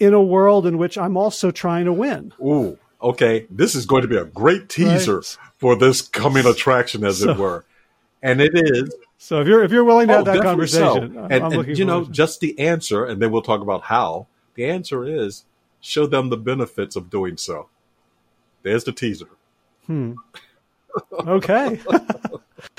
in 0.00 0.14
a 0.14 0.22
world 0.22 0.66
in 0.66 0.78
which 0.78 0.98
I'm 0.98 1.16
also 1.16 1.50
trying 1.50 1.84
to 1.84 1.92
win? 1.92 2.32
Ooh, 2.40 2.78
okay, 3.04 3.46
this 3.50 3.74
is 3.74 3.86
going 3.86 4.02
to 4.02 4.08
be 4.08 4.16
a 4.16 4.24
great 4.24 4.68
teaser 4.68 5.16
right. 5.16 5.36
for 5.58 5.76
this 5.76 6.02
coming 6.02 6.46
attraction, 6.46 7.04
as 7.04 7.20
so, 7.20 7.30
it 7.30 7.36
were. 7.36 7.64
And 8.22 8.40
it 8.40 8.52
is. 8.54 8.94
So 9.18 9.40
if 9.40 9.46
you're 9.46 9.62
if 9.62 9.70
you're 9.70 9.84
willing 9.84 10.08
to 10.08 10.14
oh, 10.14 10.16
have 10.16 10.24
that 10.24 10.42
conversation, 10.42 11.14
so. 11.14 11.28
and, 11.30 11.54
and 11.54 11.78
you 11.78 11.84
know, 11.84 12.04
just 12.04 12.40
the 12.40 12.58
answer, 12.58 13.04
and 13.04 13.20
then 13.20 13.30
we'll 13.30 13.42
talk 13.42 13.60
about 13.60 13.82
how. 13.82 14.26
The 14.54 14.66
answer 14.66 15.04
is 15.04 15.44
show 15.80 16.06
them 16.06 16.30
the 16.30 16.36
benefits 16.36 16.96
of 16.96 17.10
doing 17.10 17.36
so. 17.36 17.68
There's 18.62 18.84
the 18.84 18.92
teaser. 18.92 19.28
Hmm. 19.86 20.14
Okay. 21.12 21.80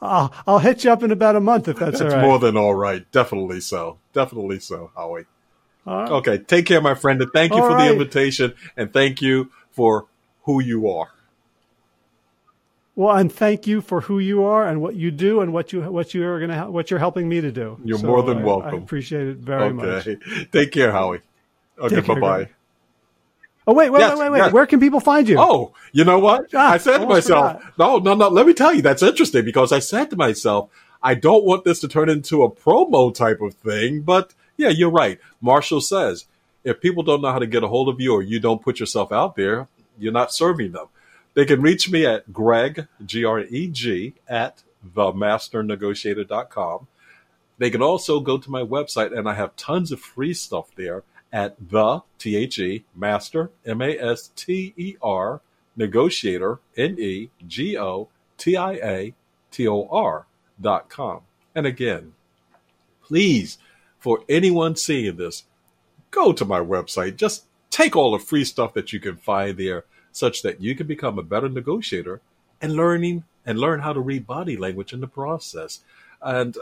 I'll, 0.00 0.32
I'll 0.46 0.58
hit 0.58 0.84
you 0.84 0.90
up 0.90 1.02
in 1.02 1.10
about 1.10 1.36
a 1.36 1.40
month 1.40 1.68
if 1.68 1.78
that's, 1.78 1.98
that's 1.98 2.14
all 2.14 2.20
right. 2.20 2.26
more 2.26 2.38
than 2.38 2.56
all 2.56 2.74
right. 2.74 3.10
Definitely 3.12 3.60
so. 3.60 3.98
Definitely 4.12 4.58
so, 4.58 4.90
Howie. 4.96 5.26
Right. 5.84 6.10
Okay, 6.10 6.38
take 6.38 6.66
care, 6.66 6.80
my 6.80 6.94
friend, 6.94 7.20
and 7.20 7.32
thank 7.32 7.52
you 7.52 7.60
All 7.60 7.68
for 7.68 7.74
right. 7.74 7.88
the 7.88 7.92
invitation, 7.92 8.54
and 8.76 8.92
thank 8.92 9.20
you 9.20 9.50
for 9.72 10.06
who 10.44 10.62
you 10.62 10.88
are. 10.88 11.10
Well, 12.94 13.16
and 13.16 13.32
thank 13.32 13.66
you 13.66 13.80
for 13.80 14.02
who 14.02 14.18
you 14.18 14.44
are 14.44 14.68
and 14.68 14.82
what 14.82 14.94
you 14.94 15.10
do 15.10 15.40
and 15.40 15.52
what 15.52 15.72
you 15.72 15.80
what 15.82 16.12
you 16.12 16.26
are 16.26 16.38
going 16.38 16.50
to 16.50 16.70
what 16.70 16.90
you're 16.90 17.00
helping 17.00 17.26
me 17.28 17.40
to 17.40 17.50
do. 17.50 17.80
You're 17.84 17.98
so 17.98 18.06
more 18.06 18.22
than 18.22 18.38
I, 18.38 18.44
welcome. 18.44 18.74
I 18.74 18.76
appreciate 18.78 19.28
it 19.28 19.36
very 19.38 19.70
okay. 19.70 20.16
much. 20.16 20.50
Take 20.52 20.72
care, 20.72 20.92
Howie. 20.92 21.20
Okay, 21.78 22.00
bye 22.00 22.20
bye. 22.20 22.48
Oh 23.66 23.74
wait, 23.74 23.90
wait, 23.90 24.00
yes, 24.00 24.18
wait, 24.18 24.24
wait, 24.24 24.30
wait! 24.32 24.38
Yes. 24.38 24.52
Where 24.52 24.66
can 24.66 24.80
people 24.80 25.00
find 25.00 25.28
you? 25.28 25.36
Oh, 25.38 25.72
you 25.92 26.04
know 26.04 26.18
what? 26.18 26.46
Ah, 26.52 26.72
I 26.72 26.78
said 26.78 26.98
to 26.98 27.06
myself, 27.06 27.62
forgot. 27.62 27.78
"No, 27.78 27.98
no, 27.98 28.14
no." 28.14 28.28
Let 28.28 28.46
me 28.46 28.54
tell 28.54 28.74
you, 28.74 28.82
that's 28.82 29.02
interesting 29.02 29.44
because 29.44 29.72
I 29.72 29.78
said 29.78 30.10
to 30.10 30.16
myself, 30.16 30.68
"I 31.02 31.14
don't 31.14 31.44
want 31.44 31.64
this 31.64 31.80
to 31.80 31.88
turn 31.88 32.08
into 32.08 32.42
a 32.42 32.50
promo 32.50 33.14
type 33.14 33.40
of 33.40 33.54
thing," 33.54 34.02
but 34.02 34.34
yeah, 34.56 34.68
you're 34.68 34.90
right. 34.90 35.18
Marshall 35.40 35.80
says 35.80 36.26
if 36.64 36.80
people 36.80 37.02
don't 37.02 37.22
know 37.22 37.32
how 37.32 37.38
to 37.38 37.46
get 37.46 37.64
a 37.64 37.68
hold 37.68 37.88
of 37.88 38.00
you 38.00 38.12
or 38.12 38.22
you 38.22 38.40
don't 38.40 38.62
put 38.62 38.80
yourself 38.80 39.12
out 39.12 39.36
there, 39.36 39.68
you're 39.98 40.12
not 40.12 40.32
serving 40.32 40.72
them. 40.72 40.86
They 41.34 41.44
can 41.44 41.62
reach 41.62 41.90
me 41.90 42.04
at 42.04 42.32
Greg, 42.32 42.86
G 43.04 43.24
R 43.24 43.40
E 43.40 43.68
G, 43.68 44.14
at 44.28 44.62
themasternegotiator.com. 44.94 46.86
They 47.58 47.70
can 47.70 47.82
also 47.82 48.20
go 48.20 48.38
to 48.38 48.50
my 48.50 48.62
website, 48.62 49.16
and 49.16 49.28
I 49.28 49.34
have 49.34 49.56
tons 49.56 49.92
of 49.92 50.00
free 50.00 50.34
stuff 50.34 50.74
there 50.74 51.04
at 51.32 51.56
the 51.70 52.00
T 52.18 52.36
H 52.36 52.58
E 52.58 52.84
Master 52.94 53.50
M 53.64 53.80
A 53.80 53.98
S 53.98 54.30
T 54.36 54.74
E 54.76 54.96
R 55.02 55.40
Negotiator 55.76 56.60
N 56.76 56.96
E 56.98 57.30
G 57.46 57.78
O 57.78 58.08
T 58.36 58.56
I 58.56 58.72
A 58.72 59.14
T 59.50 59.66
O 59.66 59.88
R 59.90 60.26
dot 60.60 60.88
com. 60.88 61.20
And 61.54 61.66
again, 61.66 62.12
please 63.02 63.58
for 63.98 64.24
anyone 64.28 64.74
seeing 64.74 65.16
this, 65.16 65.44
go 66.12 66.32
to 66.32 66.44
my 66.44 66.60
website. 66.60 67.16
Just 67.16 67.46
take 67.70 67.96
all 67.96 68.12
the 68.12 68.24
free 68.24 68.44
stuff 68.44 68.74
that 68.74 68.92
you 68.92 69.00
can 69.00 69.16
find 69.16 69.58
there 69.58 69.84
such 70.12 70.42
that 70.42 70.60
you 70.60 70.76
can 70.76 70.86
become 70.86 71.18
a 71.18 71.22
better 71.24 71.48
negotiator 71.48 72.20
and 72.60 72.76
learning 72.76 73.24
and 73.44 73.58
learn 73.58 73.80
how 73.80 73.92
to 73.92 74.00
read 74.00 74.26
body 74.26 74.56
language 74.56 74.92
in 74.92 75.00
the 75.00 75.08
process. 75.08 75.80
And 76.20 76.56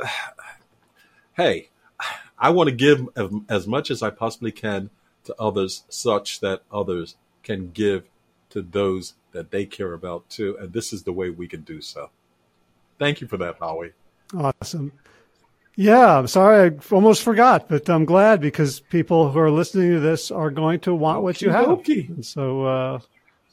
hey, 1.35 1.69
I 2.39 2.49
want 2.49 2.71
to 2.71 2.75
give 2.75 3.07
as 3.51 3.67
much 3.67 3.91
as 3.91 4.03
I 4.03 4.09
possibly 4.09 4.53
can 4.53 4.89
to 5.25 5.35
others 5.39 5.85
such 5.91 6.41
that 6.41 6.63
others 6.73 7.17
can 7.43 7.71
give 7.71 8.05
to 8.49 8.63
those 8.63 9.15
that 9.33 9.51
they 9.51 9.67
care 9.67 9.93
about 9.93 10.31
too. 10.31 10.57
And 10.59 10.73
this 10.73 10.93
is 10.93 11.03
the 11.03 11.13
way 11.13 11.29
we 11.29 11.47
can 11.47 11.61
do 11.61 11.83
so. 11.83 12.09
Thank 12.99 13.21
you 13.21 13.27
for 13.27 13.37
that, 13.37 13.57
Howie. 13.61 13.93
Awesome. 14.35 14.93
Yeah, 15.77 16.19
I'm 16.19 16.27
sorry, 16.27 16.71
I 16.71 16.95
almost 16.95 17.23
forgot, 17.23 17.69
but 17.69 17.89
I'm 17.89 18.05
glad 18.05 18.41
because 18.41 18.81
people 18.81 19.31
who 19.31 19.39
are 19.39 19.51
listening 19.51 19.93
to 19.93 20.01
this 20.01 20.31
are 20.31 20.51
going 20.51 20.81
to 20.81 20.95
want 20.95 21.23
what 21.23 21.41
you 21.41 21.51
have. 21.51 21.69
And 22.09 22.27
so, 22.27 22.65
uh, 22.65 22.99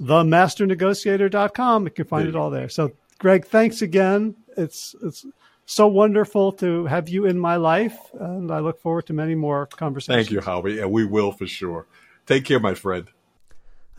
themasternegotiator.com, 0.01 1.85
you 1.85 1.91
can 1.91 2.05
find 2.05 2.27
it 2.27 2.35
all 2.35 2.49
there. 2.49 2.69
So, 2.69 2.91
Greg, 3.19 3.45
thanks 3.45 3.81
again. 3.81 4.35
It's 4.57 4.95
it's 5.03 5.25
so 5.65 5.87
wonderful 5.87 6.53
to 6.53 6.85
have 6.85 7.09
you 7.09 7.25
in 7.25 7.37
my 7.37 7.57
life, 7.57 7.97
and 8.19 8.51
I 8.51 8.59
look 8.59 8.79
forward 8.79 9.05
to 9.07 9.13
many 9.13 9.35
more 9.35 9.65
conversations. 9.67 10.27
Thank 10.27 10.31
you, 10.31 10.41
Howie, 10.41 10.79
and 10.79 10.91
we 10.91 11.05
will 11.05 11.31
for 11.31 11.45
sure. 11.45 11.87
Take 12.25 12.45
care, 12.45 12.59
my 12.59 12.73
friend. 12.73 13.07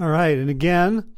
All 0.00 0.08
right, 0.08 0.36
and 0.38 0.48
again, 0.50 1.14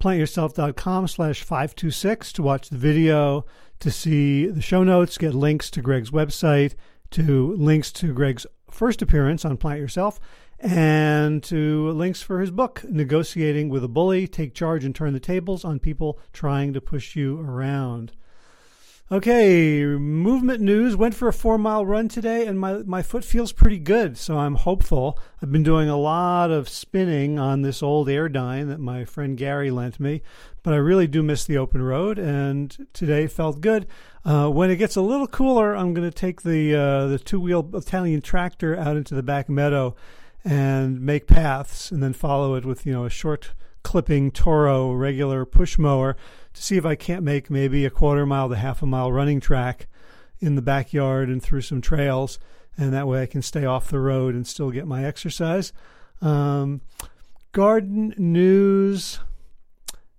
plantyourself.com 0.00 1.08
slash 1.08 1.42
526 1.42 2.32
to 2.34 2.42
watch 2.42 2.68
the 2.68 2.76
video, 2.76 3.44
to 3.80 3.90
see 3.90 4.46
the 4.46 4.62
show 4.62 4.84
notes, 4.84 5.18
get 5.18 5.34
links 5.34 5.70
to 5.70 5.82
Greg's 5.82 6.10
website, 6.10 6.74
to 7.10 7.54
links 7.56 7.90
to 7.92 8.12
Greg's 8.12 8.46
first 8.70 9.02
appearance 9.02 9.44
on 9.44 9.56
Plant 9.56 9.80
Yourself, 9.80 10.20
and 10.60 11.42
to 11.44 11.90
links 11.90 12.22
for 12.22 12.40
his 12.40 12.50
book, 12.50 12.84
Negotiating 12.84 13.68
with 13.70 13.82
a 13.82 13.88
Bully 13.88 14.28
Take 14.28 14.54
Charge 14.54 14.84
and 14.84 14.94
Turn 14.94 15.14
the 15.14 15.20
Tables 15.20 15.64
on 15.64 15.78
People 15.78 16.18
Trying 16.32 16.72
to 16.74 16.80
Push 16.80 17.16
You 17.16 17.40
Around. 17.40 18.12
Okay, 19.12 19.82
movement 19.84 20.60
news. 20.60 20.94
Went 20.94 21.16
for 21.16 21.26
a 21.26 21.32
four 21.32 21.58
mile 21.58 21.84
run 21.84 22.06
today, 22.06 22.46
and 22.46 22.60
my, 22.60 22.74
my 22.84 23.02
foot 23.02 23.24
feels 23.24 23.50
pretty 23.50 23.80
good, 23.80 24.16
so 24.16 24.38
I'm 24.38 24.54
hopeful. 24.54 25.18
I've 25.42 25.50
been 25.50 25.64
doing 25.64 25.88
a 25.88 25.96
lot 25.96 26.52
of 26.52 26.68
spinning 26.68 27.36
on 27.36 27.62
this 27.62 27.82
old 27.82 28.06
Airdyne 28.06 28.68
that 28.68 28.78
my 28.78 29.04
friend 29.04 29.36
Gary 29.36 29.72
lent 29.72 29.98
me, 29.98 30.22
but 30.62 30.74
I 30.74 30.76
really 30.76 31.08
do 31.08 31.24
miss 31.24 31.44
the 31.44 31.58
open 31.58 31.82
road, 31.82 32.20
and 32.20 32.86
today 32.92 33.26
felt 33.26 33.60
good. 33.60 33.88
Uh, 34.24 34.48
when 34.48 34.70
it 34.70 34.76
gets 34.76 34.94
a 34.94 35.02
little 35.02 35.26
cooler, 35.26 35.74
I'm 35.74 35.92
going 35.92 36.08
to 36.08 36.16
take 36.16 36.42
the 36.42 36.76
uh, 36.76 37.06
the 37.08 37.18
two 37.18 37.40
wheel 37.40 37.68
Italian 37.74 38.20
tractor 38.20 38.76
out 38.76 38.96
into 38.96 39.16
the 39.16 39.24
back 39.24 39.48
meadow 39.48 39.96
and 40.44 41.00
make 41.00 41.26
paths, 41.26 41.90
and 41.90 42.00
then 42.00 42.12
follow 42.12 42.54
it 42.54 42.64
with 42.64 42.86
you 42.86 42.92
know 42.92 43.06
a 43.06 43.10
short 43.10 43.54
clipping 43.82 44.30
Toro 44.30 44.92
regular 44.92 45.44
push 45.44 45.78
mower 45.78 46.16
to 46.54 46.62
see 46.62 46.76
if 46.76 46.84
I 46.84 46.94
can't 46.94 47.22
make 47.22 47.50
maybe 47.50 47.84
a 47.84 47.90
quarter 47.90 48.26
mile 48.26 48.48
to 48.48 48.56
half 48.56 48.82
a 48.82 48.86
mile 48.86 49.12
running 49.12 49.40
track 49.40 49.86
in 50.38 50.54
the 50.54 50.62
backyard 50.62 51.28
and 51.28 51.42
through 51.42 51.62
some 51.62 51.80
trails. 51.80 52.38
And 52.76 52.92
that 52.92 53.06
way 53.06 53.22
I 53.22 53.26
can 53.26 53.42
stay 53.42 53.64
off 53.64 53.90
the 53.90 54.00
road 54.00 54.34
and 54.34 54.46
still 54.46 54.70
get 54.70 54.86
my 54.86 55.04
exercise. 55.04 55.72
Um, 56.20 56.80
garden 57.52 58.14
news. 58.16 59.20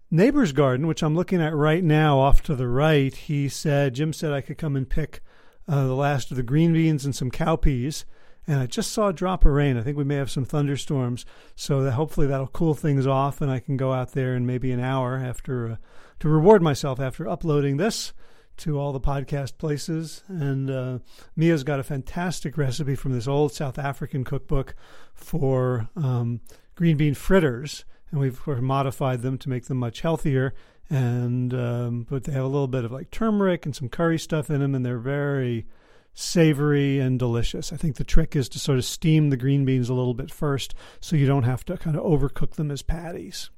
Neighbor's 0.10 0.52
garden, 0.52 0.88
which 0.88 1.02
I'm 1.02 1.16
looking 1.16 1.42
at 1.42 1.56
right 1.56 1.84
now 1.84 2.20
off 2.20 2.44
to 2.44 2.56
the 2.56 2.68
right, 2.68 3.16
he 3.16 3.48
said, 3.48 3.94
Jim 3.94 4.12
said 4.12 4.34
I 4.34 4.42
could 4.42 4.58
come 4.58 4.76
and 4.76 4.90
pick 4.90 5.22
uh, 5.70 5.88
the 5.88 5.96
last 5.96 6.32
of 6.32 6.38
the 6.38 6.44
green 6.44 6.74
beans 6.74 7.06
and 7.06 7.16
some 7.16 7.32
cowpeas 7.32 8.04
and 8.48 8.60
I 8.60 8.66
just 8.66 8.92
saw 8.92 9.10
a 9.10 9.14
drop 9.14 9.46
of 9.46 9.52
rain. 9.52 9.78
I 9.78 9.82
think 9.82 9.98
we 9.98 10.04
may 10.04 10.16
have 10.16 10.32
some 10.32 10.46
thunderstorms, 10.46 11.26
so 11.56 11.84
that 11.84 11.92
hopefully 11.94 12.28
that'll 12.28 12.48
cool 12.48 12.74
things 12.74 13.06
off, 13.06 13.42
and 13.42 13.52
I 13.52 13.60
can 13.60 13.78
go 13.78 13.94
out 13.94 14.14
there 14.14 14.36
in 14.36 14.46
maybe 14.46 14.72
an 14.72 14.80
hour 14.80 15.16
after 15.16 15.72
uh, 15.72 15.76
to 16.22 16.30
reward 16.30 16.62
myself 16.62 17.00
after 17.00 17.28
uploading 17.28 17.78
this 17.78 18.14
to 18.56 18.80
all 18.80 18.94
the 18.94 19.00
podcast 19.00 19.58
places. 19.58 20.24
And 20.28 20.70
uh, 20.70 21.00
Mia's 21.36 21.64
got 21.64 21.80
a 21.80 21.84
fantastic 21.84 22.58
recipe 22.60 22.94
from 22.94 23.12
this 23.12 23.28
old 23.28 23.54
South 23.54 23.80
African 23.80 24.24
cookbook 24.24 24.76
for 25.16 25.90
um, 25.96 26.42
green 26.76 26.96
bean 26.96 27.16
fritters, 27.16 27.86
and 28.12 28.20
we've 28.20 28.40
modified 28.48 29.24
them 29.24 29.40
to 29.40 29.50
make 29.50 29.66
them 29.66 29.78
much 29.78 30.02
healthier. 30.02 30.54
And 30.92 31.54
um, 31.56 32.06
but 32.08 32.26
they 32.26 32.34
have 32.34 32.44
a 32.44 32.48
little 32.48 32.68
bit 32.68 32.86
of 32.86 32.92
like 32.92 33.10
turmeric 33.10 33.66
and 33.66 33.76
some 33.76 33.90
curry 33.90 34.20
stuff 34.20 34.52
in 34.52 34.60
them, 34.60 34.76
and 34.76 34.86
they're 34.86 35.00
very 35.00 35.66
savory 36.14 37.00
and 37.00 37.18
delicious. 37.18 37.74
I 37.74 37.78
think 37.78 37.96
the 37.96 38.04
trick 38.04 38.36
is 38.36 38.48
to 38.50 38.60
sort 38.60 38.78
of 38.78 38.86
steam 38.86 39.32
the 39.32 39.38
green 39.38 39.66
beans 39.66 39.90
a 39.90 39.94
little 39.96 40.14
bit 40.14 40.30
first 40.30 40.76
so 41.00 41.16
you 41.16 41.26
don't 41.26 41.44
have 41.44 41.66
to 41.66 41.78
kind 41.78 41.96
of 41.96 42.04
overcook 42.04 42.52
them 42.52 42.70
as 42.70 42.84
patties. 42.84 43.50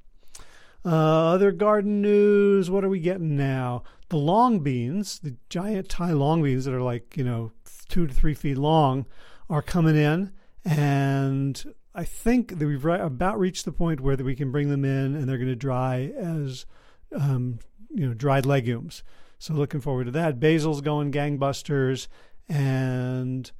Uh, 0.84 1.32
other 1.32 1.50
garden 1.50 2.02
news, 2.02 2.70
what 2.70 2.84
are 2.84 2.88
we 2.88 3.00
getting 3.00 3.36
now? 3.36 3.82
The 4.10 4.16
long 4.16 4.60
beans, 4.60 5.18
the 5.18 5.36
giant 5.48 5.88
Thai 5.88 6.12
long 6.12 6.42
beans 6.42 6.66
that 6.66 6.74
are 6.74 6.82
like, 6.82 7.16
you 7.16 7.24
know, 7.24 7.52
two 7.88 8.06
to 8.06 8.12
three 8.12 8.34
feet 8.34 8.58
long, 8.58 9.06
are 9.48 9.62
coming 9.62 9.96
in. 9.96 10.30
And 10.64 11.74
I 11.94 12.04
think 12.04 12.58
that 12.58 12.66
we've 12.66 12.84
about 12.84 13.38
reached 13.38 13.64
the 13.64 13.72
point 13.72 14.00
where 14.00 14.16
that 14.16 14.24
we 14.24 14.34
can 14.34 14.52
bring 14.52 14.68
them 14.68 14.84
in 14.84 15.14
and 15.14 15.28
they're 15.28 15.38
going 15.38 15.48
to 15.48 15.56
dry 15.56 16.12
as, 16.16 16.66
um, 17.14 17.60
you 17.90 18.06
know, 18.06 18.14
dried 18.14 18.44
legumes. 18.44 19.02
So 19.38 19.54
looking 19.54 19.80
forward 19.80 20.04
to 20.04 20.10
that. 20.12 20.40
Basil's 20.40 20.80
going 20.80 21.12
gangbusters 21.12 22.08
and 22.48 23.50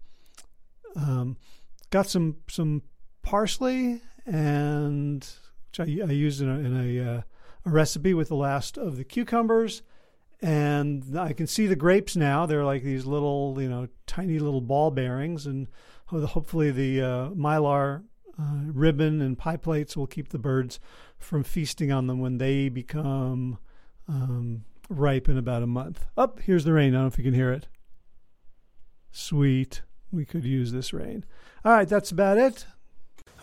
um, 0.97 1.37
got 1.91 2.07
some 2.07 2.37
some 2.49 2.83
parsley 3.23 4.01
and 4.27 5.27
which 5.77 5.89
I, 5.89 6.07
I 6.07 6.13
used 6.13 6.41
in 6.41 6.49
a, 6.49 6.59
in 6.59 6.99
a, 6.99 7.17
uh, 7.17 7.23
a 7.67 7.71
recipe 7.71 8.15
with 8.15 8.29
the 8.29 8.37
last 8.37 8.79
of 8.79 8.97
the 8.97 9.05
cucumbers. 9.05 9.83
And 10.41 11.19
I 11.19 11.33
can 11.33 11.47
see 11.47 11.67
the 11.67 11.77
grapes 11.77 12.17
now. 12.17 12.47
They're 12.47 12.65
like 12.65 12.83
these 12.83 13.07
little, 13.07 13.57
you 13.59 13.69
know, 13.69 13.89
tiny 14.07 14.39
little 14.39 14.61
ball 14.61 14.91
bearings, 14.91 15.47
and 15.47 15.69
hopefully 16.07 16.71
the 16.71 17.01
uh, 17.01 17.29
mylar 17.31 18.03
uh, 18.39 18.61
ribbon 18.67 19.23
and 19.23 19.39
pie 19.39 19.57
plates 19.57 19.97
will 19.97 20.07
keep 20.07 20.29
the 20.29 20.39
birds 20.39 20.81
from 21.19 21.45
feasting 21.45 21.91
on 21.91 22.07
them 22.09 22.21
when 22.21 22.39
they 22.39 22.69
become 22.69 23.59
um, 24.07 24.65
ripe 24.91 25.29
in 25.29 25.39
about 25.39 25.63
a 25.63 25.67
month. 25.67 26.05
Up, 26.17 26.39
oh, 26.39 26.43
here's 26.45 26.65
the 26.65 26.73
rain. 26.73 26.95
I 26.95 26.99
don't 26.99 27.03
know 27.03 27.09
if 27.09 27.19
you 27.19 27.25
can 27.25 27.35
hear 27.35 27.53
it. 27.53 27.69
Sweet. 29.13 29.83
We 30.13 30.25
could 30.25 30.45
use 30.45 30.73
this 30.73 30.93
rain. 30.93 31.25
All 31.65 31.73
right, 31.73 31.89
that's 31.89 32.11
about 32.11 32.39
it. 32.39 32.67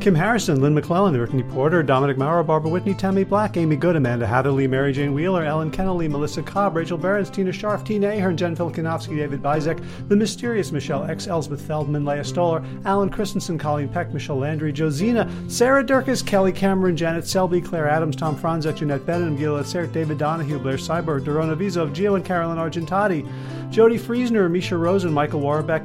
Kim 0.00 0.14
Harrison, 0.14 0.62
Lynn 0.62 0.74
McClellan, 0.74 1.14
Brittany 1.14 1.42
Porter, 1.42 1.82
Dominic 1.82 2.16
Maurer, 2.16 2.42
Barbara 2.42 2.70
Whitney, 2.70 2.94
Tammy 2.94 3.22
Black, 3.22 3.58
Amy 3.58 3.76
Good, 3.76 3.96
Amanda 3.96 4.26
Hatherley, 4.26 4.66
Mary 4.66 4.94
Jane 4.94 5.12
Wheeler, 5.12 5.44
Ellen 5.44 5.70
Kennelly, 5.70 6.08
Melissa 6.08 6.42
Cobb, 6.42 6.74
Rachel 6.74 6.96
Behrens, 6.96 7.28
Tina 7.28 7.50
Scharf, 7.50 7.84
Tina 7.84 8.08
Ahern, 8.08 8.34
Jen 8.34 8.56
Filkinovsky, 8.56 9.18
David 9.18 9.42
Bizek, 9.42 9.84
The 10.08 10.16
Mysterious 10.16 10.72
Michelle 10.72 11.04
X, 11.04 11.26
Elsbeth 11.26 11.60
Feldman, 11.60 12.06
Leah 12.06 12.24
Stoller, 12.24 12.64
Alan 12.86 13.10
Christensen, 13.10 13.58
Colleen 13.58 13.90
Peck, 13.90 14.14
Michelle 14.14 14.38
Landry, 14.38 14.72
Josina, 14.72 15.30
Sarah 15.48 15.84
Durkis, 15.84 16.24
Kelly 16.24 16.52
Cameron, 16.52 16.96
Janet 16.96 17.28
Selby, 17.28 17.60
Claire 17.60 17.90
Adams, 17.90 18.16
Tom 18.16 18.38
Franzek, 18.38 18.76
Jeanette 18.76 19.04
Bennett, 19.04 19.38
Gila 19.38 19.64
Sert, 19.64 19.92
David 19.92 20.16
Donahue, 20.16 20.58
Blair 20.58 20.78
Cyber, 20.78 21.20
Dorona 21.20 21.54
Vizov, 21.54 21.94
Gio 21.94 22.16
and 22.16 22.24
Carolyn 22.24 22.56
Argentati, 22.56 23.28
Jody 23.70 23.98
Friesner, 23.98 24.50
Misha 24.50 24.78
Rosen, 24.78 25.12
Michael 25.12 25.40
Warbeck, 25.40 25.84